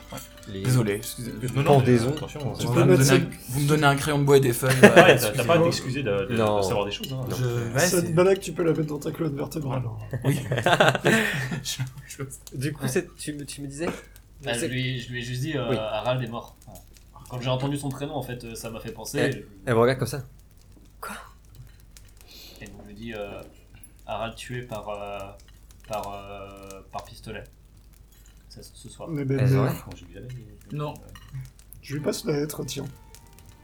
Les- 0.52 0.62
Désolé, 0.62 0.92
excusez. 0.94 1.32
Non, 1.52 1.62
non, 1.62 1.80
Pendaison. 1.80 2.10
Attention, 2.10 2.52
Tu 2.60 2.66
Vous, 2.68 2.72
peux 2.74 2.84
me 2.84 2.96
mettre 2.96 3.10
donnez 3.10 3.24
un, 3.24 3.28
vous 3.48 3.60
me 3.60 3.68
donnez 3.68 3.84
un 3.86 3.96
crayon 3.96 4.18
de 4.20 4.24
bois 4.24 4.36
et 4.36 4.40
des 4.40 4.52
feuilles. 4.52 4.70
Ouais, 4.70 4.80
bah, 4.82 4.88
t'as- 4.94 5.04
t'as 5.04 5.14
excusez-moi. 5.14 5.54
pas 5.56 5.60
à 5.60 5.64
t'excuser 5.64 6.02
de, 6.04 6.26
de- 6.30 6.36
Non. 6.36 6.58
de 6.58 6.62
savoir 6.62 6.84
des 6.86 6.92
choses. 6.92 7.12
Hein. 7.12 7.20
Je, 7.36 7.44
ouais, 7.74 7.80
Cette 7.80 8.06
c'est- 8.06 8.12
balade, 8.14 8.38
tu 8.38 8.52
peux 8.52 8.62
la 8.62 8.70
mettre 8.72 8.86
dans 8.86 8.98
ta 9.00 9.10
colonne 9.10 9.34
vertébrale. 9.36 9.82
hein. 9.84 10.30
Du 12.54 12.72
coup, 12.72 12.86
c'est- 12.86 13.08
tu, 13.16 13.32
me- 13.34 13.44
tu 13.44 13.62
me 13.62 13.66
disais 13.66 13.88
Ah, 14.46 14.52
je, 14.52 14.66
lui, 14.66 15.00
je 15.00 15.10
lui 15.12 15.18
ai 15.20 15.22
juste 15.22 15.40
dit 15.42 15.56
euh, 15.56 15.68
Oui. 15.70 15.76
Harald 15.76 16.22
est 16.22 16.28
mort. 16.28 16.56
Quand 17.28 17.40
j'ai 17.40 17.50
entendu 17.50 17.76
son 17.76 17.88
prénom, 17.90 18.14
en 18.14 18.22
fait, 18.22 18.42
euh, 18.44 18.54
ça 18.54 18.70
m'a 18.70 18.80
fait 18.80 18.92
penser. 18.92 19.18
Eh. 19.20 19.32
je- 19.32 19.38
Elle 19.66 19.74
me 19.74 19.80
regarde 19.80 19.98
comme 19.98 20.08
ça. 20.08 20.24
Et 22.60 22.66
donc 22.66 22.80
je 22.82 22.88
lui 22.88 22.94
dis 22.94 23.14
euh, 23.14 23.40
Harald 24.06 24.34
tué 24.34 24.62
par, 24.62 24.88
euh, 24.88 25.18
par, 25.86 26.12
euh, 26.12 26.80
par 26.90 27.04
pistolet. 27.04 27.44
Ça, 28.48 28.62
ce 28.62 28.88
soir. 28.88 29.08
Mais 29.08 29.24
ben, 29.24 29.36
mais- 29.36 29.50
la 29.50 29.64
lettre, 29.72 29.88
Non. 30.72 30.94
je 31.82 31.94
lui 31.94 32.02
passe 32.02 32.24
la 32.24 32.40
lettre, 32.40 32.64
tiens. 32.64 32.86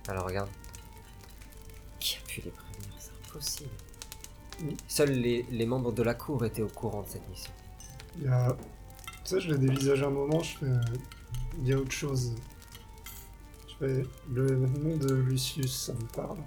Alors 0.09 0.25
regarde. 0.27 0.49
Qui 1.99 2.17
a 2.17 2.21
pu 2.29 2.41
les 2.43 2.51
prévenir? 2.51 2.95
C'est 2.99 3.11
impossible. 3.29 3.71
Oui. 4.63 4.77
Seuls 4.87 5.11
les, 5.13 5.45
les 5.51 5.67
membres 5.67 5.91
de 5.93 6.03
la 6.03 6.15
cour 6.15 6.45
étaient 6.45 6.63
au 6.63 6.69
courant 6.69 7.03
de 7.03 7.09
cette 7.09 7.29
mission. 7.29 7.53
Il 8.19 8.25
y 8.25 8.29
a... 8.29 8.55
Ça, 9.25 9.39
je 9.39 9.51
l'ai 9.53 9.59
dévisagé 9.59 10.05
un 10.05 10.11
moment, 10.11 10.43
je 10.43 10.59
fais... 10.59 10.67
euh, 10.67 10.81
Il 11.59 11.69
y 11.69 11.73
a 11.73 11.79
autre 11.79 11.93
chose. 11.93 12.35
Je 13.69 13.75
fais... 13.77 14.03
Le 14.31 14.57
nom 14.57 14.97
de 14.97 15.15
Lucius, 15.15 15.75
ça 15.87 15.95
me 15.95 16.07
parle. 16.15 16.39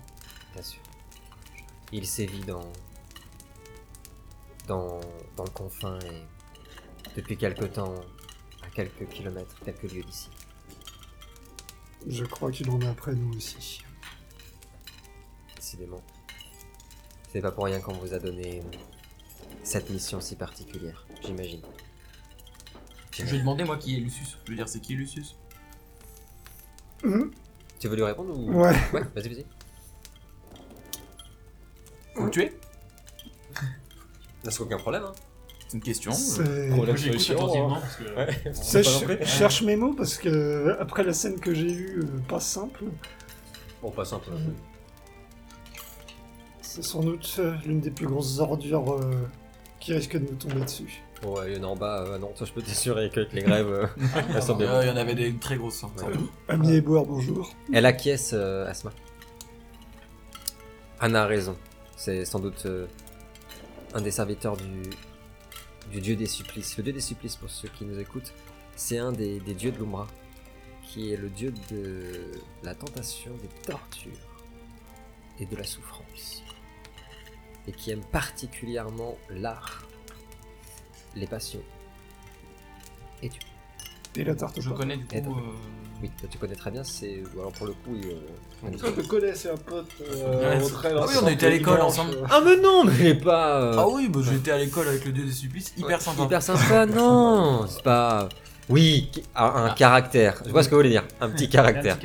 Bien 0.54 0.62
sûr. 0.62 0.82
Il 1.92 2.06
sévit 2.06 2.42
dans. 2.42 2.72
dans. 4.68 5.00
dans 5.36 5.44
le 5.44 5.50
confin 5.50 5.98
et. 6.00 6.24
depuis 7.16 7.38
quelque 7.38 7.66
temps. 7.66 7.96
à 8.64 8.70
quelques 8.70 9.08
kilomètres, 9.10 9.56
quelques 9.64 9.92
lieues 9.92 10.04
d'ici. 10.04 10.30
Je 12.06 12.26
crois 12.26 12.52
qu'il 12.52 12.70
en 12.70 12.80
est 12.82 12.88
après 12.88 13.14
nous 13.14 13.36
aussi. 13.36 13.82
Décidément. 15.56 16.04
C'est 17.32 17.42
pas 17.42 17.52
pour 17.52 17.66
rien 17.66 17.80
qu'on 17.80 17.94
vous 17.94 18.14
a 18.14 18.20
donné. 18.20 18.62
cette 19.64 19.90
mission 19.90 20.22
si 20.22 20.36
particulière, 20.36 21.08
j'imagine. 21.24 21.62
Je 23.26 23.32
vais 23.32 23.40
demander 23.40 23.64
moi 23.64 23.78
qui 23.78 23.96
est 23.98 24.00
Lucius. 24.00 24.38
Je 24.46 24.52
veux 24.52 24.56
dire, 24.58 24.68
c'est 24.70 24.80
qui 24.80 24.96
Lucius? 24.96 25.36
Hum, 27.04 27.32
Tu 27.80 27.88
veux 27.88 27.96
lui 27.96 28.04
répondre 28.04 28.38
ou. 28.38 28.52
Ouais. 28.54 28.76
Ouais, 28.94 29.02
vas-y, 29.16 29.30
vas-y. 29.30 29.46
Faut 32.16 32.26
le 32.26 32.32
tuer? 32.32 32.58
C'est 34.44 34.62
aucun 34.62 34.78
problème, 34.78 35.04
hein. 35.04 35.12
C'est 35.68 35.74
une 35.78 35.84
question. 35.84 36.12
euh, 36.12 36.16
C'est... 36.16 36.68
Pour 36.70 36.78
Moi 36.78 36.86
la 36.86 36.96
j'écoute 36.96 37.20
solution, 37.20 37.36
attentivement 37.36 37.76
hein. 37.76 37.80
parce 37.82 37.96
que. 37.98 38.04
Ouais. 38.16 38.26
bon, 38.46 38.52
Tu 38.52 38.64
sais, 38.64 38.82
pas 38.82 39.18
je, 39.20 39.26
cherche 39.26 39.62
mes 39.64 39.76
mots 39.76 39.94
parce 39.94 40.18
que 40.18 40.78
après 40.80 41.04
la 41.04 41.12
scène 41.14 41.40
que 41.40 41.54
j'ai 41.54 41.70
eue, 41.72 42.00
euh, 42.04 42.20
pas 42.30 42.40
simple, 42.40 42.86
Bon, 43.82 43.92
pas 43.92 44.06
simple. 44.06 44.30
c'est 46.62 46.84
sans 46.84 47.02
doute 47.02 47.36
euh, 47.40 47.56
l'une 47.66 47.82
des 47.82 47.92
plus 47.92 48.08
grosses 48.08 48.40
ordures 48.40 48.94
euh, 48.94 49.28
qui 49.82 49.94
risque 49.94 50.14
de 50.14 50.20
nous 50.20 50.36
tomber 50.38 50.62
dessus. 50.62 51.04
Ouais, 51.24 51.52
il 51.52 51.58
y 51.58 51.60
en 51.60 51.64
a 51.64 51.68
en 51.68 51.76
bas, 51.76 52.04
euh, 52.04 52.18
non, 52.20 52.32
toi 52.34 52.46
je 52.46 52.54
peux 52.54 52.62
t'assurer 52.68 53.10
qu'avec 53.10 53.34
les 53.34 53.42
grèves, 53.42 53.68
euh, 53.72 53.88
elles 54.36 54.44
sont 54.44 54.56
bien. 54.56 54.72
euh, 54.72 54.84
Il 54.84 54.88
y 54.88 54.92
en 54.92 54.98
avait 54.98 55.16
des 55.16 55.34
très 55.36 55.58
grosses. 55.58 55.84
hein. 55.84 55.92
Ouais. 55.98 56.14
Ami 56.48 56.74
et 56.76 56.82
boire, 56.82 57.06
bonjour. 57.06 57.52
Elle 57.74 57.86
acquiesce, 57.88 58.32
euh, 58.34 58.68
Asma. 58.70 58.92
Anna 61.00 61.24
a 61.24 61.26
raison. 61.28 61.58
C'est 61.96 62.26
sans 62.26 62.40
doute 62.40 62.66
euh, 62.66 62.86
un 63.94 64.02
des 64.02 64.12
serviteurs 64.12 64.58
du, 64.58 64.82
du 65.92 66.02
dieu 66.02 66.16
des 66.16 66.28
supplices. 66.28 66.78
Le 66.78 66.84
dieu 66.84 66.94
des 66.94 67.00
supplices, 67.02 67.36
pour 67.36 67.50
ceux 67.50 67.68
qui 67.70 67.86
nous 67.86 68.00
écoutent, 68.00 68.34
c'est 68.76 68.98
un 69.00 69.12
des, 69.12 69.40
des 69.40 69.54
dieux 69.56 69.72
de 69.72 69.80
l'Umbra, 69.80 70.08
qui 70.84 71.12
est 71.14 71.18
le 71.18 71.30
dieu 71.30 71.52
de 71.72 72.32
la 72.64 72.76
tentation, 72.76 73.32
des 73.42 73.48
tortures 73.66 74.12
et 75.40 75.46
de 75.46 75.56
la 75.56 75.64
souffrance. 75.64 76.44
Et 77.68 77.72
qui 77.72 77.92
aime 77.92 78.04
particulièrement 78.12 79.18
l'art, 79.30 79.87
les 81.16 81.28
passions. 81.28 81.62
Et 83.24 83.30
tu 83.30 83.40
Et 84.16 84.24
la 84.24 84.36
tarte 84.36 84.60
Je 84.62 84.70
connais 84.70 84.98
du 84.98 85.06
Et 85.14 85.22
coup. 85.22 85.32
euh, 85.32 85.42
Oui, 86.02 86.12
toi, 86.20 86.30
tu 86.32 86.38
connais 86.38 86.56
très 86.56 86.70
bien, 86.72 86.84
c'est. 86.84 87.24
Alors 87.40 87.52
pour 87.54 87.66
le 87.68 87.74
coup, 87.74 87.96
il, 87.96 88.08
euh, 88.10 88.78
Toi, 88.78 88.92
connais, 89.10 89.34
c'est 89.34 89.50
un 89.50 89.58
pote. 89.58 89.90
Euh, 90.02 90.60
au 90.62 90.68
Ah 90.84 90.88
oui, 90.90 90.94
on 90.94 90.98
ensemble, 91.04 91.32
était 91.32 91.48
à 91.48 91.50
l'école 91.50 91.76
dimanche, 91.78 91.92
ensemble. 91.94 92.14
euh. 92.16 92.28
Ah 92.30 92.42
mais 92.46 92.58
non, 92.58 92.84
mais 92.86 92.94
il 93.00 93.06
est 93.08 93.16
pas. 93.24 93.62
euh, 93.62 93.76
Ah 93.80 93.88
oui, 93.88 94.08
bah, 94.10 94.20
j'étais 94.24 94.52
à 94.52 94.58
l'école 94.58 94.88
avec 94.88 95.06
le 95.06 95.12
dieu 95.12 95.26
des 95.26 95.32
supplices, 95.32 95.74
hyper 95.78 96.00
sympa. 96.02 96.24
Hyper 96.24 96.42
sympa, 96.44 96.86
non, 96.88 97.66
c'est 97.68 97.82
pas. 97.84 98.30
Oui, 98.70 99.10
qui- 99.12 99.24
un, 99.36 99.46
un 99.46 99.66
Ah. 99.72 99.76
caractère. 99.78 100.42
Je 100.46 100.52
vois 100.52 100.62
ce 100.62 100.68
que 100.70 100.76
vous 100.76 100.80
voulez 100.82 100.90
dire. 100.90 101.06
Un 101.22 101.30
petit 101.30 101.50
caractère. 101.58 101.98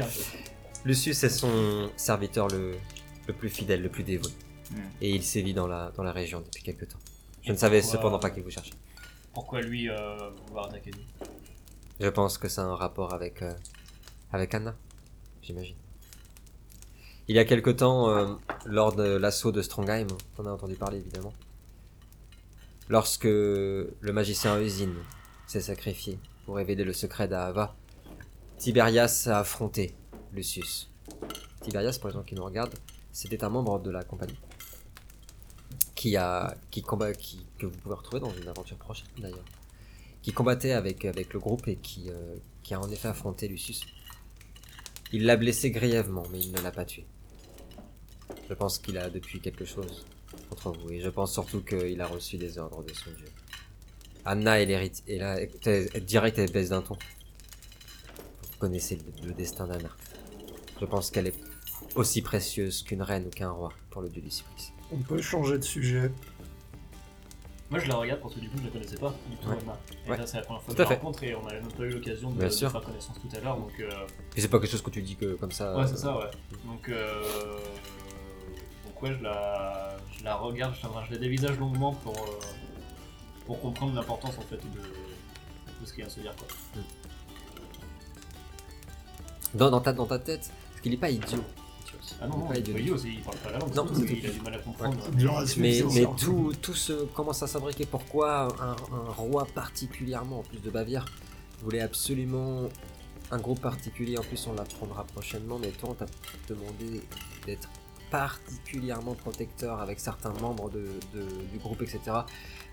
Lucius 0.85 1.23
est 1.25 1.29
son 1.29 1.91
serviteur 1.97 2.49
le, 2.49 2.75
le 3.27 3.35
plus 3.35 3.49
fidèle, 3.51 3.83
le 3.83 3.88
plus 3.88 4.05
dévoué. 4.05 4.31
Et 5.03 5.11
il 5.11 5.23
sévit 5.23 5.53
dans 5.55 5.67
la, 5.67 5.93
dans 5.97 6.03
la 6.03 6.12
région 6.12 6.41
depuis 6.41 6.62
quelque 6.62 6.85
temps. 6.87 6.99
Je 7.43 7.53
ne 7.53 7.57
savais 7.59 7.81
pourquoi- 7.81 7.99
cependant 7.99 8.19
pas 8.19 8.31
qu'il 8.31 8.43
vous 8.43 8.51
cherchait. 8.51 8.73
Pourquoi 9.33 9.62
lui 9.62 9.89
euh, 9.89 10.30
vouloir 10.47 10.66
attaquer 10.66 10.91
Je 11.99 12.09
pense 12.09 12.37
que 12.37 12.49
ça 12.49 12.62
a 12.62 12.64
un 12.66 12.74
rapport 12.74 13.14
avec, 13.14 13.41
euh, 13.41 13.55
avec 14.30 14.55
Anna, 14.55 14.76
j'imagine. 15.41 15.76
Il 17.28 17.37
y 17.37 17.39
a 17.39 17.45
quelque 17.45 17.70
temps, 17.70 18.11
euh, 18.11 18.35
lors 18.66 18.95
de 18.95 19.05
l'assaut 19.05 19.53
de 19.53 19.62
Strongheim, 19.62 20.07
on 20.39 20.45
a 20.45 20.51
entendu 20.51 20.74
parler 20.74 20.99
évidemment, 20.99 21.33
lorsque 22.89 23.24
le 23.24 24.12
magicien 24.12 24.61
Usine 24.61 24.97
s'est 25.47 25.61
sacrifié 25.62 26.18
pour 26.45 26.57
révéler 26.57 26.85
le 26.85 26.93
secret 26.93 27.26
d'Ahava, 27.26 27.74
Tiberias 28.59 29.28
a 29.30 29.39
affronté 29.39 29.95
Lucius. 30.35 30.91
Tiberias, 31.62 31.97
pour 31.99 32.11
les 32.11 32.14
gens 32.14 32.22
qui 32.22 32.35
nous 32.35 32.45
regardent, 32.45 32.74
c'était 33.12 33.45
un 33.45 33.49
membre 33.49 33.80
de 33.80 33.91
la 33.91 34.03
compagnie 34.03 34.39
qui 36.03 36.16
a 36.16 36.57
qui 36.72 36.82
combat 36.82 37.12
qui 37.12 37.46
que 37.59 37.66
vous 37.66 37.78
pouvez 37.78 37.94
retrouver 37.94 38.18
dans 38.18 38.34
une 38.34 38.48
aventure 38.48 38.76
prochaine 38.76 39.07
d'ailleurs 39.18 39.44
qui 40.22 40.32
combattait 40.32 40.72
avec, 40.72 41.05
avec 41.05 41.32
le 41.32 41.40
groupe 41.40 41.68
et 41.68 41.76
qui, 41.76 42.09
euh, 42.09 42.36
qui 42.62 42.74
a 42.74 42.80
en 42.80 42.90
effet 42.90 43.09
affronté 43.09 43.48
Lucius. 43.48 43.82
Il 45.12 45.26
l'a 45.26 45.36
blessé 45.36 45.70
grièvement, 45.70 46.22
mais 46.32 46.40
il 46.40 46.53
ne 46.53 46.61
l'a 46.61 46.70
pas 46.70 46.84
tué. 46.84 47.05
Je 48.48 48.55
pense 48.55 48.78
qu'il 48.78 48.96
a 48.98 49.11
depuis 49.11 49.40
quelque 49.40 49.64
chose 49.64 50.07
contre 50.48 50.72
vous, 50.72 50.90
et 50.90 51.00
je 51.00 51.09
pense 51.09 51.32
surtout 51.32 51.61
qu'il 51.61 52.00
a 52.00 52.07
reçu 52.07 52.38
des 52.38 52.57
ordres 52.59 52.84
de 52.84 52.92
son 52.94 53.11
dieu. 53.11 53.28
Anna 54.24 54.61
est 54.61 54.66
l'hérite, 54.66 55.03
et 55.09 55.18
là, 55.18 55.38
direct 56.00 56.38
elle 56.38 56.53
baisse 56.53 56.70
d'un 56.70 56.82
ton. 56.82 56.94
Vous 56.94 58.59
connaissez 58.59 58.96
le, 58.96 59.28
le 59.28 59.34
destin 59.34 59.66
d'Anna. 59.66 59.90
Je 60.80 60.86
pense 60.86 61.11
qu'elle 61.11 61.26
est 61.26 61.40
aussi 61.96 62.22
précieuse 62.22 62.82
qu'une 62.82 63.03
reine 63.03 63.26
ou 63.26 63.30
qu'un 63.30 63.50
roi 63.50 63.72
pour 63.90 64.03
le 64.03 64.09
dieu 64.09 64.22
du 64.22 64.30
supplice. 64.30 64.72
On 64.93 64.99
peut 64.99 65.20
changer 65.22 65.59
de 65.59 65.64
sujet. 65.64 66.11
Moi 67.70 67.78
je 67.80 67.88
la 67.88 67.95
regarde 67.97 68.20
parce 68.20 68.34
que 68.34 68.40
du 68.40 68.51
coup 68.51 68.59
je 68.59 68.64
la 68.64 68.70
connaissais 68.70 68.97
pas 68.97 69.14
du 69.30 69.36
tout 69.36 69.49
Ouais. 69.49 69.57
Anna. 69.62 69.78
Et 70.07 70.11
Ouais. 70.11 70.16
là 70.18 70.26
c'est 70.26 70.36
la 70.36 70.43
première 70.43 70.62
fois 70.62 70.74
Tout 70.74 70.76
que 70.76 70.82
à 70.82 70.84
je 70.84 70.90
la 70.90 70.97
fait. 70.97 71.03
rencontre 71.03 71.22
et 71.24 71.34
on 71.34 71.47
a 71.49 71.53
même 71.55 71.72
pas 71.72 71.82
eu 71.84 71.88
l'occasion 71.90 72.30
de, 72.30 72.38
Bien 72.38 72.49
de 72.49 72.53
sûr. 72.53 72.70
faire 72.70 72.82
connaissance 72.82 73.16
tout 73.18 73.34
à 73.34 73.40
l'heure 73.40 73.57
donc 73.57 73.72
euh, 73.80 73.90
Et 74.36 74.40
c'est 74.43 74.49
pas 74.49 74.59
quelque 74.61 74.70
chose 74.70 74.82
que 74.82 74.90
tu 74.90 75.01
dis 75.01 75.16
que 75.16 75.34
comme 75.36 75.53
ça. 75.53 75.74
ouais 75.74 75.84
euh, 75.84 75.86
c'est 75.86 75.97
ça 75.97 76.18
ouais. 76.18 76.30
Donc 76.66 76.88
euh, 76.90 77.22
donc 78.84 79.03
ouais 79.03 79.14
je 79.18 79.22
la 79.22 79.97
je 80.18 80.22
la 80.24 80.34
regarde, 80.34 80.74
je, 80.78 80.86
enfin, 80.86 81.03
je 81.09 81.12
la 81.12 81.18
dévisage 81.18 81.59
longuement 81.59 81.95
pour 81.95 82.12
euh, 82.18 82.40
pour 83.47 83.59
comprendre 83.61 83.95
l'importance 83.95 84.36
en 84.36 84.43
fait 84.43 84.57
de, 84.57 84.61
de 84.61 85.86
ce 85.86 85.95
qu'il 85.95 86.05
vient 86.05 86.07
de 86.09 86.11
se 86.11 86.20
dire 86.20 86.36
quoi. 86.36 86.47
Dans, 89.55 89.70
dans 89.70 89.80
ta, 89.80 89.93
dans 89.93 90.07
ta 90.07 90.18
tête, 90.18 90.51
parce 90.70 90.80
qu'il 90.82 90.95
est 90.95 90.99
pas 90.99 91.11
idiot. 91.11 91.43
Ah 92.21 92.27
non 92.29 92.39
non, 92.39 92.47
pas 92.47 92.57
il 92.57 93.21
parle 93.23 93.37
pas 93.39 93.51
la 93.53 93.59
langue, 93.59 93.75
Non, 93.75 93.87
tout, 93.87 94.05
il 94.05 94.25
a 94.27 94.29
tout. 94.29 94.35
du 94.37 94.41
mal 94.43 94.55
à 94.55 94.59
comprendre. 94.59 94.97
Mais, 95.59 95.83
tout, 96.19 96.53
tout 96.61 96.75
se 96.75 96.93
commence 97.07 97.43
à 97.43 97.47
s'imbriquer. 97.47 97.87
Pourquoi 97.87 98.49
un, 98.61 98.73
un 98.95 99.13
roi 99.13 99.47
particulièrement, 99.55 100.41
en 100.41 100.43
plus 100.43 100.59
de 100.61 100.71
Bavière, 100.71 101.05
voulait 101.63 101.81
absolument 101.81 102.69
un 103.31 103.39
groupe 103.39 103.61
particulier 103.61 104.19
En 104.19 104.23
plus, 104.23 104.47
on 104.47 104.55
l'apprendra 104.55 105.05
prochainement, 105.05 105.59
mais 105.59 105.69
toi, 105.71 105.91
on 105.91 105.95
t'a 105.95 106.07
demandé 106.49 107.01
d'être 107.47 107.69
particulièrement 108.11 109.15
protecteur 109.15 109.81
avec 109.81 109.99
certains 109.99 110.33
membres 110.41 110.71
de, 110.71 110.87
de- 111.15 111.27
du 111.51 111.59
groupe, 111.59 111.81
etc. 111.83 112.01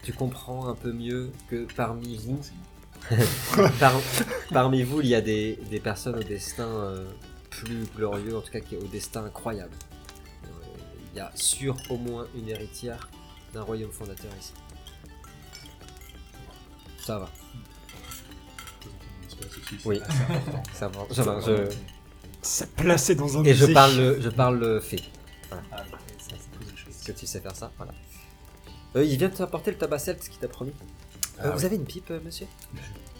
Tu 0.03 0.11
comprends 0.13 0.67
un 0.67 0.75
peu 0.75 0.91
mieux 0.91 1.31
que 1.49 1.65
parmi 1.75 2.17
vous, 2.17 2.39
par- 3.79 3.93
parmi 4.51 4.83
vous, 4.83 5.01
il 5.01 5.07
y 5.07 5.15
a 5.15 5.21
des, 5.21 5.57
des 5.69 5.79
personnes 5.79 6.15
au 6.19 6.23
destin 6.23 6.67
euh, 6.67 7.05
plus 7.63 7.85
glorieux, 7.95 8.37
en 8.37 8.41
tout 8.41 8.51
cas 8.51 8.59
qui 8.59 8.75
au 8.77 8.83
destin 8.87 9.25
incroyable. 9.25 9.73
Euh, 10.45 10.47
Il 11.13 11.17
y 11.17 11.19
a 11.19 11.31
sûr 11.35 11.75
au 11.89 11.97
moins 11.97 12.27
une 12.35 12.47
héritière 12.49 13.09
d'un 13.53 13.63
royaume 13.63 13.91
fondateur 13.91 14.31
ici. 14.39 14.53
Ça 17.05 17.17
va, 17.19 17.29
Oui. 19.85 19.99
ça 20.73 20.87
va. 20.87 21.05
Je- 21.09 21.21
je- 21.45 21.75
C'est 22.41 22.71
placé 22.75 23.15
dans 23.15 23.37
un 23.37 23.43
et 23.43 23.53
je 23.53 23.65
parle, 23.65 23.97
le- 23.97 24.21
je 24.21 24.29
parle 24.29 24.59
le 24.59 24.79
fait. 24.79 25.01
Ah, 25.51 25.57
ça, 25.71 26.29
ça. 26.29 26.35
Est-ce 26.89 27.03
que 27.05 27.11
tu 27.11 27.25
sais 27.27 27.39
faire 27.41 27.55
ça 27.55 27.71
Voilà. 27.77 27.91
Euh, 28.95 29.03
il 29.03 29.17
vient 29.17 29.29
de 29.29 29.35
t'apporter 29.35 29.71
le 29.71 29.77
tabac 29.77 29.99
celte 29.99 30.27
qui 30.29 30.37
t'a 30.37 30.47
promis. 30.47 30.71
Euh, 30.71 31.41
Ah 31.45 31.49
vous 31.51 31.59
oui. 31.59 31.65
avez 31.65 31.75
une 31.75 31.85
pipe, 31.85 32.09
euh, 32.11 32.19
monsieur? 32.23 32.47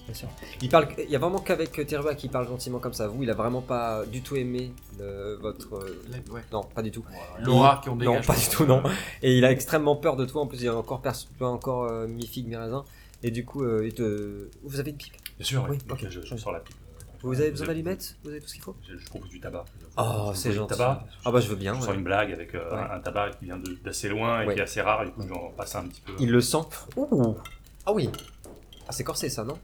Bien 0.09 0.13
sûr. 0.17 0.27
Il 0.61 0.69
parle. 0.69 0.87
Il 0.97 1.09
y 1.09 1.15
a 1.15 1.19
vraiment 1.19 1.37
qu'avec 1.39 1.77
euh, 1.77 1.85
Terua 1.85 2.15
qui 2.15 2.29
parle 2.29 2.47
gentiment 2.47 2.79
comme 2.79 2.93
ça. 2.93 3.07
Vous, 3.07 3.21
il 3.21 3.29
a 3.29 3.35
vraiment 3.35 3.61
pas 3.61 4.05
du 4.05 4.21
tout 4.23 4.35
aimé 4.35 4.71
le- 4.97 5.37
votre. 5.39 5.75
euh, 5.75 6.01
Ouais. 6.31 6.41
Non, 6.51 6.63
pas 6.63 6.81
du 6.81 6.89
tout. 6.91 7.05
L'aura 7.41 7.79
qui 7.83 7.89
on 7.89 7.95
Non, 7.95 8.13
dégage. 8.13 8.25
pas 8.27 8.35
du 8.35 8.47
tout, 8.49 8.65
non. 8.65 8.81
Et 9.21 9.37
il 9.37 9.45
a 9.45 9.51
extrêmement 9.51 9.95
peur 9.95 10.15
de 10.15 10.25
toi. 10.25 10.41
En 10.41 10.47
plus, 10.47 10.61
il 10.63 10.67
a 10.67 10.75
encore 10.75 11.01
perçu, 11.01 11.27
tu 11.27 11.33
vois, 11.39 11.49
encore 11.49 11.83
euh, 11.83 12.07
mi 12.07 12.25
figue 12.25 12.47
mi 12.47 12.55
raisin. 12.55 12.83
Et 13.21 13.29
du 13.31 13.45
coup, 13.45 13.63
euh, 13.63 13.85
il 13.85 13.93
te. 13.93 14.49
Vous 14.63 14.79
avez 14.79 14.89
une 14.91 14.97
pipe? 14.97 15.13
Bien 15.37 15.45
sûr, 15.45 15.63
Oui, 15.69 15.77
oui. 15.79 15.91
ok. 15.91 15.99
Ok, 16.03 16.09
je, 16.09 16.21
je 16.21 16.35
sors 16.37 16.51
la 16.53 16.59
pipe. 16.61 16.75
Vous 17.21 17.39
avez 17.41 17.51
besoin 17.51 17.67
d'allumettes? 17.67 18.15
Vous 18.23 18.29
avez 18.29 18.39
tout 18.39 18.47
ce 18.47 18.53
qu'il 18.53 18.63
faut? 18.63 18.75
Je, 18.87 18.97
je 18.97 19.05
propose 19.07 19.29
du 19.29 19.39
tabac. 19.41 19.65
Oh, 19.97 20.31
c'est 20.33 20.53
gentil. 20.53 20.77
Tabac. 20.77 21.05
Ah 21.25 21.31
bah 21.31 21.41
je 21.41 21.49
veux 21.49 21.55
bien. 21.57 21.73
Je 21.73 21.79
ouais. 21.81 21.85
sors 21.85 21.93
une 21.93 22.03
blague 22.03 22.31
avec 22.31 22.55
euh, 22.55 22.69
Ouais. 22.71 22.77
un, 22.79 22.95
un 22.95 22.99
tabac 23.01 23.31
qui 23.37 23.45
vient 23.45 23.57
de- 23.57 23.77
d'assez 23.83 24.07
loin 24.07 24.41
et 24.41 24.47
Ouais. 24.47 24.53
qui 24.53 24.59
est 24.61 24.63
assez 24.63 24.81
rare, 24.81 25.03
du 25.05 25.11
coup 25.11 25.23
j'en 25.27 25.49
passe 25.57 25.75
un 25.75 25.83
petit 25.87 25.99
peu. 26.01 26.13
Il 26.19 26.31
le 26.31 26.39
sent. 26.39 26.57
Ouh. 26.95 27.35
Ah 27.85 27.91
oui. 27.91 28.09
Ah 28.87 28.91
c'est 28.93 29.03
corsé 29.03 29.27
ça, 29.29 29.43
non? 29.43 29.57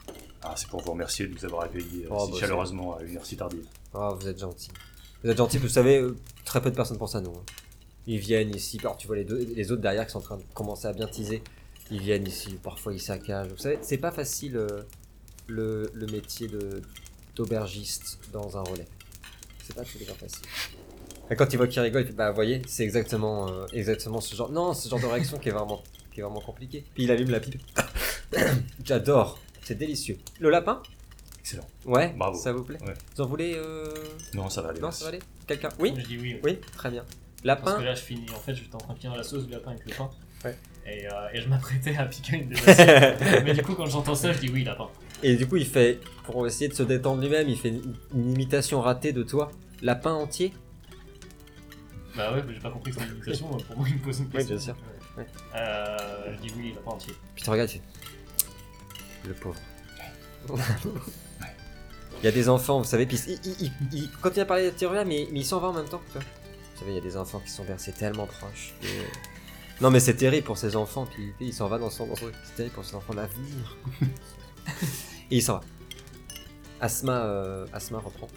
Ah, 0.48 0.54
c'est 0.56 0.68
pour 0.68 0.82
vous 0.82 0.92
remercier 0.92 1.28
de 1.28 1.34
nous 1.34 1.44
avoir 1.44 1.64
accueillis 1.64 2.04
euh, 2.06 2.10
Oh, 2.12 2.26
si 2.28 2.34
bah, 2.34 2.38
chaleureusement 2.40 2.96
à 2.98 3.02
une 3.04 3.18
heure 3.18 3.26
si 3.26 3.36
tardive. 3.36 3.66
Oh, 3.94 4.16
vous 4.20 4.28
êtes 4.28 4.40
gentil. 4.40 4.70
Vous 5.24 5.30
êtes 5.32 5.38
gentil, 5.38 5.58
vous 5.58 5.68
savez, 5.68 5.98
euh, 5.98 6.16
très 6.46 6.62
peu 6.62 6.70
de 6.70 6.76
personnes 6.76 6.98
pensent 7.00 7.16
à 7.16 7.22
nous. 7.22 7.32
hein. 7.32 7.44
Ils 8.06 8.20
viennent 8.20 8.54
ici, 8.54 8.78
alors 8.82 8.96
tu 8.98 9.08
vois 9.08 9.16
les, 9.16 9.24
deux, 9.26 9.40
les 9.56 9.72
autres 9.72 9.82
derrière 9.82 10.06
qui 10.06 10.12
sont 10.12 10.20
en 10.20 10.22
train 10.22 10.38
de 10.38 10.44
commencer 10.54 10.88
à 10.88 10.94
bien 10.94 11.08
teaser. 11.08 11.42
Ils 11.90 12.00
viennent 12.02 12.28
ici, 12.28 12.60
parfois 12.62 12.94
ils 12.94 13.00
saccagent. 13.02 13.48
Vous 13.50 13.58
savez, 13.58 13.80
c'est 13.82 13.98
pas 13.98 14.12
facile 14.12 14.58
euh, 14.58 14.68
le, 15.48 15.90
le 15.94 16.06
métier 16.08 16.48
d'aubergiste 17.36 18.20
dans 18.32 18.58
un 18.58 18.62
relais. 18.62 18.88
C'est 19.64 19.76
pas 19.76 19.84
tous 19.84 19.98
les 20.00 20.06
jours 20.06 20.18
facile. 20.18 20.46
Et 21.32 21.36
quand 21.36 21.52
il 21.52 21.58
voit 21.58 21.68
qu'il 21.68 21.82
rigole, 21.82 22.04
il 22.04 22.08
fait 22.08 22.14
bah 22.14 22.32
voyez, 22.32 22.62
c'est 22.68 22.84
exactement, 22.84 23.48
euh, 23.50 23.66
exactement 23.74 24.22
ce 24.22 24.36
genre. 24.36 24.52
Non, 24.52 24.76
ce 24.76 24.88
genre 24.88 25.00
de 25.00 25.08
réaction 25.08 25.40
qui 25.40 25.50
est 25.50 25.52
vraiment, 25.52 25.82
qui 26.14 26.20
est 26.20 26.24
vraiment 26.24 26.42
compliqué. 26.42 26.86
Puis 26.94 27.06
il 27.06 27.12
allume 27.12 27.32
la 27.32 27.40
pipe. 27.40 27.60
J'adore, 28.84 29.40
c'est 29.66 29.76
délicieux. 29.78 30.18
Le 30.40 30.50
lapin 30.50 30.82
Excellent. 31.42 31.68
Ouais, 31.86 32.14
Bravo. 32.18 32.38
ça 32.40 32.54
vous 32.54 32.64
plaît 32.64 32.80
Ouais. 32.88 32.94
Vous 33.16 33.22
en 33.22 33.28
voulez 33.28 33.54
euh... 33.56 33.84
Non, 34.34 34.50
ça 34.50 34.62
va 34.64 34.70
aller. 34.70 34.80
Non, 34.80 34.88
merci. 34.88 35.00
ça 35.00 35.06
va 35.06 35.10
aller 35.10 35.20
Quelqu'un 35.46 35.70
Oui 35.80 35.94
Je 35.98 36.06
dis 36.08 36.18
oui. 36.18 36.34
oui. 36.36 36.40
Oui, 36.44 36.60
très 36.76 36.90
bien. 36.90 37.04
Parce 37.04 37.44
Lapin 37.44 37.78
que 37.78 37.84
là, 37.84 37.94
je 37.94 38.02
finis. 38.02 38.26
En 38.36 38.40
fait, 38.40 38.56
j'étais 38.56 38.74
en 38.74 38.80
train 38.80 38.94
de 38.96 39.00
finir 39.00 39.16
la 39.16 39.22
sauce 39.24 39.46
du 39.46 39.52
lapin 39.52 39.72
avec 39.72 39.86
le 39.86 39.94
pain. 39.94 40.10
Ouais. 40.44 40.58
Et, 40.88 41.06
euh, 41.08 41.12
et 41.34 41.42
je 41.42 41.48
m'apprêtais 41.50 41.96
à 41.98 42.06
piquer 42.06 42.38
une 42.38 42.50
des 42.50 42.70
assiettes. 42.70 43.22
Mais 43.46 43.54
du 43.54 43.62
coup, 43.62 43.76
quand 43.76 43.86
j'entends 43.86 44.16
ça, 44.16 44.34
je 44.34 44.40
dis 44.40 44.50
oui, 44.50 44.64
lapin. 44.64 44.88
Et 45.22 45.36
du 45.36 45.48
coup, 45.48 45.58
il 45.58 45.66
fait, 45.68 46.00
pour 46.24 46.46
essayer 46.48 46.68
de 46.68 46.74
se 46.74 46.82
détendre 46.84 47.22
lui-même, 47.22 47.48
il 47.48 47.58
fait 47.58 47.70
une, 47.70 47.94
une 48.16 48.32
imitation 48.32 48.82
ratée 48.82 49.14
de 49.14 49.22
toi. 49.22 49.52
Lapin 49.84 50.14
entier 50.14 50.52
Bah 52.16 52.34
ouais, 52.34 52.44
mais 52.48 52.54
j'ai 52.56 52.60
pas 52.60 52.72
compris 52.72 52.94
son 52.94 53.02
imitation. 53.02 53.48
Pour 53.68 53.78
moi, 53.78 53.88
il 53.88 53.96
me 53.96 54.00
pose 54.02 54.20
une 54.20 54.30
question. 54.30 54.56
bien 54.56 54.64
sûr. 54.64 54.76
Ouais. 55.18 55.26
Euh, 55.56 56.34
je 56.36 56.42
dis 56.48 56.54
oui, 56.58 56.74
lapin 56.76 56.92
entier. 56.92 57.14
Puis 57.36 57.44
tu 57.44 57.50
regardes, 57.52 57.70
fait... 57.70 57.82
Le 59.28 59.34
pauvre. 59.34 59.60
il 62.22 62.26
y 62.26 62.28
a 62.28 62.32
des 62.32 62.50
enfants, 62.50 62.80
vous 62.80 62.84
savez, 62.88 63.06
puis 63.06 63.20
il, 63.28 63.40
il, 63.46 63.56
il- 63.62 63.74
il 64.04 64.12
continue 64.12 64.44
à 64.44 64.46
parler 64.46 64.66
de 64.72 64.76
Théoria, 64.76 65.04
mais, 65.06 65.28
mais 65.32 65.40
il 65.40 65.46
s'en 65.46 65.60
va 65.60 65.68
en 65.70 65.74
même 65.74 65.88
temps. 65.90 66.02
vois. 66.14 66.22
Vous 66.22 66.80
savez, 66.80 66.92
il 66.92 66.96
y 66.96 67.00
a 67.00 67.02
des 67.02 67.18
enfants 67.18 67.40
qui 67.40 67.50
sont 67.52 67.64
versés 67.64 67.92
tellement 67.94 68.28
proches. 68.28 68.74
Non, 69.82 69.90
mais 69.92 70.00
c'est 70.00 70.16
terrible 70.16 70.46
pour 70.46 70.58
ces 70.58 70.76
enfants, 70.76 71.06
puis 71.06 71.34
il 71.40 71.54
s'en 71.54 71.68
va 71.68 71.78
dans 71.78 71.90
son... 71.90 72.08
Dans 72.08 72.16
son... 72.16 72.32
C'est 72.46 72.56
terrible 72.56 72.76
pour 72.76 72.86
ces 72.86 72.96
enfants 72.96 73.14
d'avenir. 73.14 73.78
Et 75.32 75.38
il 75.38 75.42
s'en 75.44 75.54
va. 75.56 75.62
Asma, 76.82 77.24
euh, 77.26 77.66
Asma 77.74 78.00
reprend. 78.00 78.28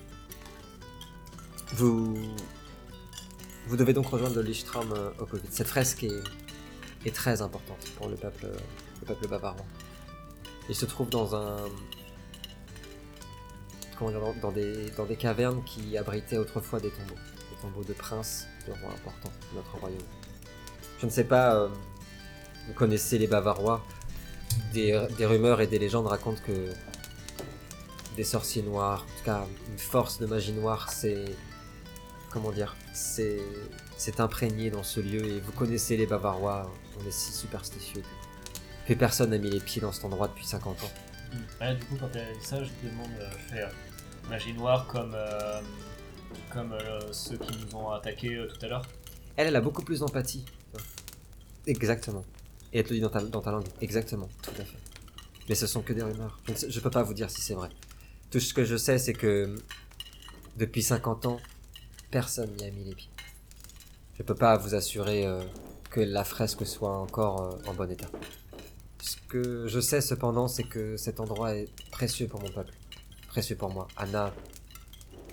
Vous... 1.75 2.17
Vous 3.67 3.77
devez 3.77 3.93
donc 3.93 4.07
rejoindre 4.07 4.37
le 4.37 4.43
Lichtram 4.43 4.91
euh, 4.93 5.11
au 5.19 5.27
Covid. 5.27 5.47
Cette 5.51 5.67
fresque 5.69 6.05
est, 6.05 6.23
est 7.07 7.15
très 7.15 7.43
importante 7.43 7.85
pour 7.97 8.09
le 8.09 8.17
peuple, 8.17 8.47
euh, 8.47 8.57
le 9.01 9.07
peuple 9.07 9.29
bavarois. 9.29 9.67
Il 10.69 10.75
se 10.75 10.85
trouve 10.85 11.09
dans 11.09 11.35
un... 11.35 11.57
Comment 13.99 14.11
dire, 14.11 14.21
dans, 14.41 14.53
des, 14.53 14.91
dans 14.91 15.07
des 15.07 15.17
cavernes 15.17 15.63
qui 15.65 15.97
abritaient 15.99 16.39
autrefois 16.39 16.79
des 16.81 16.91
tombeaux. 16.91 17.15
Des 17.15 17.63
tombeaux 17.63 17.85
de 17.85 17.93
princes, 17.93 18.47
de 18.67 18.73
rois 18.73 18.93
importants 18.93 19.33
de 19.53 19.57
notre 19.57 19.77
royaume. 19.77 19.99
Je 21.01 21.07
ne 21.07 21.11
sais 21.11 21.25
pas, 21.25 21.55
euh, 21.55 21.69
vous 22.67 22.75
connaissez 22.75 23.19
les 23.19 23.27
Bavarois, 23.27 23.85
des, 24.73 25.07
des 25.17 25.27
rumeurs 25.27 25.61
et 25.61 25.67
des 25.67 25.79
légendes 25.79 26.07
racontent 26.07 26.41
que 26.47 26.73
des 28.17 28.25
sorciers 28.25 28.63
noirs, 28.63 29.03
en 29.03 29.19
tout 29.19 29.25
cas 29.25 29.47
une 29.71 29.79
force 29.79 30.19
de 30.19 30.27
magie 30.27 30.53
noire, 30.53 30.91
c'est 30.91 31.25
comment 32.31 32.51
dire, 32.51 32.77
c'est 32.93 33.41
imprégné 34.19 34.71
dans 34.71 34.83
ce 34.83 35.01
lieu 35.01 35.25
et 35.25 35.41
vous 35.41 35.53
connaissez 35.53 35.97
les 35.97 36.07
Bavarois, 36.07 36.71
on 37.01 37.07
est 37.07 37.13
si 37.13 37.33
superstitieux 37.33 38.03
que, 38.03 38.18
que 38.89 38.95
personne 38.95 39.31
n'a 39.31 39.39
mis 39.39 39.51
les 39.51 39.61
pieds 39.61 39.83
dans 39.83 39.93
cet 39.93 40.05
endroit 40.05 40.29
depuis 40.29 40.47
50 40.47 40.83
ans. 40.83 40.91
Ouais, 41.61 41.75
du 41.75 41.85
coup, 41.85 41.97
quand 42.01 42.09
elle 42.15 42.39
dit 42.39 42.45
ça, 42.45 42.63
je 42.63 42.71
te 42.71 42.87
demande 42.87 43.11
de 43.11 43.53
faire 43.53 43.71
magie 44.31 44.55
noire 44.55 44.87
comme, 44.87 45.13
euh, 45.15 45.61
comme 46.51 46.73
euh, 46.73 47.01
ceux 47.13 47.37
qui 47.37 47.57
nous 47.59 47.77
ont 47.77 47.91
attaqués 47.91 48.35
euh, 48.35 48.47
tout 48.47 48.65
à 48.65 48.69
l'heure. 48.69 48.87
Elle, 49.37 49.49
elle 49.49 49.57
a 49.57 49.61
beaucoup 49.61 49.83
plus 49.83 50.01
d'empathie. 50.01 50.45
Exactement. 51.67 52.25
Et 52.73 52.79
elle 52.79 52.85
te 52.85 52.91
le 52.91 52.97
dit 52.97 53.01
dans 53.03 53.11
ta, 53.11 53.21
dans 53.21 53.43
ta 53.43 53.51
langue. 53.51 53.67
Exactement, 53.83 54.29
tout 54.43 54.53
à 54.59 54.65
fait. 54.65 54.79
Mais 55.49 55.55
ce 55.55 55.67
sont 55.67 55.83
que 55.83 55.93
des 55.93 56.03
rumeurs. 56.03 56.39
Je 56.47 56.67
ne 56.67 56.71
je 56.71 56.81
peux 56.81 56.91
pas 56.91 57.03
vous 57.03 57.15
dire 57.15 57.31
si 57.31 57.43
c'est 57.43 57.55
vrai. 57.55 57.69
Tout 58.31 58.41
ce 58.41 58.55
que 58.55 58.65
je 58.65 58.77
sais, 58.77 58.99
c'est 58.99 59.15
que 59.15 59.55
depuis 60.57 60.83
50 60.83 61.27
ans, 61.27 61.41
personne 62.11 62.55
n'y 62.57 62.65
a 62.65 62.71
mis 62.71 62.85
les 62.85 62.95
pieds. 62.95 63.11
Je 64.19 64.23
peux 64.23 64.35
pas 64.35 64.57
vous 64.57 64.75
assurer 64.75 65.27
euh, 65.27 65.41
que 65.91 66.01
la 66.01 66.25
fresque 66.25 66.67
soit 66.67 66.99
encore 66.99 67.43
euh, 67.43 67.71
en 67.71 67.75
bon 67.75 67.91
état. 67.91 68.09
Ce 69.01 69.17
que 69.29 69.67
je 69.69 69.81
sais 69.81 70.01
cependant, 70.01 70.49
c'est 70.49 70.65
que 70.65 70.97
cet 70.97 71.21
endroit 71.21 71.55
est 71.55 71.69
précieux 71.91 72.27
pour 72.27 72.41
mon 72.41 72.49
peuple. 72.49 72.73
Précieux 73.29 73.57
pour 73.57 73.71
moi. 73.71 73.87
Anna, 73.97 74.35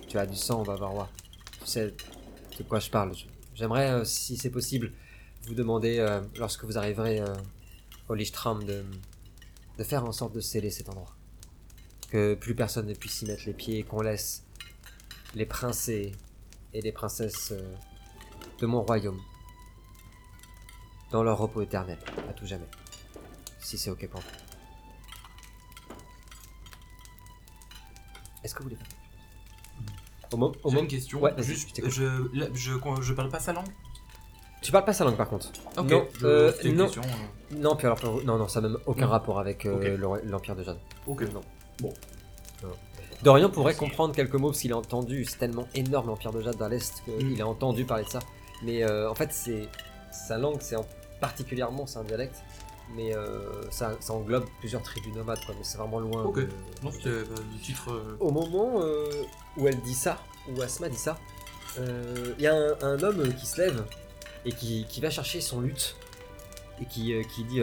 tu 0.08 0.18
as 0.18 0.26
du 0.26 0.36
sang, 0.36 0.64
bavarois. 0.64 1.10
Tu 1.62 1.68
sais 1.68 1.94
de 2.58 2.64
quoi 2.64 2.80
je 2.80 2.90
parle. 2.90 3.14
J'aimerais, 3.56 3.92
euh, 3.92 4.06
si 4.06 4.38
c'est 4.38 4.50
possible, 4.50 4.92
vous 5.48 5.56
demander, 5.56 6.00
euh, 6.00 6.22
lorsque 6.38 6.64
vous 6.64 6.78
arriverez 6.78 7.22
euh, 7.22 7.34
au 8.08 8.14
Lichtram, 8.14 8.64
de, 8.64 8.84
de 9.78 9.84
faire 9.84 10.06
en 10.06 10.12
sorte 10.12 10.34
de 10.34 10.42
sceller 10.42 10.70
cet 10.70 10.90
endroit. 10.90 11.16
Que 12.10 12.36
plus 12.36 12.56
personne 12.56 12.86
ne 12.86 12.94
puisse 12.94 13.22
y 13.24 13.26
mettre 13.26 13.44
les 13.46 13.54
pieds 13.54 13.80
et 13.80 13.84
qu'on 13.84 14.02
laisse 14.02 14.44
les 15.34 15.46
princes 15.46 15.90
et, 15.90 16.12
et 16.74 16.82
les 16.82 16.92
princesses 16.92 17.54
de 18.60 18.66
mon 18.66 18.84
royaume 18.84 19.20
dans 21.12 21.24
leur 21.24 21.38
repos 21.38 21.62
éternel, 21.62 21.98
à 22.30 22.34
tout 22.34 22.46
jamais. 22.46 22.68
Si 23.66 23.80
c'est 23.80 23.90
ok 23.90 24.08
pour 24.10 24.20
vous. 24.20 24.28
Est-ce 28.44 28.54
que 28.54 28.60
vous 28.60 28.66
voulez 28.70 28.76
faire 28.76 28.88
Au 30.32 30.38
mo- 30.38 30.52
au 30.64 30.70
J'ai 30.70 30.76
mo- 30.76 30.82
une 30.84 30.88
question. 30.88 31.20
Ouais, 31.20 31.32
vas-y, 31.32 31.46
je 31.46 31.52
Juste, 31.54 31.74
t'écoute. 31.74 31.92
je, 31.92 32.06
je, 32.54 32.74
je 33.02 33.14
parle 33.14 33.30
pas 33.30 33.40
sa 33.40 33.54
langue? 33.54 33.66
Tu 34.62 34.72
parles 34.72 34.86
pas 34.86 34.94
sa 34.94 35.04
langue 35.04 35.18
par 35.18 35.28
contre. 35.30 35.48
Ok, 35.78 35.90
Non, 35.90 36.08
je- 36.20 36.26
euh, 36.28 36.52
une 36.64 36.76
non. 36.76 36.84
question, 36.86 37.02
euh. 37.02 37.56
Non, 37.58 37.76
puis 37.76 37.88
alors, 37.88 38.00
pour- 38.00 38.24
non, 38.24 38.38
non, 38.38 38.48
ça 38.48 38.62
n'a 38.62 38.70
même 38.70 38.78
aucun 38.86 39.08
Mm. 39.08 39.10
rapport 39.10 39.40
avec 39.40 39.66
euh, 39.66 39.98
l'Empire 40.26 40.56
de 40.56 40.64
Jade. 40.64 40.80
Ok. 41.08 41.22
Non. 41.34 41.42
Bon. 41.80 41.94
Non. 42.62 42.70
Dorian 43.24 43.50
pourrait 43.50 43.74
comprendre 43.76 44.14
quelques 44.14 44.36
mots 44.36 44.50
parce 44.50 44.60
qu'il 44.62 44.74
a 44.74 44.78
entendu, 44.78 45.26
c'est 45.26 45.38
tellement 45.38 45.68
énorme 45.74 46.08
l'Empire 46.08 46.32
de 46.32 46.42
Jade 46.42 46.58
dans 46.58 46.68
l'Est 46.68 47.02
qu'il 47.06 47.42
a 47.42 47.48
entendu 47.48 47.84
parler 47.86 48.04
de 48.04 48.10
ça. 48.10 48.20
Mais 48.62 48.84
euh, 48.84 49.10
en 49.10 49.16
fait, 49.16 49.34
c'est 49.34 49.68
sa 50.12 50.38
langue, 50.38 50.62
c'est 50.62 50.76
en- 50.76 50.86
particulièrement, 51.20 51.88
c'est 51.88 51.98
un 51.98 52.04
dialecte, 52.04 52.44
mais 52.94 53.16
euh, 53.16 53.70
ça, 53.72 53.96
ça 54.00 54.14
englobe 54.14 54.46
plusieurs 54.60 54.82
tribus 54.84 55.14
nomades, 55.14 55.44
quoi, 55.46 55.56
mais 55.58 55.64
c'est 55.64 55.78
vraiment 55.78 56.00
loin. 56.00 56.24
Ok. 56.24 56.36
de- 56.40 56.50
Non, 56.84 56.92
c'était 56.92 57.10
euh, 57.10 57.26
titre. 57.64 57.92
euh, 57.92 58.18
Au 58.20 58.32
moment 58.32 58.82
euh, 58.82 59.10
où 59.58 59.68
elle 59.68 59.80
dit 59.82 59.94
ça, 59.96 60.20
où 60.50 60.62
Asma 60.62 60.90
dit 60.90 60.98
ça, 60.98 61.18
il 61.78 62.42
y 62.42 62.48
a 62.48 62.54
un, 62.56 62.76
un 62.82 63.04
homme 63.04 63.34
qui 63.34 63.46
se 63.46 63.60
lève 63.62 63.84
et 64.46 64.52
qui, 64.54 64.86
qui 64.88 65.02
va 65.02 65.10
chercher 65.10 65.42
son 65.42 65.60
luth 65.62 65.96
et 66.82 66.86
qui, 66.86 67.14
qui 67.36 67.44
dit 67.44 67.60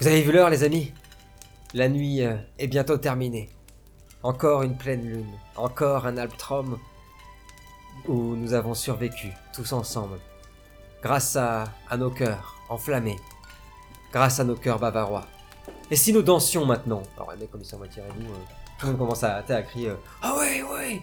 Vous 0.00 0.06
avez 0.06 0.22
vu 0.22 0.32
l'heure, 0.32 0.50
les 0.50 0.62
amis? 0.64 0.92
La 1.72 1.88
nuit 1.88 2.18
est 2.20 2.66
bientôt 2.66 2.98
terminée. 2.98 3.48
Encore 4.22 4.62
une 4.62 4.76
pleine 4.76 5.02
lune, 5.08 5.32
encore 5.56 6.06
un 6.06 6.16
Alptrom 6.18 6.78
où 8.06 8.34
nous 8.36 8.52
avons 8.52 8.74
survécu 8.74 9.28
tous 9.54 9.72
ensemble. 9.72 10.18
Grâce 11.02 11.36
à, 11.36 11.64
à 11.88 11.96
nos 11.96 12.10
cœurs 12.10 12.56
enflammés, 12.68 13.16
grâce 14.12 14.40
à 14.40 14.44
nos 14.44 14.56
cœurs 14.56 14.78
bavarois. 14.78 15.26
Et 15.90 15.96
si 15.96 16.12
nous 16.12 16.22
dansions 16.22 16.64
maintenant 16.66 17.02
Alors, 17.16 17.32
les 17.32 17.38
mecs, 17.38 17.50
comme 17.50 17.60
ils 17.60 17.64
sont 17.66 17.76
à 17.76 17.80
moitié 17.80 18.02
rebous, 18.02 18.30
euh, 18.32 18.36
tout 18.78 18.86
le 18.86 18.92
monde 18.92 19.00
commence 19.00 19.24
à, 19.24 19.36
à 19.36 19.62
crier 19.62 19.88
euh, 19.90 19.94
Ah 20.22 20.36
ouais, 20.38 20.62
ouais 20.62 21.00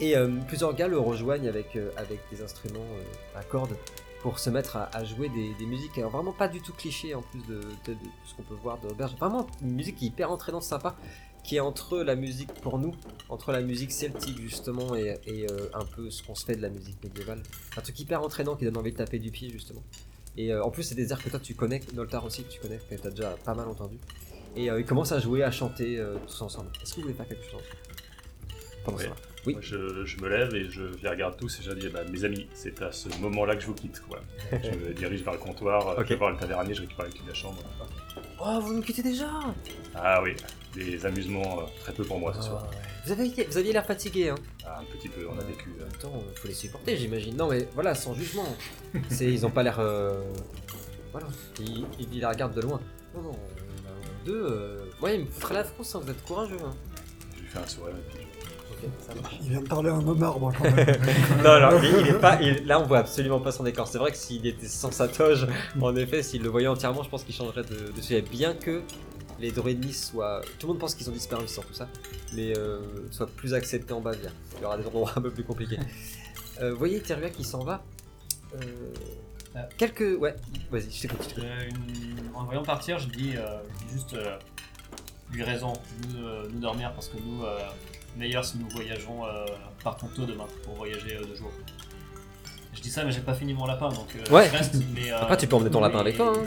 Et 0.00 0.16
euh, 0.16 0.28
plusieurs 0.46 0.74
gars 0.74 0.88
le 0.88 0.98
rejoignent 0.98 1.48
avec, 1.48 1.76
avec 1.96 2.20
des 2.30 2.42
instruments 2.42 2.80
à 3.34 3.42
cordes 3.42 3.76
pour 4.22 4.38
se 4.38 4.50
mettre 4.50 4.76
à, 4.76 5.04
jouer 5.04 5.28
des, 5.28 5.54
des 5.54 5.66
musiques 5.66 5.96
alors 5.98 6.10
vraiment 6.10 6.32
pas 6.32 6.48
du 6.48 6.60
tout 6.60 6.72
clichés 6.72 7.14
en 7.14 7.22
plus 7.22 7.40
de, 7.46 7.60
de- 7.86 7.96
ce 8.26 8.34
qu'on 8.34 8.42
peut 8.42 8.56
voir 8.62 8.78
de 8.80 8.88
Auberge. 8.88 9.14
Vraiment 9.16 9.46
une 9.62 9.72
musique 9.72 10.02
hyper 10.02 10.30
entraînante, 10.32 10.64
sympa, 10.64 10.96
qui 11.44 11.56
est 11.56 11.60
entre 11.60 11.98
la 11.98 12.16
musique 12.16 12.52
pour 12.54 12.78
nous, 12.78 12.92
entre 13.28 13.52
la 13.52 13.60
musique 13.60 13.92
celtique 13.92 14.40
justement 14.40 14.96
et, 14.96 15.20
et, 15.26 15.46
un 15.74 15.84
peu 15.84 16.10
ce 16.10 16.22
qu'on 16.24 16.34
se 16.34 16.44
fait 16.44 16.56
de 16.56 16.62
la 16.62 16.70
musique 16.70 17.02
médiévale. 17.04 17.40
Un 17.76 17.80
truc 17.82 17.98
hyper 18.00 18.20
entraînant 18.22 18.56
qui 18.56 18.64
donne 18.64 18.76
envie 18.76 18.90
de 18.92 18.96
taper 18.96 19.18
du 19.20 19.30
pied 19.30 19.48
justement. 19.50 19.82
Et 20.38 20.52
euh, 20.52 20.62
en 20.64 20.70
plus, 20.70 20.82
c'est 20.82 20.94
des 20.94 21.12
airs 21.12 21.22
que 21.22 21.28
toi 21.30 21.40
tu 21.40 21.54
connais, 21.54 21.80
Noltar 21.94 22.24
aussi 22.24 22.44
que 22.44 22.50
tu 22.52 22.60
connais, 22.60 22.78
que 22.78 22.94
tu 22.94 23.06
as 23.06 23.10
déjà 23.10 23.30
pas 23.44 23.54
mal 23.54 23.68
entendu. 23.68 23.96
Et 24.54 24.70
euh, 24.70 24.80
ils 24.80 24.86
commencent 24.86 25.12
à 25.12 25.18
jouer, 25.20 25.42
à 25.42 25.50
chanter 25.50 25.98
euh, 25.98 26.16
tous 26.26 26.42
ensemble. 26.42 26.70
Est-ce 26.82 26.90
que 26.92 26.96
vous 26.96 27.02
voulez 27.02 27.14
faire 27.14 27.28
quelque 27.28 27.44
chose? 27.50 27.62
Pendant 28.84 28.98
Ouais. 28.98 29.04
ça 29.04 29.10
Oui. 29.46 29.52
Moi, 29.54 29.62
je, 29.62 30.04
je 30.04 30.20
me 30.20 30.28
lève 30.28 30.54
et 30.54 30.68
je 30.70 30.82
les 31.02 31.08
regarde 31.08 31.36
tous 31.36 31.58
et 31.60 31.62
je 31.62 31.72
dis 31.72 31.88
bah, 31.88 32.00
mes 32.10 32.24
amis, 32.24 32.48
c'est 32.54 32.80
à 32.82 32.92
ce 32.92 33.08
moment-là 33.20 33.54
que 33.56 33.62
je 33.62 33.66
vous 33.66 33.74
quitte. 33.74 34.00
Quoi. 34.08 34.20
je 34.52 34.70
me 34.78 34.92
dirige 34.94 35.22
vers 35.22 35.34
le 35.34 35.38
comptoir, 35.38 35.88
euh, 35.88 35.92
Ok. 35.94 36.04
je 36.04 36.08
vais 36.10 36.16
voir 36.16 36.30
le 36.32 36.36
tavernier, 36.38 36.74
je 36.74 36.80
récupère 36.82 37.06
les 37.06 37.12
clés 37.12 37.22
de 37.22 37.28
la 37.28 37.34
chambre. 37.34 37.62
Oh, 38.40 38.58
vous 38.60 38.74
nous 38.74 38.82
quittez 38.82 39.02
déjà? 39.02 39.28
Ah 39.94 40.22
oui, 40.22 40.34
des 40.76 41.04
amusements 41.06 41.60
euh, 41.60 41.64
très 41.80 41.92
peu 41.92 42.04
pour 42.04 42.18
moi 42.18 42.32
ce 42.34 42.42
soir. 42.42 42.66
Vous 43.06 43.12
aviez, 43.12 43.44
vous 43.48 43.56
aviez 43.56 43.72
l'air 43.72 43.86
fatigué, 43.86 44.28
hein 44.30 44.34
Ah, 44.64 44.80
un 44.80 44.84
petit 44.96 45.08
peu, 45.08 45.26
on 45.28 45.38
a 45.38 45.44
vécu. 45.44 45.70
En 45.78 45.82
euh, 45.82 45.86
même 45.86 45.96
temps, 46.00 46.12
euh, 46.16 46.32
faut 46.34 46.48
les 46.48 46.54
supporter, 46.54 46.96
j'imagine. 46.96 47.36
Non, 47.36 47.48
mais 47.48 47.68
voilà, 47.74 47.94
sans 47.94 48.14
jugement. 48.14 48.46
C'est, 49.08 49.26
ils 49.26 49.44
ont 49.46 49.50
pas 49.50 49.62
l'air. 49.62 49.78
euh, 49.80 50.20
Voilà, 51.12 51.26
ils, 51.60 52.20
la 52.20 52.28
regardent 52.30 52.54
de 52.54 52.60
loin. 52.62 52.80
Non, 53.14 53.22
non, 53.22 53.30
euh, 53.32 54.24
deux. 54.24 54.46
Euh... 54.50 54.78
Ouais, 55.02 55.16
il 55.16 55.24
me 55.26 55.30
foutra 55.30 55.54
la 55.54 55.64
France, 55.64 55.94
hein, 55.94 56.00
vous 56.04 56.10
êtes 56.10 56.24
courageux. 56.24 56.56
Hein. 56.64 56.74
je 57.36 57.40
lui 57.42 57.48
fais 57.48 57.58
un 57.58 57.66
sourire 57.66 57.94
et 57.96 58.10
puis 58.14 58.20
je- 58.22 58.26
Ok, 58.86 58.90
ça 59.08 59.14
marche. 59.22 59.36
Il 59.42 59.48
vient 59.50 59.60
de 59.62 59.68
parler 59.68 59.88
à 59.90 59.94
un 59.94 60.06
homme 60.06 60.22
arbre 60.22 60.52
quand 60.58 60.64
même. 60.64 60.74
non, 61.44 61.60
non, 61.60 61.80
il, 61.82 62.00
il 62.00 62.08
est 62.08 62.20
pas. 62.20 62.38
il- 62.42 62.66
là, 62.66 62.80
on 62.80 62.86
voit 62.86 62.98
absolument 62.98 63.40
pas 63.40 63.52
son 63.52 63.62
décor. 63.62 63.86
C'est 63.88 63.98
vrai 63.98 64.10
que 64.10 64.16
s'il 64.18 64.44
était 64.46 64.66
sans 64.66 64.90
sa 64.90 65.06
toge, 65.08 65.46
en 65.80 65.94
effet, 65.96 66.22
s'il 66.22 66.42
le 66.42 66.48
voyait 66.50 66.66
entièrement, 66.66 67.02
je 67.04 67.08
pense 67.08 67.22
qu'il 67.24 67.34
changerait 67.34 67.62
de, 67.62 67.92
de 67.92 68.00
sujet. 68.02 68.20
Bien 68.22 68.52
que 68.54 68.82
les 69.38 69.50
Druidnis 69.52 69.92
soient. 69.94 70.40
Tout 70.58 70.66
le 70.66 70.72
monde 70.72 70.80
pense 70.80 70.94
qu'ils 70.94 71.08
ont 71.10 71.12
disparu 71.12 71.46
sans 71.48 71.62
tout 71.62 71.74
ça, 71.74 71.88
mais 72.34 72.56
euh, 72.56 72.80
soient 73.10 73.26
plus 73.26 73.54
acceptés 73.54 73.92
en 73.92 74.00
Bavière. 74.00 74.32
Il 74.56 74.62
y 74.62 74.64
aura 74.64 74.76
des 74.78 74.86
endroits 74.86 75.12
un 75.16 75.20
peu 75.20 75.30
plus 75.30 75.44
compliqués. 75.44 75.78
Euh, 76.58 76.72
vous 76.72 76.78
voyez 76.78 77.00
Terua 77.02 77.28
qui 77.28 77.44
s'en 77.44 77.62
va. 77.64 77.84
Euh, 78.54 78.58
Ah. 79.54 79.68
Quelques. 79.76 80.18
Ouais, 80.18 80.34
vas-y, 80.70 80.90
je 80.90 81.02
t'écoute. 81.02 81.34
Euh, 81.38 81.68
une- 81.68 82.34
En 82.34 82.40
le 82.40 82.46
voyant 82.46 82.62
partir, 82.62 82.98
je 82.98 83.08
dis, 83.08 83.32
euh, 83.36 83.58
je 83.80 83.84
dis 83.86 83.92
juste 83.92 84.16
lui 85.32 85.42
raison, 85.42 85.74
nous, 86.08 86.48
nous 86.50 86.58
dormir 86.60 86.92
parce 86.94 87.08
que 87.08 87.16
nous, 87.18 87.42
euh, 87.44 87.58
meilleur 88.16 88.42
si 88.44 88.56
nous 88.56 88.68
voyageons, 88.70 89.22
partons 89.84 90.06
tôt 90.08 90.24
demain 90.24 90.46
pour 90.64 90.74
voyager 90.76 91.18
deux 91.28 91.34
jours. 91.36 91.52
Je 92.74 92.80
dis 92.80 92.90
ça, 92.90 93.04
mais 93.04 93.12
j'ai 93.12 93.20
pas 93.20 93.34
fini 93.34 93.52
mon 93.52 93.66
lapin 93.66 93.90
donc 93.90 94.08
Ouais. 94.30 94.46
je 94.50 94.56
reste. 94.56 94.76
Mais, 94.94 95.10
Après, 95.10 95.36
tu 95.36 95.46
peux 95.46 95.56
emmener 95.56 95.70
ton 95.70 95.80
lapin 95.82 96.00
avec 96.00 96.16
toi, 96.16 96.32
hein. 96.36 96.40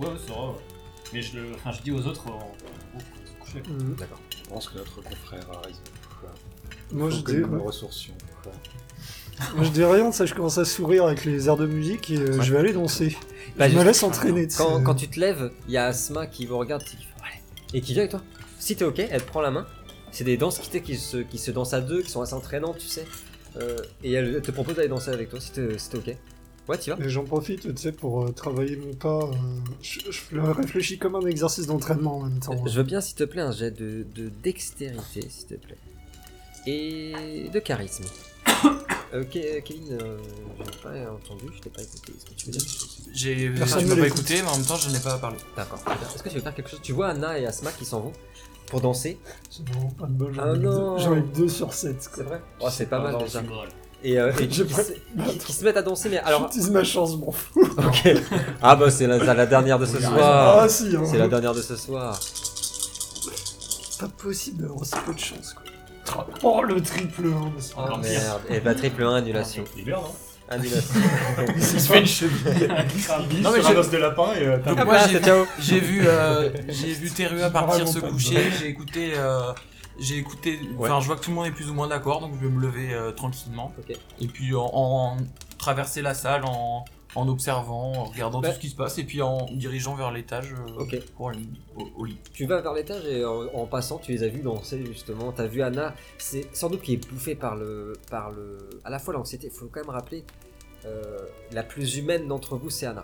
Ouais, 0.00 0.06
ouais, 0.08 0.12
c'est 0.26 0.32
vrai. 0.32 0.40
ouais. 0.46 0.54
Mais 1.12 1.22
je, 1.22 1.36
le- 1.38 1.54
enfin, 1.54 1.72
je 1.72 1.82
dis 1.82 1.90
aux 1.92 2.06
autres, 2.06 2.26
euh, 2.28 2.32
oh, 2.96 2.98
faut 2.98 3.26
se 3.26 3.52
coucher. 3.52 3.62
Mhm. 3.70 3.94
D'accord. 3.98 4.20
Je 4.44 4.48
pense 4.48 4.68
que 4.68 4.78
notre 4.78 5.00
confrère 5.02 5.46
a 5.50 5.60
raison. 5.66 5.80
Moi, 6.92 7.10
je 7.10 7.20
que 7.20 7.32
dis, 7.32 7.38
nous 7.38 7.48
nous 7.48 7.62
ressourcions. 7.64 8.14
moi, 9.54 9.64
je 9.64 9.70
dis 9.70 9.84
rien, 9.84 10.10
ça, 10.12 10.24
je 10.26 10.34
commence 10.34 10.58
à 10.58 10.64
sourire 10.64 11.04
avec 11.04 11.24
les 11.24 11.46
airs 11.48 11.56
de 11.56 11.66
musique 11.66 12.10
et 12.10 12.16
euh, 12.18 12.36
Ouais. 12.38 12.44
je 12.44 12.52
vais 12.52 12.58
aller 12.58 12.72
danser. 12.72 13.16
Bah, 13.56 13.68
je 13.68 13.76
me 13.76 13.84
laisse 13.84 14.02
entraîner. 14.02 14.48
Quand, 14.56 14.82
quand 14.82 14.94
tu 14.94 15.08
te 15.08 15.18
lèves, 15.20 15.50
il 15.66 15.72
y 15.74 15.76
a 15.76 15.86
Asma 15.86 16.26
qui 16.26 16.46
vous 16.46 16.56
regarde 16.58 16.82
qui 16.84 16.96
fait, 16.96 17.04
Allez. 17.22 17.40
et 17.74 17.80
qui 17.80 17.92
vient 17.92 18.02
avec 18.02 18.12
toi. 18.12 18.22
Si 18.58 18.74
t'es 18.76 18.84
ok, 18.84 18.98
elle 18.98 19.22
te 19.22 19.26
prend 19.28 19.40
la 19.40 19.50
main. 19.50 19.66
C'est 20.10 20.24
des 20.24 20.36
danses 20.38 20.58
qui, 20.58 20.96
se, 20.96 21.18
qui 21.18 21.38
se 21.38 21.50
dansent 21.50 21.74
à 21.74 21.80
deux, 21.82 22.02
qui 22.02 22.10
sont 22.10 22.22
assez 22.22 22.34
entraînantes, 22.34 22.78
tu 22.78 22.86
sais. 22.88 23.06
Euh, 23.60 23.76
et 24.02 24.12
elle, 24.12 24.34
elle 24.36 24.42
te 24.42 24.50
propose 24.50 24.76
d'aller 24.76 24.88
danser 24.88 25.10
avec 25.10 25.28
toi 25.28 25.40
si 25.40 25.52
t'es 25.52 25.78
si 25.78 25.90
t'es 25.90 25.98
ok. 25.98 26.16
Ouais, 26.68 26.78
tu 26.78 26.90
vas 26.90 26.98
Et 27.04 27.08
j'en 27.08 27.24
profite, 27.24 27.62
tu 27.74 27.80
sais, 27.82 27.92
pour 27.92 28.24
euh, 28.24 28.30
travailler 28.32 28.76
mon 28.76 28.92
pas. 28.94 29.20
euh, 29.24 29.32
je, 29.80 30.00
je 30.10 30.20
le 30.36 30.42
réfléchis 30.50 30.98
comme 30.98 31.14
un 31.14 31.26
exercice 31.26 31.66
d'entraînement 31.66 32.18
en 32.18 32.22
même 32.24 32.40
temps. 32.40 32.62
Je 32.66 32.76
veux 32.76 32.82
bien, 32.82 33.00
s'il 33.00 33.16
te 33.16 33.24
plaît, 33.24 33.40
un 33.42 33.52
jet 33.52 33.70
de, 33.70 34.04
de 34.14 34.28
dextérité, 34.42 35.26
s'il 35.30 35.46
te 35.46 35.54
plaît. 35.54 35.78
Et 36.66 37.48
de 37.52 37.58
charisme. 37.60 38.04
Euh, 39.14 39.24
Ke- 39.24 39.62
Kevin, 39.62 39.96
euh, 40.02 40.18
j'ai 40.58 40.78
pas 40.82 40.90
entendu, 41.10 41.46
je 41.56 41.60
t'ai 41.62 41.70
pas 41.70 41.80
écouté. 41.80 42.12
Est-ce 42.14 42.26
que 42.26 42.34
tu 42.34 42.44
veux 42.46 42.52
dire 42.52 42.62
J'ai 43.14 43.48
Personne 43.48 43.80
je 43.80 43.84
ne 43.86 43.90
peux 43.94 43.96
pas 44.00 44.04
l'écoute. 44.04 44.18
écouté, 44.20 44.42
mais 44.42 44.48
en 44.50 44.56
même 44.58 44.66
temps, 44.66 44.76
je 44.76 44.90
n'ai 44.90 44.98
pas 44.98 45.16
parlé. 45.16 45.38
D'accord. 45.56 45.82
très 45.82 45.96
bien. 45.96 46.08
Est-ce 46.14 46.22
que 46.22 46.28
tu 46.28 46.34
veux 46.34 46.40
faire 46.42 46.54
quelque 46.54 46.68
chose? 46.68 46.80
Tu 46.82 46.92
vois 46.92 47.08
Anna 47.08 47.38
et 47.38 47.46
Asma 47.46 47.72
qui 47.72 47.86
s'en 47.86 48.00
vont 48.00 48.12
pour 48.66 48.82
danser? 48.82 49.18
C'est 49.48 49.66
vraiment 49.66 49.88
pas 49.92 50.04
de 50.08 50.12
bol, 50.12 50.34
j'en 50.34 50.42
Ah 50.42 50.54
ai 50.54 50.58
non. 50.58 50.96
deux- 50.98 51.02
j'en 51.02 51.16
ai 51.16 51.22
2 51.22 51.48
sur 51.48 51.72
7. 51.72 51.96
C'est 52.14 52.22
vrai? 52.22 52.42
Oh, 52.60 52.68
c'est 52.70 52.84
pas 52.84 53.00
mal 53.00 53.12
Non, 53.14 53.22
déjà. 53.22 53.42
Et, 54.04 54.18
euh, 54.18 54.32
et 54.40 54.46
qui, 54.48 54.56
se, 54.58 54.62
qui- 54.62 55.38
qui 55.38 55.52
se 55.52 55.64
mettent 55.64 55.76
à 55.76 55.82
danser, 55.82 56.08
mais 56.08 56.18
alors. 56.18 56.42
J'utilise 56.42 56.70
ma 56.70 56.84
chance, 56.84 57.12
je 57.12 57.16
m'en 57.16 57.32
fous. 57.32 57.60
Ok. 57.78 58.08
Ah 58.62 58.76
bah 58.76 58.90
c'est 58.90 59.06
la, 59.06 59.18
la 59.18 59.46
dernière 59.46 59.78
de 59.78 59.86
ce 59.86 60.00
soir. 60.00 60.58
Ah 60.62 60.68
si, 60.68 60.94
hein. 60.96 61.02
C'est 61.10 61.18
la 61.18 61.28
dernière 61.28 61.54
de 61.54 61.62
ce 61.62 61.76
soir. 61.76 62.18
pas 64.00 64.08
possible 64.08 64.62
d'avoir 64.62 64.84
si 64.84 64.94
peu 65.04 65.12
de 65.14 65.18
chance, 65.18 65.54
quoi. 65.54 66.26
Oh, 66.42 66.62
le 66.62 66.80
triple 66.80 67.26
1. 67.26 67.30
Oh 67.76 67.82
pire. 67.86 67.98
merde. 67.98 68.40
Et 68.48 68.60
bah 68.60 68.74
triple 68.74 69.02
1, 69.02 69.14
annulation. 69.16 69.64
Il 69.76 69.86
meurt, 69.86 70.02
non 70.04 70.14
Annulation. 70.50 70.94
Il 71.56 71.62
se 71.62 71.76
fait 71.92 72.00
une 72.00 72.06
cheville. 72.06 72.68
Non, 73.42 73.50
mais 73.52 73.60
j'ai- 73.62 73.90
de 73.90 73.96
lapin 73.98 74.28
et. 74.40 74.46
euh, 74.46 74.56
t'as- 74.64 74.70
Donc 74.70 74.78
Ah 74.80 74.84
moi, 74.86 74.94
bah, 74.94 75.06
j'ai 75.06 75.18
c'est 75.18 75.24
ciao. 75.24 75.44
J'ai 75.58 75.80
vu, 75.80 76.02
euh, 76.06 76.48
j'ai 76.68 76.92
vu 76.94 77.10
Terua 77.10 77.50
partir 77.50 77.86
se 77.86 77.98
coucher. 77.98 78.50
J'ai 78.58 78.68
écouté, 78.68 79.12
euh, 79.16 79.52
j'ai 79.98 80.16
écouté. 80.18 80.58
Enfin, 80.78 80.94
Ouais. 80.96 81.00
je 81.02 81.06
vois 81.06 81.16
que 81.16 81.22
tout 81.22 81.30
le 81.30 81.36
monde 81.36 81.46
est 81.46 81.52
plus 81.52 81.70
ou 81.70 81.74
moins 81.74 81.88
d'accord, 81.88 82.20
donc 82.20 82.32
je 82.34 82.46
vais 82.46 82.52
me 82.52 82.60
lever 82.60 82.92
euh, 82.94 83.12
tranquillement. 83.12 83.72
Et 84.20 84.26
puis 84.26 84.54
en, 84.54 84.70
en 84.72 85.16
traverser 85.58 86.02
la 86.02 86.14
salle, 86.14 86.44
en, 86.44 86.84
en 87.14 87.28
observant, 87.28 87.92
en 87.92 88.04
regardant 88.04 88.40
Bah. 88.40 88.48
tout 88.50 88.54
ce 88.56 88.60
qui 88.60 88.68
se 88.68 88.76
passe, 88.76 88.98
et 88.98 89.04
puis 89.04 89.22
en 89.22 89.46
dirigeant 89.52 89.94
vers 89.94 90.10
l'étage 90.12 90.52
euh, 90.54 91.00
pour 91.16 91.30
aller 91.30 91.48
au, 91.76 91.88
au 91.96 92.04
lit. 92.04 92.18
Tu 92.32 92.46
vas 92.46 92.60
vers 92.60 92.74
l'étage 92.74 93.04
et 93.06 93.24
en, 93.24 93.42
en 93.54 93.66
passant, 93.66 93.98
tu 93.98 94.12
les 94.12 94.22
as 94.22 94.28
vus 94.28 94.42
danser 94.42 94.84
justement. 94.86 95.32
T'as 95.32 95.46
vu 95.46 95.62
Anna. 95.62 95.94
C'est 96.18 96.54
sans 96.54 96.68
doute 96.70 96.82
qui 96.82 96.94
est 96.94 97.10
bouffée 97.10 97.34
par 97.34 97.56
le, 97.56 97.94
par 98.10 98.30
le, 98.30 98.58
à 98.84 98.90
la 98.90 98.98
fois 98.98 99.14
l'anxiété. 99.14 99.50
Faut 99.50 99.66
quand 99.66 99.80
même 99.80 99.90
rappeler, 99.90 100.24
euh, 100.84 101.18
la 101.52 101.62
plus 101.64 101.96
humaine 101.96 102.28
d'entre 102.28 102.56
vous, 102.56 102.70
c'est 102.70 102.86
Anna. 102.86 103.02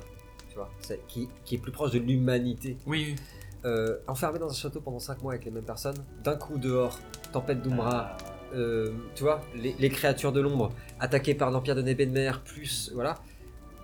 Tu 0.51 0.55
vois, 0.57 0.71
qui, 1.09 1.29
qui 1.45 1.57
est 1.57 1.59
plus 1.59 1.73
proche 1.73 1.91
de 1.91 1.99
l'humanité. 1.99 2.77
Oui, 2.87 3.17
Euh, 3.65 3.97
enfermée 4.09 4.39
dans 4.39 4.51
un 4.51 4.55
château 4.55 4.81
pendant 4.81 4.99
5 4.99 5.23
mois 5.23 5.33
avec 5.33 5.45
les 5.47 5.51
mêmes 5.51 5.65
personnes. 5.65 5.97
D'un 6.23 6.37
coup 6.37 6.59
dehors, 6.59 6.99
tempête 7.33 7.63
d'Umbra. 7.63 8.17
euh, 8.55 8.93
tu 9.15 9.23
vois, 9.23 9.41
les, 9.57 9.75
les 9.79 9.89
créatures 9.89 10.33
de 10.33 10.41
l'ombre 10.41 10.71
attaquées 11.01 11.35
par 11.35 11.51
l'Empire 11.51 11.75
de 11.75 11.83
Nebenmer, 11.83 12.31
plus, 12.45 12.93
voilà, 12.95 13.17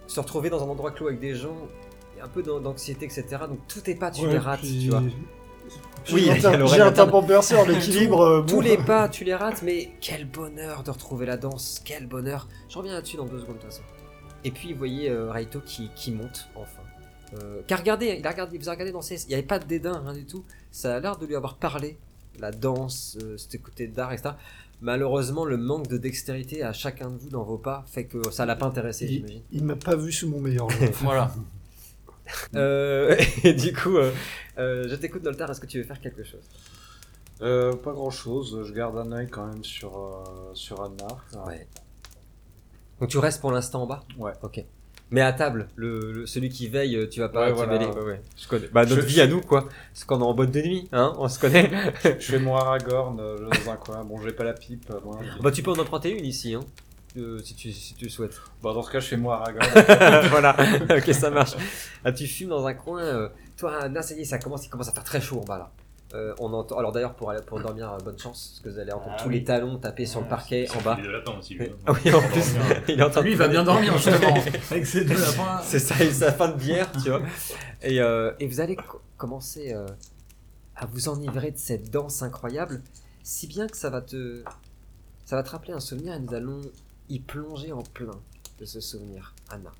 se 0.06 0.20
retrouver 0.20 0.50
dans 0.50 0.62
un 0.62 0.68
endroit 0.68 0.90
clos 0.90 1.08
avec 1.08 1.18
des 1.18 1.34
gens, 1.34 1.56
et 2.18 2.20
un 2.20 2.28
peu 2.28 2.42
d'an- 2.42 2.60
d'anxiété, 2.60 3.06
etc. 3.06 3.24
Donc 3.48 3.60
tout 3.68 3.88
est 3.88 3.94
pas, 3.94 4.10
tu 4.10 4.26
les 4.28 4.38
rates, 4.38 4.60
tu 4.60 4.90
vois. 4.90 5.02
Oui, 6.12 6.30
J'ai 6.74 6.80
un 6.82 6.92
tapant 6.92 7.22
perceur, 7.22 7.66
l'équilibre. 7.66 8.20
euh, 8.20 8.42
Tous 8.42 8.56
bon. 8.56 8.60
les 8.60 8.76
pas, 8.76 9.08
tu 9.10 9.24
les 9.24 9.34
rates, 9.34 9.62
mais 9.62 9.92
quel 10.00 10.24
bonheur 10.26 10.82
de 10.82 10.90
retrouver 10.90 11.26
la 11.26 11.36
danse, 11.36 11.80
quel 11.84 12.06
bonheur. 12.06 12.48
Je 12.68 12.76
reviens 12.78 12.92
là-dessus 12.94 13.16
dans 13.16 13.26
deux 13.26 13.38
secondes 13.40 13.56
de 13.56 13.60
toute 13.62 13.70
façon. 13.70 13.82
Et 14.44 14.50
puis, 14.50 14.72
vous 14.72 14.78
voyez 14.78 15.08
euh, 15.10 15.30
Raito 15.30 15.60
qui, 15.60 15.90
qui 15.94 16.12
monte, 16.12 16.48
enfin. 16.54 16.79
Euh, 17.34 17.62
a 17.70 17.76
regardé, 17.76 18.16
il 18.18 18.26
a 18.26 18.30
regardé, 18.30 18.56
il 18.56 18.62
vous 18.62 18.68
a 18.68 18.72
regardé 18.72 18.92
danser, 18.92 19.16
il 19.24 19.28
n'y 19.28 19.34
avait 19.34 19.42
pas 19.42 19.58
de 19.58 19.66
dédain, 19.66 20.02
rien 20.04 20.14
du 20.14 20.26
tout. 20.26 20.44
Ça 20.70 20.96
a 20.96 21.00
l'air 21.00 21.16
de 21.16 21.26
lui 21.26 21.36
avoir 21.36 21.56
parlé. 21.56 21.98
la 22.38 22.50
danse, 22.50 23.18
euh, 23.22 23.36
ce 23.36 23.56
côté 23.58 23.86
d'art, 23.86 24.12
etc. 24.12 24.30
Malheureusement, 24.80 25.44
le 25.44 25.58
manque 25.58 25.88
de 25.88 25.98
dextérité 25.98 26.62
à 26.62 26.72
chacun 26.72 27.10
de 27.10 27.18
vous 27.18 27.28
dans 27.28 27.42
vos 27.44 27.58
pas 27.58 27.84
fait 27.86 28.06
que 28.06 28.30
ça 28.30 28.46
l'a 28.46 28.56
pas 28.56 28.66
intéressé, 28.66 29.04
Il, 29.04 29.10
j'imagine. 29.16 29.42
il 29.52 29.64
m'a 29.64 29.76
pas 29.76 29.94
vu 29.96 30.10
sous 30.10 30.28
mon 30.28 30.40
meilleur 30.40 30.70
jour. 30.70 30.88
Voilà. 31.02 31.34
Euh, 32.54 33.16
et 33.44 33.52
du 33.52 33.72
coup, 33.74 33.96
euh, 33.96 34.12
euh, 34.58 34.88
je 34.88 34.94
t'écoute, 34.94 35.22
Noltar, 35.22 35.50
est-ce 35.50 35.60
que 35.60 35.66
tu 35.66 35.78
veux 35.78 35.84
faire 35.84 36.00
quelque 36.00 36.24
chose? 36.24 36.48
Euh, 37.42 37.74
pas 37.74 37.92
grand 37.92 38.10
chose, 38.10 38.62
je 38.64 38.72
garde 38.72 38.96
un 38.98 39.12
œil 39.12 39.28
quand 39.28 39.46
même 39.46 39.64
sur, 39.64 39.98
euh, 39.98 40.54
sur 40.54 40.80
Anna. 40.82 41.08
Ouais. 41.46 41.66
Donc 43.00 43.08
tu 43.08 43.18
restes 43.18 43.40
pour 43.40 43.50
l'instant 43.52 43.82
en 43.82 43.86
bas? 43.86 44.04
Ouais. 44.18 44.32
Ok. 44.42 44.64
Mais 45.12 45.20
à 45.22 45.32
table, 45.32 45.68
le, 45.74 46.12
le- 46.12 46.26
celui 46.26 46.48
qui 46.50 46.68
veille, 46.68 46.94
euh, 46.96 47.08
tu 47.08 47.18
vas 47.20 47.28
pas 47.28 47.46
Ouais, 47.46 47.52
voilà. 47.52 47.78
ouais, 47.78 48.02
ouais. 48.02 48.22
Je 48.40 48.46
connais. 48.46 48.68
Bah, 48.68 48.84
notre 48.84 49.02
Je- 49.02 49.06
vie 49.06 49.20
à 49.20 49.26
nous, 49.26 49.40
quoi. 49.40 49.68
Parce 49.92 50.04
qu'on 50.04 50.20
est 50.20 50.24
en 50.24 50.34
boîte 50.34 50.52
de 50.52 50.60
nuit, 50.62 50.88
hein, 50.92 51.14
on 51.18 51.28
se 51.28 51.38
connaît. 51.40 51.68
Je 52.04 52.10
fais 52.26 52.38
mon 52.38 52.54
Aragorn 52.56 53.18
euh, 53.18 53.38
dans 53.38 53.70
un 53.72 53.76
coin. 53.76 54.04
Bon, 54.04 54.20
j'ai 54.22 54.32
pas 54.32 54.44
la 54.44 54.52
pipe, 54.52 54.88
euh, 54.90 55.00
moi. 55.04 55.18
bah, 55.42 55.50
tu 55.50 55.62
peux 55.64 55.70
en 55.72 55.78
emprunter 55.78 56.16
une 56.16 56.24
ici, 56.24 56.54
hein. 56.54 56.60
euh, 57.16 57.40
si, 57.42 57.54
tu, 57.56 57.72
si 57.72 57.94
tu 57.94 58.04
le 58.04 58.10
souhaites. 58.10 58.40
Bon, 58.62 58.72
dans 58.72 58.82
ce 58.82 58.90
cas, 58.92 59.00
je 59.00 59.08
fais 59.08 59.16
mon 59.16 59.30
Aragorn. 59.30 59.66
voilà, 60.30 60.54
ok, 60.96 61.12
ça 61.12 61.30
marche. 61.30 61.54
Ah, 62.04 62.12
tu 62.12 62.26
fumes 62.28 62.50
dans 62.50 62.64
un 62.66 62.74
coin. 62.74 63.00
euh, 63.02 63.28
toi, 63.56 63.78
Anna, 63.82 64.02
ça 64.02 64.14
y 64.14 64.20
est, 64.20 64.24
ça 64.24 64.38
commence, 64.38 64.64
il 64.64 64.68
commence 64.68 64.88
à 64.88 64.92
faire 64.92 65.04
très 65.04 65.20
chaud 65.20 65.40
en 65.40 65.44
bas 65.44 65.58
là. 65.58 65.70
Euh, 66.12 66.34
on 66.40 66.52
entend. 66.52 66.76
Alors 66.76 66.90
d'ailleurs, 66.90 67.14
pour, 67.14 67.30
aller- 67.30 67.42
pour 67.42 67.60
dormir, 67.60 67.92
euh, 67.92 67.98
bonne 67.98 68.18
chance, 68.18 68.48
parce 68.50 68.60
que 68.64 68.68
vous 68.68 68.78
allez 68.80 68.90
entendre 68.92 69.14
Ah 69.16 69.22
tous 69.22 69.28
oui. 69.28 69.34
les 69.38 69.44
talons 69.44 69.78
taper 69.78 70.06
sur 70.06 70.20
le 70.20 70.26
parquet 70.26 70.66
en 70.76 70.80
bas. 70.82 70.96
Il 70.98 71.04
de 71.04 71.10
lapin 71.10 71.38
aussi, 71.38 71.54
lui. 71.54 71.66
hein. 71.68 71.76
Ah 71.86 71.92
oui, 71.92 72.12
en 72.12 72.20
plus, 72.20 72.54
il 72.88 72.96
Lui, 73.22 73.30
il 73.32 73.36
va 73.36 73.46
bien 73.48 73.62
dormir, 73.62 73.96
justement. 73.96 74.34
Avec 74.72 74.86
ses 74.86 75.04
deux 75.04 75.14
lapins. 75.14 75.60
C'est 75.62 75.78
ça, 75.78 76.02
et 76.02 76.10
sa 76.10 76.32
fin 76.32 76.48
de 76.48 76.56
bière, 76.56 76.90
tu 76.92 77.10
vois. 77.10 77.22
Et, 77.82 78.00
euh, 78.00 78.32
et 78.40 78.48
vous 78.48 78.60
allez 78.60 78.74
co- 78.74 79.00
commencer 79.16 79.72
euh, 79.72 79.86
à 80.74 80.86
vous 80.86 81.08
enivrer 81.08 81.52
de 81.52 81.58
cette 81.58 81.90
danse 81.90 82.22
incroyable, 82.22 82.82
si 83.22 83.46
bien 83.46 83.68
que 83.68 83.76
ça 83.76 83.88
va 83.90 84.00
te, 84.02 84.42
ça 85.26 85.36
va 85.36 85.44
te 85.44 85.50
rappeler 85.50 85.74
un 85.74 85.80
souvenir 85.80 86.14
et 86.14 86.18
nous 86.18 86.34
allons 86.34 86.60
y 87.08 87.20
plonger 87.20 87.70
en 87.70 87.82
plein 87.82 88.18
de 88.58 88.64
ce 88.64 88.80
souvenir, 88.80 89.32
Anna. 89.48 89.70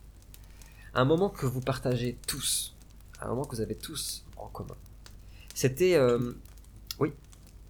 Un 0.94 1.04
moment 1.04 1.28
que 1.28 1.46
vous 1.46 1.60
partagez 1.60 2.16
tous, 2.28 2.76
un 3.20 3.28
moment 3.28 3.44
que 3.44 3.56
vous 3.56 3.62
avez 3.62 3.74
tous 3.74 4.24
en 4.36 4.46
commun. 4.46 4.76
C'était, 5.61 5.94
euh, 5.94 6.32
oui, 7.00 7.12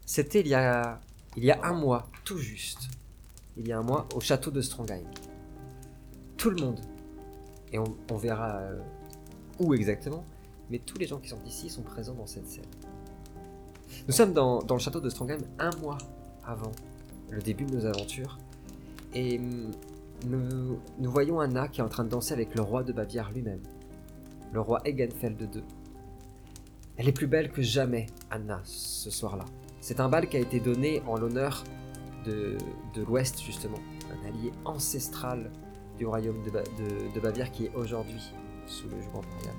c'était 0.07 0.39
il 0.39 0.47
y 0.47 0.55
a, 0.55 1.01
il 1.37 1.43
y 1.43 1.51
a 1.51 1.59
un 1.65 1.73
mois, 1.73 2.09
tout 2.25 2.39
juste, 2.39 2.89
il 3.57 3.67
y 3.67 3.73
a 3.73 3.81
un 3.81 3.83
mois, 3.83 4.07
au 4.15 4.21
château 4.21 4.53
de 4.53 4.61
Strongheim. 4.61 5.03
Tout 6.37 6.51
le 6.51 6.63
monde 6.63 6.79
et 7.73 7.81
on, 7.81 8.17
verra 8.17 8.59
euh, 8.59 8.79
où 9.59 9.75
exactement, 9.75 10.25
mais 10.71 10.79
tous 10.79 10.99
les 10.99 11.09
gens 11.09 11.19
qui 11.19 11.31
sont 11.31 11.43
ici 11.45 11.69
sont 11.69 11.83
présents 11.83 12.15
dans 12.15 12.29
cette 12.29 12.47
scène. 12.47 12.63
Nous 14.07 14.15
sommes 14.15 14.35
dans, 14.35 14.61
le 14.71 14.79
château 14.79 15.01
de 15.01 15.11
Strongheim 15.11 15.41
un 15.59 15.77
mois 15.79 15.99
avant 16.47 16.71
le 17.29 17.43
début 17.43 17.65
de 17.65 17.75
nos 17.75 17.87
aventures, 17.87 18.39
et 19.15 19.41
hum, 19.41 19.73
nous, 20.29 20.79
nous 21.01 21.11
voyons 21.11 21.41
Anna 21.41 21.67
qui 21.67 21.81
est 21.81 21.85
en 21.85 21.89
train 21.89 22.05
de 22.05 22.11
danser 22.11 22.35
avec 22.35 22.55
le 22.55 22.63
roi 22.63 22.85
de 22.85 22.93
Bavière 22.93 23.33
lui-même, 23.33 23.65
le 24.53 24.61
roi 24.61 24.81
Egenfeld 24.85 25.41
II. 25.57 25.65
Elle 27.01 27.09
est 27.09 27.13
plus 27.13 27.29
belle 27.29 27.51
que 27.51 27.63
jamais, 27.63 28.09
Anna, 28.31 28.61
ce 28.63 29.11
soir-là. 29.11 29.47
C'est 29.81 30.01
un 30.01 30.11
bal 30.11 30.29
qui 30.29 30.37
a 30.37 30.41
été 30.41 30.61
donné 30.61 31.01
en 31.07 31.17
l'honneur 31.17 31.65
de, 32.27 32.59
l'Ouest, 32.95 33.41
justement, 33.41 33.79
un 34.13 34.29
allié 34.29 34.53
ancestral 34.67 35.51
du 35.97 36.05
royaume 36.05 36.43
de 36.45 37.21
Bavière 37.21 37.51
qui 37.53 37.65
est 37.65 37.75
aujourd'hui 37.75 38.21
sous 38.67 38.87
le 38.91 39.01
joug 39.01 39.17
impérial. 39.17 39.55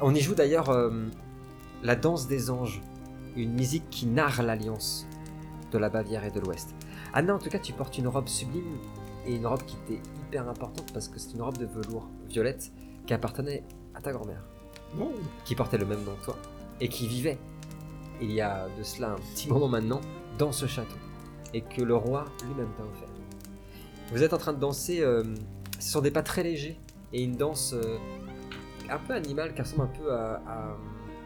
On 0.00 0.14
y 0.14 0.20
joue 0.20 0.36
d'ailleurs 0.36 0.70
euh, 0.70 1.08
la 1.82 1.96
danse 1.96 2.28
des 2.28 2.48
anges, 2.48 2.80
une 3.34 3.54
musique 3.54 3.90
qui 3.90 4.06
narre 4.06 4.44
l'alliance 4.44 5.04
de 5.72 5.78
la 5.78 5.88
Bavière 5.88 6.22
et 6.22 6.30
de 6.30 6.38
l'Ouest. 6.38 6.76
Anna, 7.12 7.34
en 7.34 7.40
tout 7.40 7.50
cas, 7.50 7.58
tu 7.58 7.72
portes 7.72 7.98
une 7.98 8.06
robe 8.06 8.28
sublime 8.28 8.78
et 9.26 9.34
une 9.34 9.48
robe 9.48 9.64
qui 9.64 9.76
était 9.84 10.00
hyper 10.28 10.48
importante 10.48 10.92
parce 10.92 11.08
que 11.08 11.18
c'est 11.18 11.34
une 11.34 11.42
robe 11.42 11.58
de 11.58 11.66
velours 11.66 12.08
violette 12.28 12.70
qui 13.04 13.14
appartenait 13.14 13.64
à 13.96 14.00
ta 14.00 14.12
grand-mère, 14.12 14.44
Qui 15.44 15.54
portait 15.54 15.78
le 15.78 15.86
même 15.86 16.02
nom 16.04 16.14
que 16.20 16.24
toi 16.26 16.36
et 16.80 16.88
qui 16.88 17.06
vivait 17.08 17.38
il 18.20 18.32
y 18.32 18.40
a 18.40 18.66
de 18.76 18.82
cela 18.82 19.10
un 19.12 19.16
petit 19.16 19.48
moment 19.48 19.68
maintenant 19.68 20.00
dans 20.38 20.50
ce 20.52 20.66
château 20.66 20.96
et 21.54 21.60
que 21.62 21.82
le 21.82 21.94
roi 21.94 22.24
lui-même 22.46 22.68
t'a 22.76 22.82
offert. 22.84 23.08
Vous 24.12 24.22
êtes 24.22 24.32
en 24.32 24.38
train 24.38 24.52
de 24.52 24.58
danser 24.58 25.00
euh, 25.02 25.22
sur 25.78 26.02
des 26.02 26.10
pas 26.10 26.22
très 26.22 26.42
légers 26.42 26.78
et 27.12 27.22
une 27.22 27.36
danse 27.36 27.74
euh, 27.74 27.96
un 28.90 28.98
peu 28.98 29.14
animale 29.14 29.54
qui 29.54 29.62
ressemble 29.62 29.82
un 29.82 29.86
peu 29.98 30.12
à, 30.12 30.76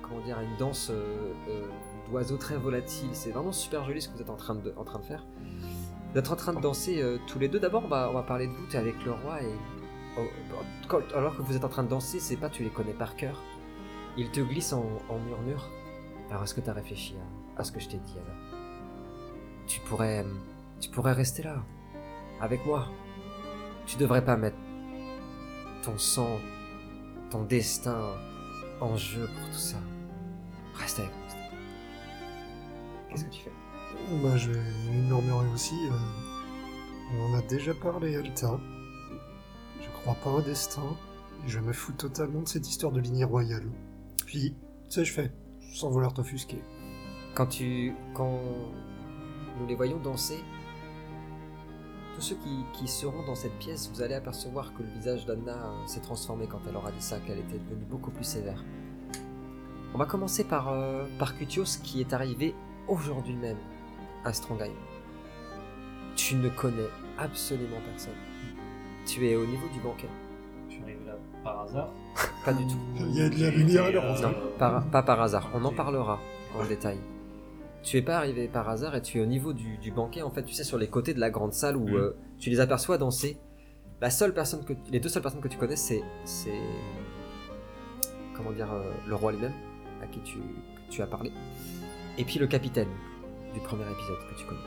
comment 0.02 0.20
dire 0.24 0.38
à 0.38 0.42
une 0.42 0.56
danse 0.58 0.90
euh, 0.90 1.32
euh, 1.48 1.62
d'oiseau 2.10 2.36
très 2.36 2.56
volatile. 2.56 3.08
C'est 3.12 3.30
vraiment 3.30 3.52
super 3.52 3.84
joli 3.84 4.02
ce 4.02 4.08
que 4.08 4.14
vous 4.16 4.22
êtes 4.22 4.30
en 4.30 4.36
train 4.36 4.54
de, 4.54 4.74
en 4.76 4.84
train 4.84 4.98
de 4.98 5.04
faire. 5.04 5.24
Vous 6.12 6.18
êtes 6.18 6.30
en 6.30 6.36
train 6.36 6.52
de 6.52 6.60
danser 6.60 7.00
euh, 7.00 7.18
tous 7.26 7.38
les 7.38 7.48
deux. 7.48 7.58
D'abord, 7.60 7.84
on 7.84 7.88
va, 7.88 8.10
on 8.10 8.14
va 8.14 8.22
parler 8.22 8.46
de 8.48 8.52
vous. 8.52 8.66
T'es 8.66 8.78
avec 8.78 9.02
le 9.04 9.12
roi 9.12 9.42
et 9.42 9.52
oh, 10.18 10.22
quand- 10.88 11.00
alors 11.14 11.36
que 11.36 11.42
vous 11.42 11.56
êtes 11.56 11.64
en 11.64 11.68
train 11.70 11.84
de 11.84 11.88
danser, 11.88 12.20
c'est 12.20 12.36
pas 12.36 12.50
tu 12.50 12.62
les 12.64 12.70
connais 12.70 12.92
par 12.92 13.16
cœur. 13.16 13.40
Ils 14.16 14.30
te 14.30 14.40
glissent 14.40 14.72
en, 14.72 14.84
murmure. 15.26 15.68
Alors 16.30 16.42
est-ce 16.44 16.54
que 16.54 16.60
t'as 16.60 16.72
réfléchi 16.72 17.14
à, 17.56 17.64
ce 17.64 17.72
que 17.72 17.80
je 17.80 17.88
t'ai 17.88 17.98
dit 17.98 18.14
Anna 18.16 18.58
Tu 19.66 19.80
pourrais, 19.80 20.24
tu 20.80 20.90
pourrais 20.90 21.12
rester 21.12 21.42
là 21.42 21.64
avec 22.40 22.64
moi. 22.66 22.88
Tu 23.86 23.96
devrais 23.96 24.24
pas 24.24 24.36
mettre 24.36 24.56
ton 25.82 25.98
sang, 25.98 26.38
ton 27.30 27.44
destin 27.44 28.16
en 28.80 28.96
jeu 28.96 29.26
pour 29.26 29.48
tout 29.50 29.58
ça. 29.58 29.78
Reste 30.74 31.00
avec 31.00 31.10
moi. 31.10 31.22
Qu'est-ce 33.08 33.24
que 33.24 33.30
tu 33.30 33.42
fais? 33.42 33.52
Bah, 34.22 34.36
je 34.36 34.50
vais 34.50 34.60
murmurer 35.08 35.46
aussi. 35.52 35.74
euh, 35.86 35.96
on 37.14 37.32
en 37.32 37.38
a 37.38 37.42
déjà 37.42 37.74
parlé, 37.74 38.16
Alta. 38.16 38.58
Je 39.80 39.88
crois 40.00 40.14
pas 40.14 40.30
au 40.30 40.42
destin. 40.42 40.96
Je 41.46 41.58
me 41.58 41.72
fous 41.72 41.92
totalement 41.92 42.40
de 42.42 42.48
cette 42.48 42.68
histoire 42.68 42.92
de 42.92 43.00
lignée 43.00 43.24
royale. 43.24 43.66
Puis, 44.32 44.54
tu 44.88 44.94
sais, 44.94 45.04
je 45.04 45.12
fais, 45.12 45.30
sans 45.74 45.90
vouloir 45.90 46.14
t'offusquer. 46.14 46.62
Quand 47.34 47.44
tu, 47.44 47.94
quand 48.14 48.40
nous 49.60 49.66
les 49.66 49.74
voyons 49.74 49.98
danser, 49.98 50.42
tous 52.14 52.22
ceux 52.22 52.36
qui, 52.36 52.64
qui 52.72 52.88
seront 52.88 53.26
dans 53.26 53.34
cette 53.34 53.52
pièce, 53.58 53.90
vous 53.92 54.00
allez 54.00 54.14
apercevoir 54.14 54.72
que 54.72 54.82
le 54.82 54.88
visage 54.88 55.26
d'Anna 55.26 55.66
euh, 55.66 55.86
s'est 55.86 56.00
transformé 56.00 56.46
quand 56.46 56.60
elle 56.66 56.76
aura 56.76 56.90
dit 56.92 57.02
ça, 57.02 57.20
qu'elle 57.20 57.40
était 57.40 57.58
devenue 57.58 57.84
beaucoup 57.84 58.10
plus 58.10 58.24
sévère. 58.24 58.64
On 59.92 59.98
va 59.98 60.06
commencer 60.06 60.44
par, 60.44 60.72
euh, 60.72 61.04
par 61.18 61.36
Cutios 61.36 61.78
qui 61.82 62.00
est 62.00 62.14
arrivé 62.14 62.54
aujourd'hui 62.88 63.36
même 63.36 63.58
à 64.24 64.32
Strongheim. 64.32 64.72
Tu 66.16 66.36
ne 66.36 66.48
connais 66.48 66.88
absolument 67.18 67.82
personne. 67.84 68.14
Tu 69.04 69.28
es 69.28 69.36
au 69.36 69.44
niveau 69.44 69.68
du 69.74 69.80
banquet. 69.80 70.08
Je 70.70 70.76
suis 70.76 70.82
arrivé 70.84 71.04
là 71.04 71.18
par 71.44 71.60
hasard. 71.60 71.92
Pas 72.44 72.52
du 72.52 72.66
tout. 72.66 72.78
Il 72.98 73.14
y 73.16 73.22
a 73.22 73.28
de 73.28 73.38
la 73.40 73.50
lumière 73.50 73.84
à 73.84 73.88
euh, 73.88 74.22
Non, 74.22 74.34
par- 74.58 74.84
pas 74.86 75.02
par 75.02 75.20
hasard. 75.22 75.48
On 75.54 75.64
en 75.64 75.72
parlera 75.72 76.18
en 76.58 76.64
détail. 76.64 76.98
Tu 77.82 77.96
es 77.96 78.02
pas 78.02 78.16
arrivé 78.18 78.48
par 78.48 78.68
hasard 78.68 78.94
et 78.94 79.02
tu 79.02 79.18
es 79.18 79.22
au 79.22 79.26
niveau 79.26 79.52
du, 79.52 79.76
du 79.78 79.90
banquet, 79.90 80.22
en 80.22 80.30
fait, 80.30 80.42
tu 80.44 80.54
sais, 80.54 80.64
sur 80.64 80.78
les 80.78 80.88
côtés 80.88 81.14
de 81.14 81.20
la 81.20 81.30
grande 81.30 81.52
salle 81.52 81.76
où 81.76 81.86
Mhm. 81.88 81.94
euh, 81.94 82.10
tu 82.38 82.50
les 82.50 82.60
aperçois 82.60 82.98
danser. 82.98 83.38
La 84.00 84.10
seule 84.10 84.34
personne 84.34 84.64
que, 84.64 84.72
les 84.90 85.00
deux 85.00 85.08
seules 85.08 85.22
personnes 85.22 85.40
que 85.40 85.48
tu 85.48 85.56
connais, 85.58 85.76
c'est, 85.76 86.02
c'est, 86.24 86.60
comment 88.36 88.50
dire, 88.52 88.72
euh, 88.72 88.90
le 89.08 89.14
roi 89.14 89.32
lui-même, 89.32 89.52
à 90.02 90.06
qui 90.06 90.20
tu, 90.20 90.38
que 90.38 90.90
tu 90.90 91.02
as 91.02 91.06
parlé, 91.06 91.30
et 92.18 92.24
puis 92.24 92.38
le 92.38 92.46
capitaine 92.48 92.88
du 93.54 93.60
premier 93.60 93.84
épisode 93.84 94.18
que 94.30 94.38
tu 94.38 94.44
connais, 94.46 94.60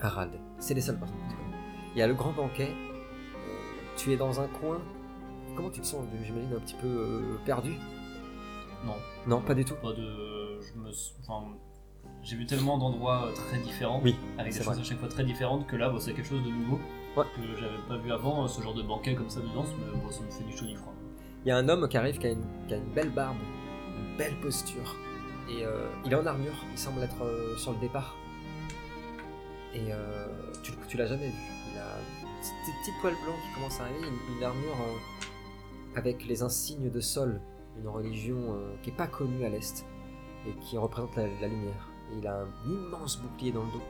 Harald. 0.00 0.32
C'est 0.58 0.72
les 0.74 0.80
seules 0.80 0.98
personnes 0.98 1.16
que 1.18 1.30
tu 1.30 1.36
connais. 1.36 1.56
Il 1.94 1.98
y 1.98 2.02
a 2.02 2.06
le 2.06 2.14
grand 2.14 2.32
banquet. 2.32 2.70
tu 3.96 4.12
es 4.12 4.16
dans 4.16 4.40
un 4.40 4.46
coin. 4.46 4.78
Comment 5.56 5.70
tu 5.70 5.80
te 5.80 5.86
sens 5.86 6.04
J'imagine 6.24 6.52
un 6.56 6.60
petit 6.60 6.74
peu 6.74 6.86
euh, 6.86 7.36
perdu? 7.44 7.72
Non, 8.84 8.94
Non, 9.26 9.40
pas 9.42 9.54
du 9.54 9.64
tout. 9.64 9.74
pas 9.76 9.92
de. 9.92 10.60
Je 10.60 10.78
me. 10.80 10.88
s- 10.90 11.14
Enfin, 11.20 11.46
j'ai 12.22 12.36
vu 12.36 12.46
tellement 12.46 12.78
d'endroits 12.78 13.26
euh, 13.26 13.32
très 13.34 13.58
différents, 13.58 14.00
Oui, 14.02 14.16
avec 14.38 14.52
des 14.52 14.58
choses 14.58 14.66
vrai. 14.66 14.80
à 14.80 14.84
chaque 14.84 14.98
fois 14.98 15.08
très 15.08 15.24
différentes, 15.24 15.66
que 15.66 15.76
là, 15.76 15.88
bon, 15.90 15.98
c'est 15.98 16.12
quelque 16.12 16.28
chose 16.28 16.42
de 16.44 16.50
nouveau 16.50 16.78
Ouais. 17.16 17.24
que 17.36 17.42
j'avais 17.58 17.78
pas 17.88 17.96
vu 17.96 18.12
avant, 18.12 18.44
euh, 18.44 18.48
ce 18.48 18.62
genre 18.62 18.74
de 18.74 18.82
banquet 18.82 19.14
comme 19.14 19.28
ça 19.30 19.40
de 19.40 19.48
danse, 19.48 19.68
mais 19.78 20.00
bon, 20.00 20.10
ça 20.10 20.20
me 20.22 20.30
fait 20.30 20.44
ni 20.44 20.56
chaud 20.56 20.64
ni 20.66 20.76
froid. 20.76 20.92
Il 21.44 21.48
y 21.48 21.50
a 21.50 21.56
un 21.56 21.68
homme 21.68 21.88
qui 21.88 21.96
arrive 21.96 22.18
qui 22.18 22.26
a 22.26 22.30
une, 22.30 22.44
qui 22.68 22.74
a 22.74 22.76
une 22.76 22.92
belle 22.94 23.10
barbe, 23.10 23.36
une 23.98 24.16
belle 24.16 24.34
posture. 24.40 24.96
Et 25.50 25.64
euh, 25.64 25.88
il 26.04 26.12
est 26.12 26.16
en 26.16 26.24
armure, 26.26 26.52
il 26.72 26.78
semble 26.78 27.02
être 27.02 27.22
euh, 27.24 27.56
sur 27.56 27.72
le 27.72 27.78
départ. 27.78 28.14
Et 29.74 29.92
euh, 29.92 30.26
tu, 30.62 30.72
tu 30.88 30.96
l'as 30.96 31.06
jamais 31.06 31.26
vu. 31.28 31.34
Il 31.72 31.78
a 31.78 31.96
des 32.66 32.72
petits 32.82 32.92
poils 33.00 33.14
blancs 33.24 33.36
qui 33.42 33.54
commencent 33.54 33.80
à 33.80 33.84
arriver, 33.84 34.06
une, 34.06 34.36
une 34.36 34.44
armure 34.44 34.76
avec 35.96 36.26
les 36.26 36.42
insignes 36.42 36.90
de 36.90 37.00
Sol, 37.00 37.40
une 37.78 37.88
religion 37.88 38.36
euh, 38.54 38.74
qui 38.82 38.90
est 38.90 38.96
pas 38.96 39.06
connue 39.06 39.44
à 39.44 39.48
l'Est 39.48 39.84
et 40.46 40.52
qui 40.60 40.76
représente 40.78 41.16
la, 41.16 41.24
la 41.40 41.48
lumière. 41.48 41.88
Et 42.12 42.18
il 42.18 42.26
a 42.26 42.40
un 42.42 42.48
immense 42.66 43.18
bouclier 43.20 43.52
dans 43.52 43.62
le 43.64 43.70
dos. 43.72 43.82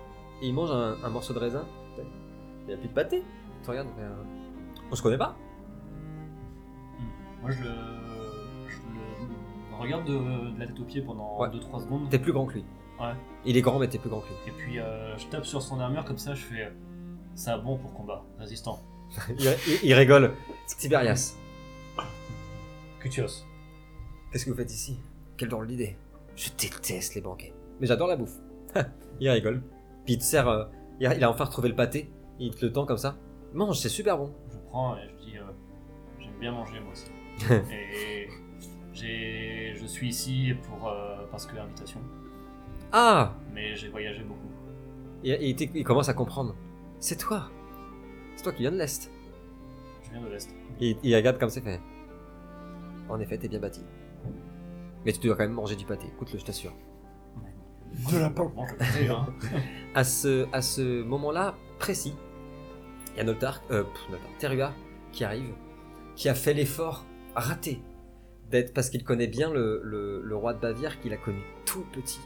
Et 0.43 0.49
il 0.49 0.55
mange 0.55 0.71
un, 0.71 0.97
un 1.05 1.09
morceau 1.11 1.33
de 1.35 1.39
raisin. 1.39 1.65
Il 2.63 2.67
n'y 2.69 2.75
a 2.75 2.77
plus 2.77 2.89
de 2.89 2.95
pâté. 2.95 3.23
Tu 3.63 3.71
regardes, 3.71 3.89
fait 3.97 4.03
un- 4.03 4.27
on 4.91 4.95
se 4.95 5.03
connaît 5.03 5.19
pas 5.19 5.37
Moi, 7.43 7.51
je 7.51 7.63
le. 7.63 7.71
Je 8.69 8.77
le. 8.77 9.77
regarde 9.79 10.05
de, 10.05 10.53
de 10.55 10.59
la 10.59 10.67
tête 10.67 10.79
aux 10.81 10.85
pieds 10.85 11.03
pendant 11.03 11.39
Ouais. 11.41 11.49
2-3 11.49 11.83
secondes. 11.85 12.09
T'es 12.11 12.19
plus 12.19 12.33
grand 12.33 12.47
que 12.47 12.55
lui. 12.55 12.65
Ouais. 13.01 13.13
Il 13.45 13.57
est 13.57 13.63
grand, 13.63 13.79
mais 13.79 13.89
t'es 13.89 13.99
plus 13.99 14.11
grand 14.11 14.21
que 14.21 14.29
lui. 14.29 14.35
Et 14.49 14.51
puis 14.53 14.79
euh, 14.79 15.17
je 15.17 15.27
tape 15.27 15.47
sur 15.47 15.63
son 15.63 15.81
armure 15.81 16.05
comme 16.05 16.19
ça, 16.19 16.35
je 16.35 16.45
fais. 16.45 16.73
Ça 17.35 17.57
bon 17.57 17.79
pour 17.79 17.95
combat, 17.95 18.25
résistant. 18.39 18.81
il, 19.39 19.45
il- 19.67 19.79
il 19.85 19.95
rigole. 19.95 20.33
Tiberias, 20.79 21.35
Cutios. 23.01 23.45
qu'est-ce 24.31 24.45
que 24.45 24.51
vous 24.51 24.57
faites 24.57 24.73
ici? 24.73 25.01
Quelle 25.37 25.49
drôle 25.49 25.67
d'idée. 25.67 25.97
Je 26.37 26.51
déteste 26.59 27.15
les 27.15 27.21
banquets. 27.21 27.53
Mais 27.81 27.87
j'adore 27.87 28.09
la 28.09 28.17
bouffe. 28.17 28.37
il 29.21 29.29
rigole. 29.31 29.63
Puis 30.05 30.15
il 30.15 30.19
te 30.19 30.23
sert. 30.25 30.49
euh, 30.49 30.65
il, 31.01 31.07
a, 31.07 31.15
il 31.15 31.25
a 31.25 31.31
enfin 31.31 31.45
retrouvé 31.45 31.69
le 31.69 31.75
pâté. 31.75 32.11
Il 32.39 32.55
te 32.55 32.65
le 32.65 32.73
tend 32.73 32.87
comme 32.87 32.99
ça. 32.99 33.17
Mange, 33.53 33.79
c'est 33.79 33.89
super 33.89 34.17
bon. 34.19 34.33
Je 34.53 34.57
prends 34.69 34.97
et 34.97 35.09
je 35.09 35.25
dis 35.25 35.39
euh, 35.39 35.43
J'aime 36.19 36.39
bien 36.39 36.53
manger 36.53 36.79
moi 36.81 36.93
aussi. 36.93 37.11
et 37.73 38.29
j'ai, 38.93 39.75
je 39.77 39.87
suis 39.87 40.09
ici 40.09 40.55
pour. 40.69 40.89
euh, 40.89 41.25
parce 41.31 41.47
que 41.47 41.57
invitation. 41.57 42.01
Ah 42.93 43.35
Mais 43.55 43.75
j'ai 43.77 43.89
voyagé 43.89 44.23
beaucoup. 44.25 44.49
Et, 45.25 45.31
et 45.31 45.49
il, 45.51 45.57
t'éc- 45.57 45.71
il 45.75 45.85
commence 45.85 46.09
à 46.09 46.15
comprendre. 46.15 46.55
C'est 46.99 47.17
toi. 47.17 47.49
C'est 48.37 48.43
toi 48.43 48.53
qui 48.53 48.63
viens 48.63 48.73
de 48.73 48.77
l'Est. 48.79 49.11
Je 50.05 50.11
viens 50.11 50.21
de 50.23 50.29
l'Est. 50.29 50.51
Et 50.81 50.97
il 51.03 51.15
regarde 51.17 51.39
comme 51.39 51.51
ça, 51.51 51.61
il 51.61 51.65
fait. 51.65 51.81
En 53.11 53.21
effet, 53.21 53.39
t'es 53.39 53.49
bien 53.49 53.59
bâti. 53.61 53.83
Mais 55.05 55.13
tu 55.13 55.21
dois 55.27 55.37
quand 55.37 55.43
même 55.45 55.53
manger 55.53 55.77
du 55.77 55.85
pâté. 55.85 56.07
Écoute-le, 56.15 56.39
je 56.39 56.45
t'assure. 56.45 56.73
De 58.13 58.19
le 58.19 58.33
sais, 58.93 59.09
hein. 59.09 59.27
À 59.95 60.05
ce, 60.05 60.47
à 60.53 60.63
ce 60.63 61.03
moment-là 61.03 61.57
précis, 61.79 62.15
il 63.15 63.19
y 63.19 63.21
a 63.21 63.25
Notar, 63.25 63.61
euh, 63.73 63.83
pff, 63.83 64.09
Notar, 64.11 64.29
Terua 64.39 64.73
qui 65.11 65.25
arrive, 65.25 65.53
qui 66.15 66.29
a 66.29 66.35
fait 66.35 66.55
l'effort 66.55 67.05
raté 67.35 67.83
d'être, 68.51 68.73
parce 68.73 68.91
qu'il 68.91 69.03
connaît 69.03 69.27
bien 69.27 69.53
le, 69.53 69.81
le- 69.83 70.23
le 70.23 70.37
roi 70.37 70.55
de 70.55 70.61
Bavière 70.61 71.01
qu'il 71.01 71.13
a 71.13 71.17
connu 71.17 71.41
tout 71.67 71.85
petit. 71.93 72.21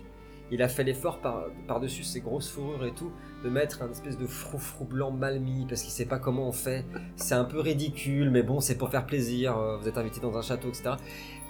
Il 0.50 0.62
a 0.62 0.68
fait 0.68 0.84
l'effort 0.84 1.18
par, 1.18 1.46
par-dessus 1.66 2.04
ses 2.04 2.20
grosses 2.20 2.50
fourrures 2.50 2.84
et 2.84 2.92
tout, 2.92 3.10
de 3.42 3.48
mettre 3.48 3.82
un 3.82 3.90
espèce 3.90 4.18
de 4.18 4.26
froufrou 4.26 4.84
blanc 4.84 5.10
mal 5.10 5.40
mis, 5.40 5.66
parce 5.66 5.82
qu'il 5.82 5.90
sait 5.90 6.04
pas 6.04 6.18
comment 6.18 6.48
on 6.48 6.52
fait. 6.52 6.84
C'est 7.16 7.34
un 7.34 7.44
peu 7.44 7.60
ridicule, 7.60 8.30
mais 8.30 8.42
bon, 8.42 8.60
c'est 8.60 8.76
pour 8.76 8.90
faire 8.90 9.06
plaisir, 9.06 9.56
euh, 9.56 9.76
vous 9.78 9.88
êtes 9.88 9.98
invité 9.98 10.20
dans 10.20 10.36
un 10.36 10.42
château, 10.42 10.68
etc. 10.68 10.92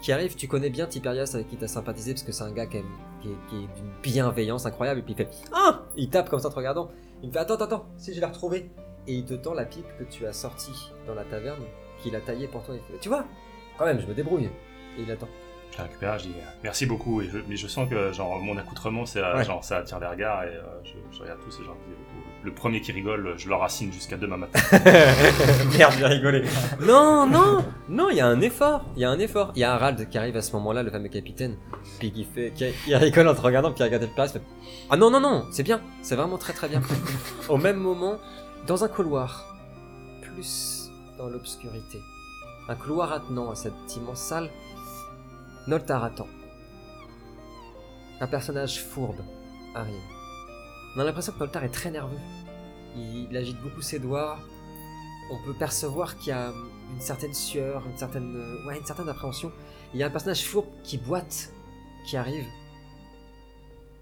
Qui 0.01 0.13
arrive, 0.13 0.37
tu 0.37 0.49
connais 0.49 0.71
bien 0.71 0.87
Tiberias 0.87 1.33
avec 1.35 1.49
qui 1.49 1.57
t'as 1.57 1.67
sympathisé, 1.67 2.13
parce 2.13 2.23
que 2.23 2.33
c'est 2.33 2.45
un 2.45 2.53
gars 2.53 2.67
qui 2.67 2.79
est, 2.79 2.85
qui 3.23 3.57
est 3.57 3.77
d'une 3.77 3.91
bienveillance 4.03 4.67
incroyable, 4.67 5.01
et 5.01 5.03
puis 5.03 5.15
il 5.15 5.17
fait 5.17 5.31
Ah 5.53 5.83
Il 5.97 6.09
tape 6.09 6.29
comme 6.29 6.41
ça 6.41 6.49
en 6.49 6.51
te 6.51 6.57
regardant. 6.57 6.91
Il 7.23 7.29
me 7.29 7.33
fait 7.33 7.41
Attends, 7.41 7.55
attends, 7.55 7.65
attends, 7.65 7.87
si 7.97 8.15
je 8.15 8.21
l'ai 8.21 8.27
retrouvé. 8.27 8.71
Et 9.07 9.15
il 9.15 9.25
te 9.25 9.35
tend 9.35 9.53
la 9.53 9.67
pipe 9.67 9.87
que 9.99 10.05
tu 10.05 10.25
as 10.27 10.33
sortie 10.33 10.93
dans 11.07 11.15
la 11.15 11.25
taverne, 11.25 11.63
qu'il 12.03 12.17
a 12.17 12.21
taillée 12.21 12.49
pour 12.49 12.63
toi. 12.63 12.75
Il 12.75 12.81
fait, 12.81 12.99
tu 13.01 13.09
vois 13.09 13.27
Quand 13.77 13.85
même, 13.85 14.01
je 14.01 14.07
me 14.07 14.15
débrouille. 14.15 14.49
Et 14.99 15.03
il 15.03 15.11
attend. 15.11 15.29
Je 15.75 15.79
la 15.79 15.85
récupère, 15.85 16.19
je 16.21 16.25
dis 16.27 16.35
euh, 16.37 16.43
merci 16.63 16.87
beaucoup, 16.87 17.21
et 17.21 17.29
je- 17.29 17.39
mais 17.49 17.57
je 17.57 17.67
sens 17.67 17.89
que 17.91 18.13
genre 18.13 18.39
mon 18.39 18.57
accoutrement, 18.57 19.05
c'est 19.07 19.19
euh, 19.21 19.37
Ouais. 19.39 19.45
genre 19.45 19.65
ça 19.65 19.79
attire 19.79 19.99
les 19.99 20.07
regards 20.07 20.45
et 20.45 20.49
euh, 20.55 20.63
je, 20.85 20.93
je 21.17 21.21
regarde 21.23 21.41
tous 21.45 21.59
et 21.61 21.65
genre 21.65 21.77
le, 21.89 22.49
le 22.51 22.55
premier 22.55 22.81
qui 22.81 22.93
rigole, 22.93 23.35
je 23.37 23.49
le 23.49 23.55
racine 23.57 23.93
jusqu'à 23.93 24.17
demain 24.17 24.37
matin. 24.37 24.61
Merde, 25.77 25.95
j'ai 25.99 26.07
rigolé. 26.07 26.45
non, 26.81 27.27
non, 27.27 27.65
non, 27.89 28.11
il 28.11 28.17
y 28.19 28.21
a 28.21 28.27
un 28.27 28.41
effort. 28.41 28.85
Il 28.97 29.03
y 29.03 29.05
a 29.05 29.11
un 29.11 29.19
effort. 29.19 29.51
Il 29.57 29.61
y 29.61 29.65
a 29.65 29.75
Harald 29.75 30.09
qui 30.09 30.17
arrive 30.19 30.37
à 30.37 30.43
ce 30.43 30.53
moment-là, 30.53 30.83
le 30.85 30.91
fameux 30.93 31.09
capitaine, 31.09 31.57
puis 31.99 32.13
qui 32.13 32.25
fait, 32.25 32.53
qui, 32.55 32.67
il 32.87 32.95
rigole 32.95 33.27
en 33.29 33.35
te 33.35 33.41
regardant, 33.41 33.73
puis 33.73 33.81
il 33.81 33.85
regarde 33.87 34.09
Paris, 34.15 34.29
fait 34.29 34.43
Ah 34.91 34.97
non, 34.97 35.11
non, 35.11 35.19
non, 35.21 35.47
c'est 35.51 35.65
bien, 35.65 35.81
c'est 36.03 36.15
vraiment 36.17 36.39
très 36.39 36.53
très 36.53 36.69
bien. 36.69 36.83
Au 37.49 37.57
même 37.57 37.79
moment, 37.79 38.19
dans 38.69 38.85
un 38.85 38.89
couloir, 38.89 39.57
plus 40.23 40.91
dans 41.19 41.27
l'obscurité, 41.27 41.99
un 42.69 42.75
couloir 42.77 43.13
attenant 43.13 43.51
à 43.51 43.55
cette 43.57 43.73
immense 43.97 44.21
salle, 44.21 44.51
Noltar 45.67 46.05
attend. 46.05 46.29
Un 48.21 48.27
personnage 48.27 48.83
fourbe 48.83 49.23
arrive. 49.75 49.95
On 50.95 51.01
a 51.01 51.05
l'impression 51.05 51.33
que 51.33 51.39
Noltar 51.39 51.65
est 51.65 51.71
très 51.71 51.91
nerveux. 51.91 52.19
Il, 52.97 53.35
agite 53.35 53.59
beaucoup 53.63 53.81
ses 53.81 53.99
doigts, 53.99 54.39
on 55.33 55.43
peut 55.43 55.55
percevoir 55.55 56.19
qu'il 56.19 56.29
y 56.29 56.33
a 56.33 56.53
une 56.93 57.01
certaine 57.01 57.33
sueur, 57.33 57.83
une 57.87 57.97
certaine, 57.97 58.37
ouais, 58.67 58.79
une 58.79 58.85
certaine 58.85 59.09
appréhension. 59.09 59.51
Il 59.95 60.01
y 60.01 60.03
a 60.03 60.07
un 60.07 60.11
personnage 60.11 60.45
fourbe 60.45 60.69
qui 60.83 60.99
boite, 60.99 61.51
qui 62.07 62.19
arrive. 62.19 62.45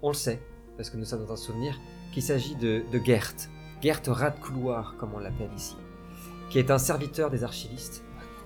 On 0.01 0.09
le 0.09 0.15
sait, 0.15 0.41
parce 0.75 0.89
que 0.89 0.97
nous 0.97 1.05
sommes 1.05 1.25
dans 1.25 1.31
un 1.31 1.37
souvenir, 1.37 1.79
qu'il 2.13 2.23
s'agit 2.23 2.55
de, 2.55 2.83
de 2.91 2.99
Gert. 2.99 3.33
Gert 3.81 4.01
rat 4.07 4.31
de 4.31 4.39
couloir, 4.41 4.95
comme 4.97 5.13
on 5.13 5.19
l'appelle 5.19 5.51
ici. 5.55 5.77
Qui 6.49 6.59
est 6.59 6.69
un 6.69 6.77
serviteur 6.77 7.31
des 7.31 7.45
archivistes. 7.45 8.03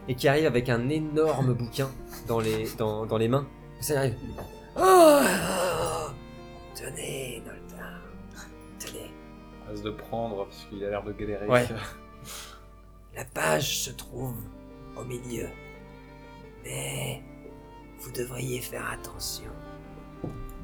Et 0.08 0.16
qui 0.16 0.28
arrive 0.28 0.46
avec 0.46 0.70
un 0.70 0.90
énorme 0.90 1.54
bouquin 1.54 1.90
dans 2.28 2.40
les, 2.40 2.68
dans, 2.78 3.06
dans 3.06 3.18
les 3.18 3.28
mains. 3.28 3.48
Ça 3.82 4.00
arrive. 4.00 4.16
Oh, 4.78 4.82
oh, 4.82 6.10
Tenez, 6.76 7.42
Noltar. 7.46 8.02
Tenez. 8.80 9.12
Passe 9.68 9.82
de 9.82 9.92
prendre 9.92 10.46
parce 10.46 10.66
qu'il 10.70 10.84
a 10.86 10.90
l'air 10.90 11.04
de 11.04 11.12
galérer. 11.12 11.48
Ouais. 11.48 11.68
La 13.16 13.26
page 13.26 13.80
se 13.80 13.92
trouve 13.92 14.36
au 14.96 15.04
milieu. 15.04 15.48
Mais 16.64 17.22
vous 18.00 18.12
devriez 18.12 18.62
faire 18.62 18.90
attention. 18.92 19.52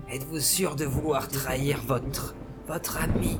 Êtes-vous 0.09 0.39
sûr 0.39 0.75
de 0.75 0.85
vouloir 0.85 1.27
trahir 1.27 1.81
votre 1.85 2.35
votre 2.67 3.01
ami? 3.01 3.39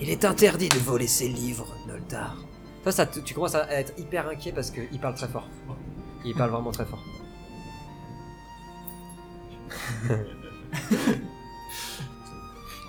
Il 0.00 0.10
est 0.10 0.24
interdit 0.24 0.68
de 0.68 0.78
voler 0.78 1.06
ses 1.06 1.28
livres, 1.28 1.74
Noldar. 1.86 2.36
Toi, 2.82 2.92
ça, 2.92 3.06
te- 3.06 3.20
tu 3.20 3.34
commences 3.34 3.54
à 3.54 3.70
être 3.72 3.92
hyper 3.98 4.28
inquiet 4.28 4.52
parce 4.52 4.70
qu'il 4.70 4.98
parle 5.00 5.14
très 5.14 5.28
fort. 5.28 5.46
Il 6.24 6.34
parle 6.34 6.50
vraiment 6.50 6.72
très 6.72 6.84
fort. 6.84 7.02
Ne 10.08 10.16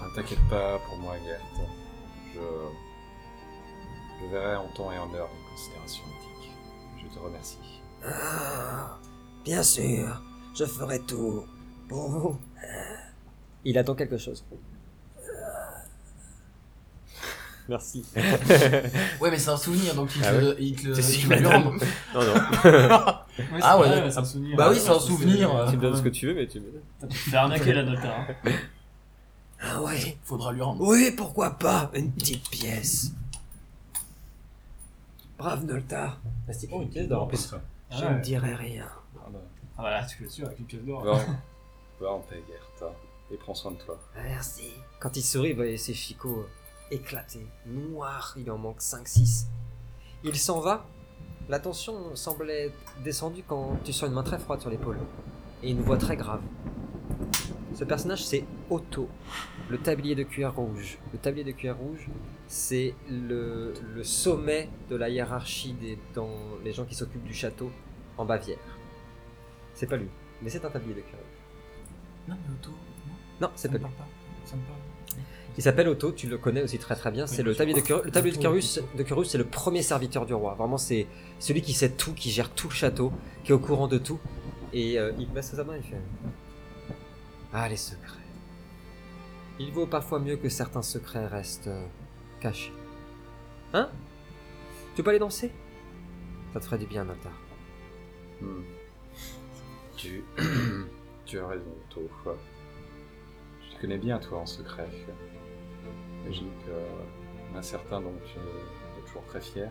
t'inquiète 0.16 0.40
pas 0.50 0.80
pour 0.80 0.98
moi, 0.98 1.16
Gert. 1.24 1.42
Je... 2.34 2.40
je 4.22 4.32
verrai 4.32 4.56
en 4.56 4.68
temps 4.70 4.92
et 4.92 4.98
en 4.98 5.14
heure 5.14 5.30
les 5.32 5.52
considérations 5.56 6.04
éthiques. 6.06 6.52
Je 7.04 7.08
te 7.14 7.20
remercie. 7.24 7.58
Ah, 8.06 8.98
bien 9.46 9.64
sûr, 9.64 10.22
je 10.56 10.66
ferai 10.66 11.00
tout 11.02 11.46
pour 11.88 12.10
vous. 12.10 12.38
Il 13.66 13.78
attend 13.78 13.96
quelque 13.96 14.18
chose. 14.18 14.44
Merci. 17.70 18.04
Ouais, 19.22 19.32
mais 19.32 19.38
c'est 19.40 19.50
un 19.50 19.58
souvenir, 19.58 19.96
donc 19.96 20.10
il 20.16 20.22
te 20.22 20.28
Ah 20.28 20.32
le. 20.34 20.62
il 20.62 20.76
te 20.76 20.88
le- 20.88 20.96
C'est 20.96 21.14
tu 21.14 21.28
lui 21.28 21.30
madame. 21.30 21.64
rendre. 21.64 21.72
Non, 22.14 22.22
non. 22.22 22.34
Ouais, 23.40 23.60
Ah 23.62 23.80
ouais, 23.80 23.88
vrai, 23.88 23.96
d'accord. 23.96 24.12
c'est 24.12 24.20
un 24.20 24.26
souvenir. 24.26 24.58
Bah 24.58 24.68
oui, 24.70 24.76
Ouais, 24.76 24.80
c'est 24.82 24.90
un 24.90 25.00
souvenir, 25.00 25.56
euh. 25.56 25.70
tu 25.70 25.78
me 25.78 25.82
donnes 25.82 25.96
ce 25.96 26.02
que 26.02 26.10
tu 26.10 26.28
veux, 26.28 26.34
mais 26.36 26.48
tu 26.48 26.60
me 26.60 26.66
pu 27.08 27.08
te 27.08 27.14
faire 27.14 27.42
arnaquer 27.44 27.74
la 27.74 27.82
hein. 27.82 28.28
Ah 29.62 29.82
ouais 29.82 30.18
Faudra 30.24 30.52
lui 30.52 30.62
rendre. 30.62 30.86
Oui, 30.86 31.12
pourquoi 31.16 31.52
pas 31.52 31.90
Une 31.94 32.12
petite 32.12 32.48
pièce. 32.50 33.12
Brave 35.38 35.64
Nolta. 35.66 36.18
Oh, 36.72 36.82
une 36.82 36.90
pièce 36.90 37.08
d'or 37.08 37.24
en 37.24 37.28
plus. 37.28 37.54
Ah 37.54 37.96
Je 37.98 38.06
ouais. 38.06 38.14
ne 38.14 38.20
dirai 38.22 38.56
rien. 38.56 38.88
Ah 39.18 39.28
bah, 39.32 39.40
Ah 39.78 39.82
voilà, 39.82 40.06
tu 40.06 40.22
le 40.24 40.30
sûr 40.30 40.46
avec 40.48 40.60
une 40.60 40.66
pièce 40.66 40.84
d'or. 40.84 41.04
va, 41.04 41.18
va 42.02 42.12
en 42.12 42.20
paix, 42.20 42.42
Gert. 42.48 42.90
Et 43.32 43.38
prends 43.38 43.54
soin 43.56 43.72
de 43.72 43.78
toi. 43.78 43.98
Merci. 44.22 44.70
Quand 45.00 45.16
il 45.16 45.24
sourit, 45.24 45.54
voyez 45.54 45.78
ses 45.78 45.94
chicots 45.94 46.46
éclatés, 46.94 47.48
noirs, 47.66 48.36
il 48.38 48.50
en 48.52 48.58
manque 48.58 48.80
5-6. 48.80 49.46
Il 50.24 50.36
s'en 50.38 50.60
va. 50.60 50.86
La 51.50 51.60
tension 51.60 52.16
semblait 52.16 52.72
descendue 53.04 53.44
quand 53.46 53.78
tu 53.84 53.92
sens 53.92 54.08
une 54.08 54.16
main 54.16 54.24
très 54.24 54.40
froide 54.40 54.62
sur 54.62 54.70
l'épaule. 54.70 54.98
Et 55.62 55.72
une 55.72 55.82
voix 55.82 55.98
très 55.98 56.16
grave. 56.16 56.42
Ce 57.74 57.84
personnage, 57.84 58.24
c'est 58.24 58.46
Otto, 58.70 59.10
le 59.70 59.78
tablier 59.80 60.14
de 60.16 60.24
cuir 60.24 60.54
rouge. 60.54 61.00
Le 61.12 61.18
tablier 61.18 61.44
de 61.44 61.52
cuir 61.52 61.76
rouge, 61.76 62.08
c'est 62.48 62.94
le, 63.10 63.74
le 63.96 64.04
sommet 64.04 64.70
de 64.90 64.96
la 64.96 65.10
hiérarchie 65.10 65.74
des, 65.74 65.98
dans 66.14 66.30
les 66.64 66.72
gens 66.72 66.86
qui 66.86 66.96
s'occupent 66.96 67.24
du 67.24 67.34
château 67.34 67.72
en 68.18 68.26
Bavière. 68.26 68.58
C'est 69.74 69.88
pas 69.88 69.98
lui, 69.98 70.10
mais 70.42 70.50
c'est 70.50 70.64
un 70.64 70.70
tablier 70.70 70.94
de 70.94 71.02
cuir 71.02 71.18
rouge. 71.18 72.30
Non, 72.30 72.36
mais 72.48 72.54
Otto. 72.54 72.70
Non, 73.42 73.50
c'est 73.56 73.68
Ça 73.68 73.70
pas 73.70 73.78
lui. 73.78 73.82
parle 73.84 73.96
pas. 73.96 74.08
Ça 74.46 74.56
me 74.56 74.62
parle. 74.62 74.80
Il 75.58 75.64
s'appelle 75.64 75.88
Otto, 75.88 76.12
tu 76.12 76.28
le 76.28 76.38
connais 76.38 76.64
aussi 76.64 76.80
très 76.80 76.96
très 76.96 77.12
bien. 77.12 77.28
C'est 77.28 77.44
le 77.44 77.56
tablier 77.56 77.80
de 77.80 77.86
Curus. 77.86 78.06
Le 78.06 78.12
tablier 78.12 78.36
de 78.36 78.42
Curus, 78.42 78.80
de 78.96 79.04
Curus, 79.04 79.30
c'est 79.30 79.38
le 79.38 79.46
premier 79.46 79.84
serviteur 79.84 80.26
du 80.26 80.34
roi. 80.34 80.56
Vraiment, 80.56 80.78
c'est 80.78 81.06
celui 81.40 81.62
qui 81.62 81.74
sait 81.74 81.90
tout, 81.90 82.14
qui 82.14 82.32
gère 82.32 82.50
tout 82.50 82.70
le 82.70 82.74
château, 82.74 83.12
qui 83.44 83.52
est 83.52 83.56
au 83.56 83.60
courant 83.60 83.88
de 83.88 84.00
tout. 84.00 84.20
Et 84.74 84.98
euh, 84.98 85.12
il 85.20 85.30
met 85.30 85.44
sa 85.44 85.64
main, 85.64 85.78
il 85.78 85.84
fait 85.84 86.02
Ah, 87.54 87.70
les 87.70 87.78
secrets. 87.78 88.18
Il 89.60 89.72
vaut 89.72 89.86
parfois 89.86 90.20
mieux 90.20 90.38
que 90.38 90.50
certains 90.50 90.82
secrets 90.82 91.28
restent 91.28 91.68
euh, 91.68 91.86
cachés. 92.40 92.74
Hein? 93.74 93.90
Tu 94.96 95.04
peux 95.04 95.12
aller 95.12 95.20
danser? 95.20 95.52
Ça 96.54 96.60
te 96.60 96.66
ferait 96.66 96.80
du 96.80 96.88
bien, 96.88 97.04
Notar. 97.04 97.32
Hmm. 98.42 98.64
Tu... 99.96 100.24
tu 101.26 101.40
as 101.40 101.48
raison, 101.48 101.64
Otto. 101.92 102.10
Connais 103.84 103.98
bien, 103.98 104.18
toi, 104.18 104.38
en 104.38 104.46
secret. 104.46 104.88
J'imagine 106.22 106.48
que 106.66 107.58
un 107.58 107.62
certain 107.62 108.00
dont 108.00 108.14
tu 108.24 108.40
es 108.40 109.06
toujours 109.06 109.26
très 109.26 109.42
fier. 109.42 109.70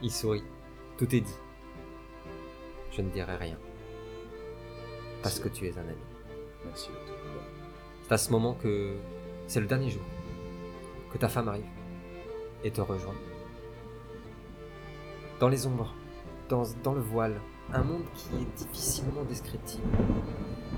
Il 0.00 0.10
sourit. 0.10 0.42
Tout 0.96 1.14
est 1.14 1.20
dit. 1.20 1.38
je 2.92 3.02
ne 3.02 3.10
dirai 3.10 3.36
rien. 3.36 3.58
Parce 5.22 5.38
que 5.38 5.50
tu 5.50 5.66
es 5.66 5.76
un 5.76 5.82
ami. 5.82 6.00
Merci. 6.64 6.88
C'est 8.04 8.12
à 8.14 8.16
ce 8.16 8.32
moment 8.32 8.54
que 8.54 8.94
c'est 9.46 9.60
le 9.60 9.66
dernier 9.66 9.90
jour 9.90 10.04
que 11.12 11.18
ta 11.18 11.28
femme 11.28 11.48
arrive 11.48 11.68
et 12.64 12.70
te 12.70 12.80
rejoint. 12.80 13.16
Dans 15.40 15.48
les 15.48 15.66
ombres, 15.66 15.94
dans, 16.48 16.62
dans 16.82 16.94
le 16.94 17.02
voile, 17.02 17.38
un 17.70 17.82
monde 17.82 18.04
qui 18.14 18.34
est 18.36 18.56
difficilement 18.56 19.24
descriptible. 19.24 19.84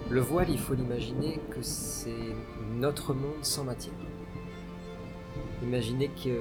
Le 0.09 0.21
voile, 0.21 0.51
il 0.51 0.59
faut 0.59 0.75
l'imaginer 0.75 1.41
que 1.51 1.63
c'est 1.63 2.35
notre 2.77 3.13
monde 3.13 3.43
sans 3.43 3.65
matière. 3.65 3.93
Imaginez 5.65 6.09
que, 6.09 6.39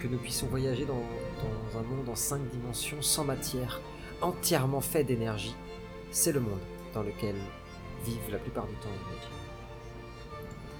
que 0.00 0.08
nous 0.08 0.18
puissions 0.18 0.48
voyager 0.48 0.86
dans, 0.86 0.94
dans 0.94 1.78
un 1.78 1.82
monde 1.82 2.08
en 2.08 2.16
cinq 2.16 2.40
dimensions 2.50 3.00
sans 3.00 3.22
matière, 3.22 3.80
entièrement 4.22 4.80
fait 4.80 5.04
d'énergie. 5.04 5.54
C'est 6.10 6.32
le 6.32 6.40
monde 6.40 6.58
dans 6.92 7.02
lequel 7.02 7.36
vivent 8.04 8.32
la 8.32 8.38
plupart 8.38 8.66
du 8.66 8.74
temps 8.74 8.88
les. 8.88 9.28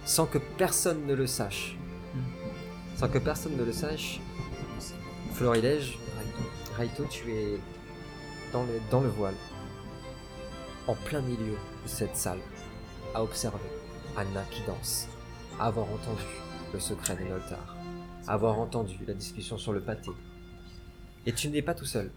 Sans 0.05 0.27
que 0.27 0.39
personne 0.39 1.07
ne 1.07 1.15
le 1.15 1.29
sache. 1.29 1.77
Sans 2.97 3.09
que 3.09 3.19
personne 3.19 3.57
ne 3.57 3.65
le 3.65 3.73
sache, 3.73 4.21
Florilège, 5.35 5.97
Raito, 6.77 7.05
tu 7.09 7.33
es 7.33 7.61
dans 8.53 8.65
le, 8.65 8.81
dans 8.91 9.01
le 9.01 9.09
voile, 9.09 9.37
en 10.89 10.95
plein 10.95 11.21
milieu 11.21 11.57
de 11.83 11.89
cette 11.89 12.17
salle, 12.17 12.41
à 13.15 13.23
observer 13.23 13.59
Anna 14.17 14.43
qui 14.51 14.63
danse, 14.67 15.09
à 15.59 15.67
avoir 15.67 15.87
entendu 15.91 16.25
le 16.73 16.81
secret 16.81 17.17
des 17.17 17.25
Noltar, 17.29 17.77
à 18.27 18.33
avoir 18.35 18.59
entendu 18.59 19.05
la 19.07 19.15
discussion 19.15 19.59
sur 19.59 19.73
le 19.73 19.81
pâté. 19.81 20.11
Et 21.27 21.33
tu 21.33 21.49
n'es 21.49 21.63
pas 21.63 21.75
tout 21.75 21.85
seul, 21.85 22.11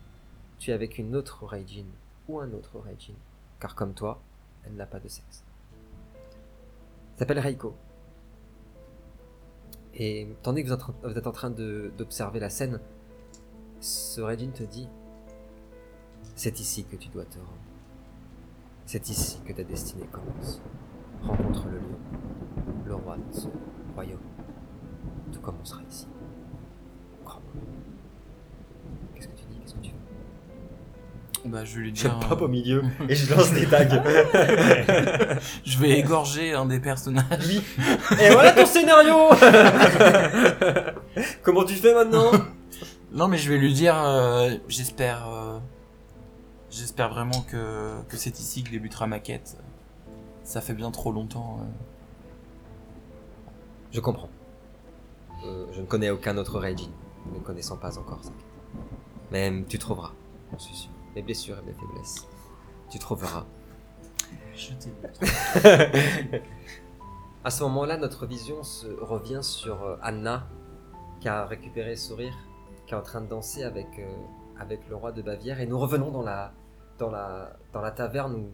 tu 0.59 0.71
es 0.71 0.73
avec 0.73 0.97
une 0.97 1.15
autre 1.15 1.45
Reijin, 1.45 1.85
ou 2.27 2.39
un 2.39 2.51
autre 2.53 2.79
Reijin, 2.79 3.13
car 3.59 3.75
comme 3.75 3.93
toi, 3.93 4.21
elle 4.65 4.73
n'a 4.75 4.85
pas 4.85 4.99
de 4.99 5.07
sexe. 5.07 5.43
Elle 7.13 7.19
s'appelle 7.19 7.39
Reiko. 7.39 7.75
Et 9.95 10.27
tandis 10.41 10.63
que 10.63 10.69
vous 10.69 11.17
êtes 11.17 11.27
en- 11.27 11.31
train 11.31 11.51
d'observer 11.51 12.39
la 12.39 12.49
scène, 12.49 12.79
ce 13.79 14.21
Reijin 14.21 14.49
te 14.51 14.63
dit 14.63 14.87
C'est 16.35 16.59
ici 16.59 16.83
que 16.85 16.95
tu 16.95 17.09
dois 17.09 17.25
te 17.25 17.37
rendre. 17.37 17.49
C'est 18.85 19.09
ici 19.09 19.39
que 19.45 19.53
ta 19.53 19.63
destinée 19.63 20.07
commence. 20.11 20.61
Rencontre 21.23 21.65
le 21.71 21.79
lion, 21.79 21.97
le 22.85 22.95
roi 22.95 23.15
de 23.17 23.33
ce 23.39 23.47
royaume. 23.95 24.19
Tout 25.31 25.39
commencera 25.39 25.81
ici. 25.89 26.07
Crois-moi. 27.25 27.53
Qu'est-ce 29.15 29.27
que 29.27 29.33
tu 29.33 29.45
dis? 29.49 29.57
Qu'est-ce 29.59 29.73
que 29.75 29.79
tu 29.79 29.89
fais? 29.89 31.49
Bah, 31.49 31.65
je 31.65 31.75
vais 31.75 31.81
lui 31.81 31.89
Je 31.95 32.07
dire. 32.07 32.19
pop 32.19 32.41
euh, 32.41 32.45
au 32.45 32.47
milieu 32.47 32.83
et 33.09 33.15
je 33.15 33.33
lance 33.33 33.51
des 33.53 33.65
dagues. 33.65 34.01
je 35.65 35.77
vais 35.79 35.99
égorger 35.99 36.53
un 36.53 36.65
des 36.65 36.79
personnages. 36.79 37.25
Oui. 37.47 37.61
Et 38.21 38.29
voilà 38.31 38.51
ton 38.51 38.65
scénario 38.65 39.15
Comment 41.41 41.63
tu 41.63 41.75
fais 41.75 41.93
maintenant? 41.93 42.31
Non, 43.11 43.27
mais 43.27 43.37
je 43.37 43.51
vais 43.51 43.57
lui 43.57 43.73
dire. 43.73 43.95
euh, 43.97 44.51
J'espère. 44.67 45.27
euh, 45.29 45.42
J'espère 46.73 47.09
vraiment 47.09 47.41
que, 47.41 48.01
que 48.09 48.17
c'est 48.17 48.39
ici 48.39 48.63
que 48.63 48.71
débutera 48.71 49.05
ma 49.05 49.19
quête. 49.19 49.57
Ça 50.43 50.59
fait 50.59 50.73
bien 50.73 50.89
trop 50.89 51.11
longtemps. 51.11 51.59
euh. 51.61 51.65
Je 53.91 53.99
comprends. 53.99 54.29
Euh, 55.45 55.67
je 55.71 55.81
ne 55.81 55.85
connais 55.85 56.09
aucun 56.09 56.35
autre 56.35 56.59
Reijin, 56.59 56.89
ne 57.31 57.37
connaissant 57.39 57.77
pas 57.77 57.99
encore 57.99 58.23
ça. 58.23 58.31
Mais 59.31 59.63
tu 59.69 59.77
trouveras, 59.77 60.13
j'en 60.51 60.57
suis 60.57 60.73
sûr. 60.73 60.89
Mes 61.15 61.21
blessures 61.21 61.59
et 61.59 61.61
mes 61.61 61.73
faiblesses. 61.73 62.27
Tu 62.89 62.97
trouveras. 62.97 63.45
Je 64.55 64.71
t'ai 64.73 66.41
à 67.43 67.51
ce 67.51 67.63
moment-là, 67.65 67.97
notre 67.97 68.25
vision 68.25 68.63
se 68.63 68.87
revient 68.87 69.43
sur 69.43 69.83
euh, 69.83 69.97
Anna, 70.01 70.47
qui 71.19 71.27
a 71.27 71.45
récupéré 71.45 71.95
Sourire, 71.95 72.33
qui 72.87 72.95
est 72.95 72.97
en 72.97 73.03
train 73.03 73.21
de 73.21 73.27
danser 73.27 73.61
avec, 73.61 73.99
euh, 73.99 74.11
avec 74.59 74.89
le 74.89 74.95
roi 74.95 75.11
de 75.11 75.21
Bavière, 75.21 75.59
et 75.61 75.67
nous 75.67 75.77
revenons 75.77 76.09
dans 76.09 76.23
la, 76.23 76.51
dans 76.99 77.09
la, 77.09 77.53
dans 77.71 77.81
la 77.81 77.91
taverne 77.91 78.35
où 78.35 78.49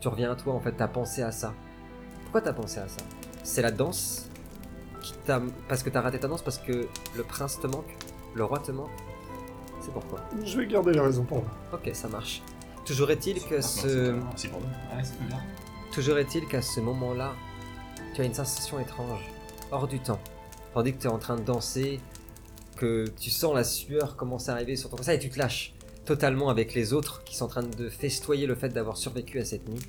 tu 0.00 0.08
reviens 0.08 0.32
à 0.32 0.36
toi, 0.36 0.54
en 0.54 0.60
fait, 0.60 0.72
t'as 0.72 0.88
pensé 0.88 1.22
à 1.22 1.32
ça. 1.32 1.52
Pourquoi 2.22 2.40
t'as 2.40 2.52
pensé 2.52 2.78
à 2.78 2.88
ça? 2.88 3.02
C'est 3.42 3.62
la 3.62 3.70
danse 3.70 4.28
qui 5.02 5.12
t'a... 5.26 5.40
Parce 5.68 5.82
que 5.82 5.90
t'as 5.90 6.00
raté 6.00 6.18
ta 6.18 6.28
danse, 6.28 6.42
parce 6.42 6.58
que 6.58 6.86
le 7.16 7.22
prince 7.22 7.60
te 7.60 7.66
manque, 7.66 7.96
le 8.34 8.44
roi 8.44 8.58
te 8.60 8.70
manque 8.70 8.90
C'est 9.80 9.92
pourquoi? 9.92 10.20
Je 10.44 10.58
vais 10.58 10.66
garder 10.66 10.92
les 10.92 11.00
raisons 11.00 11.24
pour 11.24 11.38
moi. 11.38 11.50
Ok, 11.72 11.90
ça 11.92 12.08
marche. 12.08 12.42
Toujours 12.84 13.10
est-il 13.10 13.44
que 13.44 13.60
ce... 13.60 14.18
C'est 14.36 14.48
pour 14.48 14.60
nous. 14.60 14.66
Ouais, 14.66 15.02
c'est 15.02 15.20
bizarre. 15.22 15.42
Toujours 15.92 16.18
est-il 16.18 16.46
qu'à 16.46 16.62
ce 16.62 16.80
moment-là, 16.80 17.32
tu 18.14 18.20
as 18.20 18.24
une 18.24 18.34
sensation 18.34 18.78
étrange, 18.78 19.28
hors 19.70 19.88
du 19.88 19.98
temps. 19.98 20.20
Tandis 20.72 20.94
que 20.94 21.02
tu 21.02 21.06
es 21.08 21.10
en 21.10 21.18
train 21.18 21.36
de 21.36 21.42
danser, 21.42 22.00
que 22.76 23.06
tu 23.18 23.30
sens 23.30 23.54
la 23.54 23.64
sueur 23.64 24.16
commencer 24.16 24.50
à 24.50 24.54
arriver 24.54 24.76
sur 24.76 24.88
ton 24.88 24.96
corps, 24.96 25.08
et 25.08 25.18
tu 25.18 25.28
te 25.28 25.38
lâches 25.38 25.74
totalement 26.10 26.48
avec 26.48 26.74
les 26.74 26.92
autres 26.92 27.22
qui 27.22 27.36
sont 27.36 27.44
en 27.44 27.48
train 27.48 27.62
de 27.62 27.88
festoyer 27.88 28.48
le 28.48 28.56
fait 28.56 28.70
d'avoir 28.70 28.96
survécu 28.96 29.38
à 29.38 29.44
cette 29.44 29.68
nuit. 29.68 29.86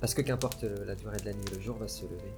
Parce 0.00 0.14
que 0.14 0.22
qu'importe 0.22 0.62
la 0.62 0.94
durée 0.94 1.18
de 1.18 1.26
la 1.26 1.34
nuit, 1.34 1.44
le 1.54 1.60
jour 1.60 1.76
va 1.76 1.88
se 1.88 2.04
lever. 2.04 2.32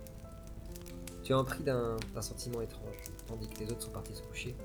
Tu 1.23 1.33
as 1.33 1.37
un 1.37 1.45
prix 1.45 1.63
d'un 1.63 1.97
sentiment 2.21 2.61
étrange, 2.61 2.97
tandis 3.29 3.49
que 3.49 3.61
les 3.61 3.71
autres 3.71 3.83
sont 3.83 3.93
partis 3.93 4.17
se 4.17 4.23
coucher. 4.23 4.57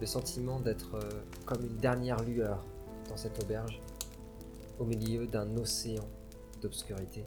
Le 0.00 0.06
sentiment 0.06 0.60
d'être 0.60 0.94
euh, 0.94 1.00
comme 1.44 1.64
une 1.64 1.76
dernière 1.78 2.22
lueur 2.22 2.64
dans 3.08 3.16
cette 3.16 3.42
auberge, 3.42 3.80
au 4.78 4.84
milieu 4.84 5.26
d'un 5.26 5.56
océan 5.56 6.08
d'obscurité. 6.62 7.24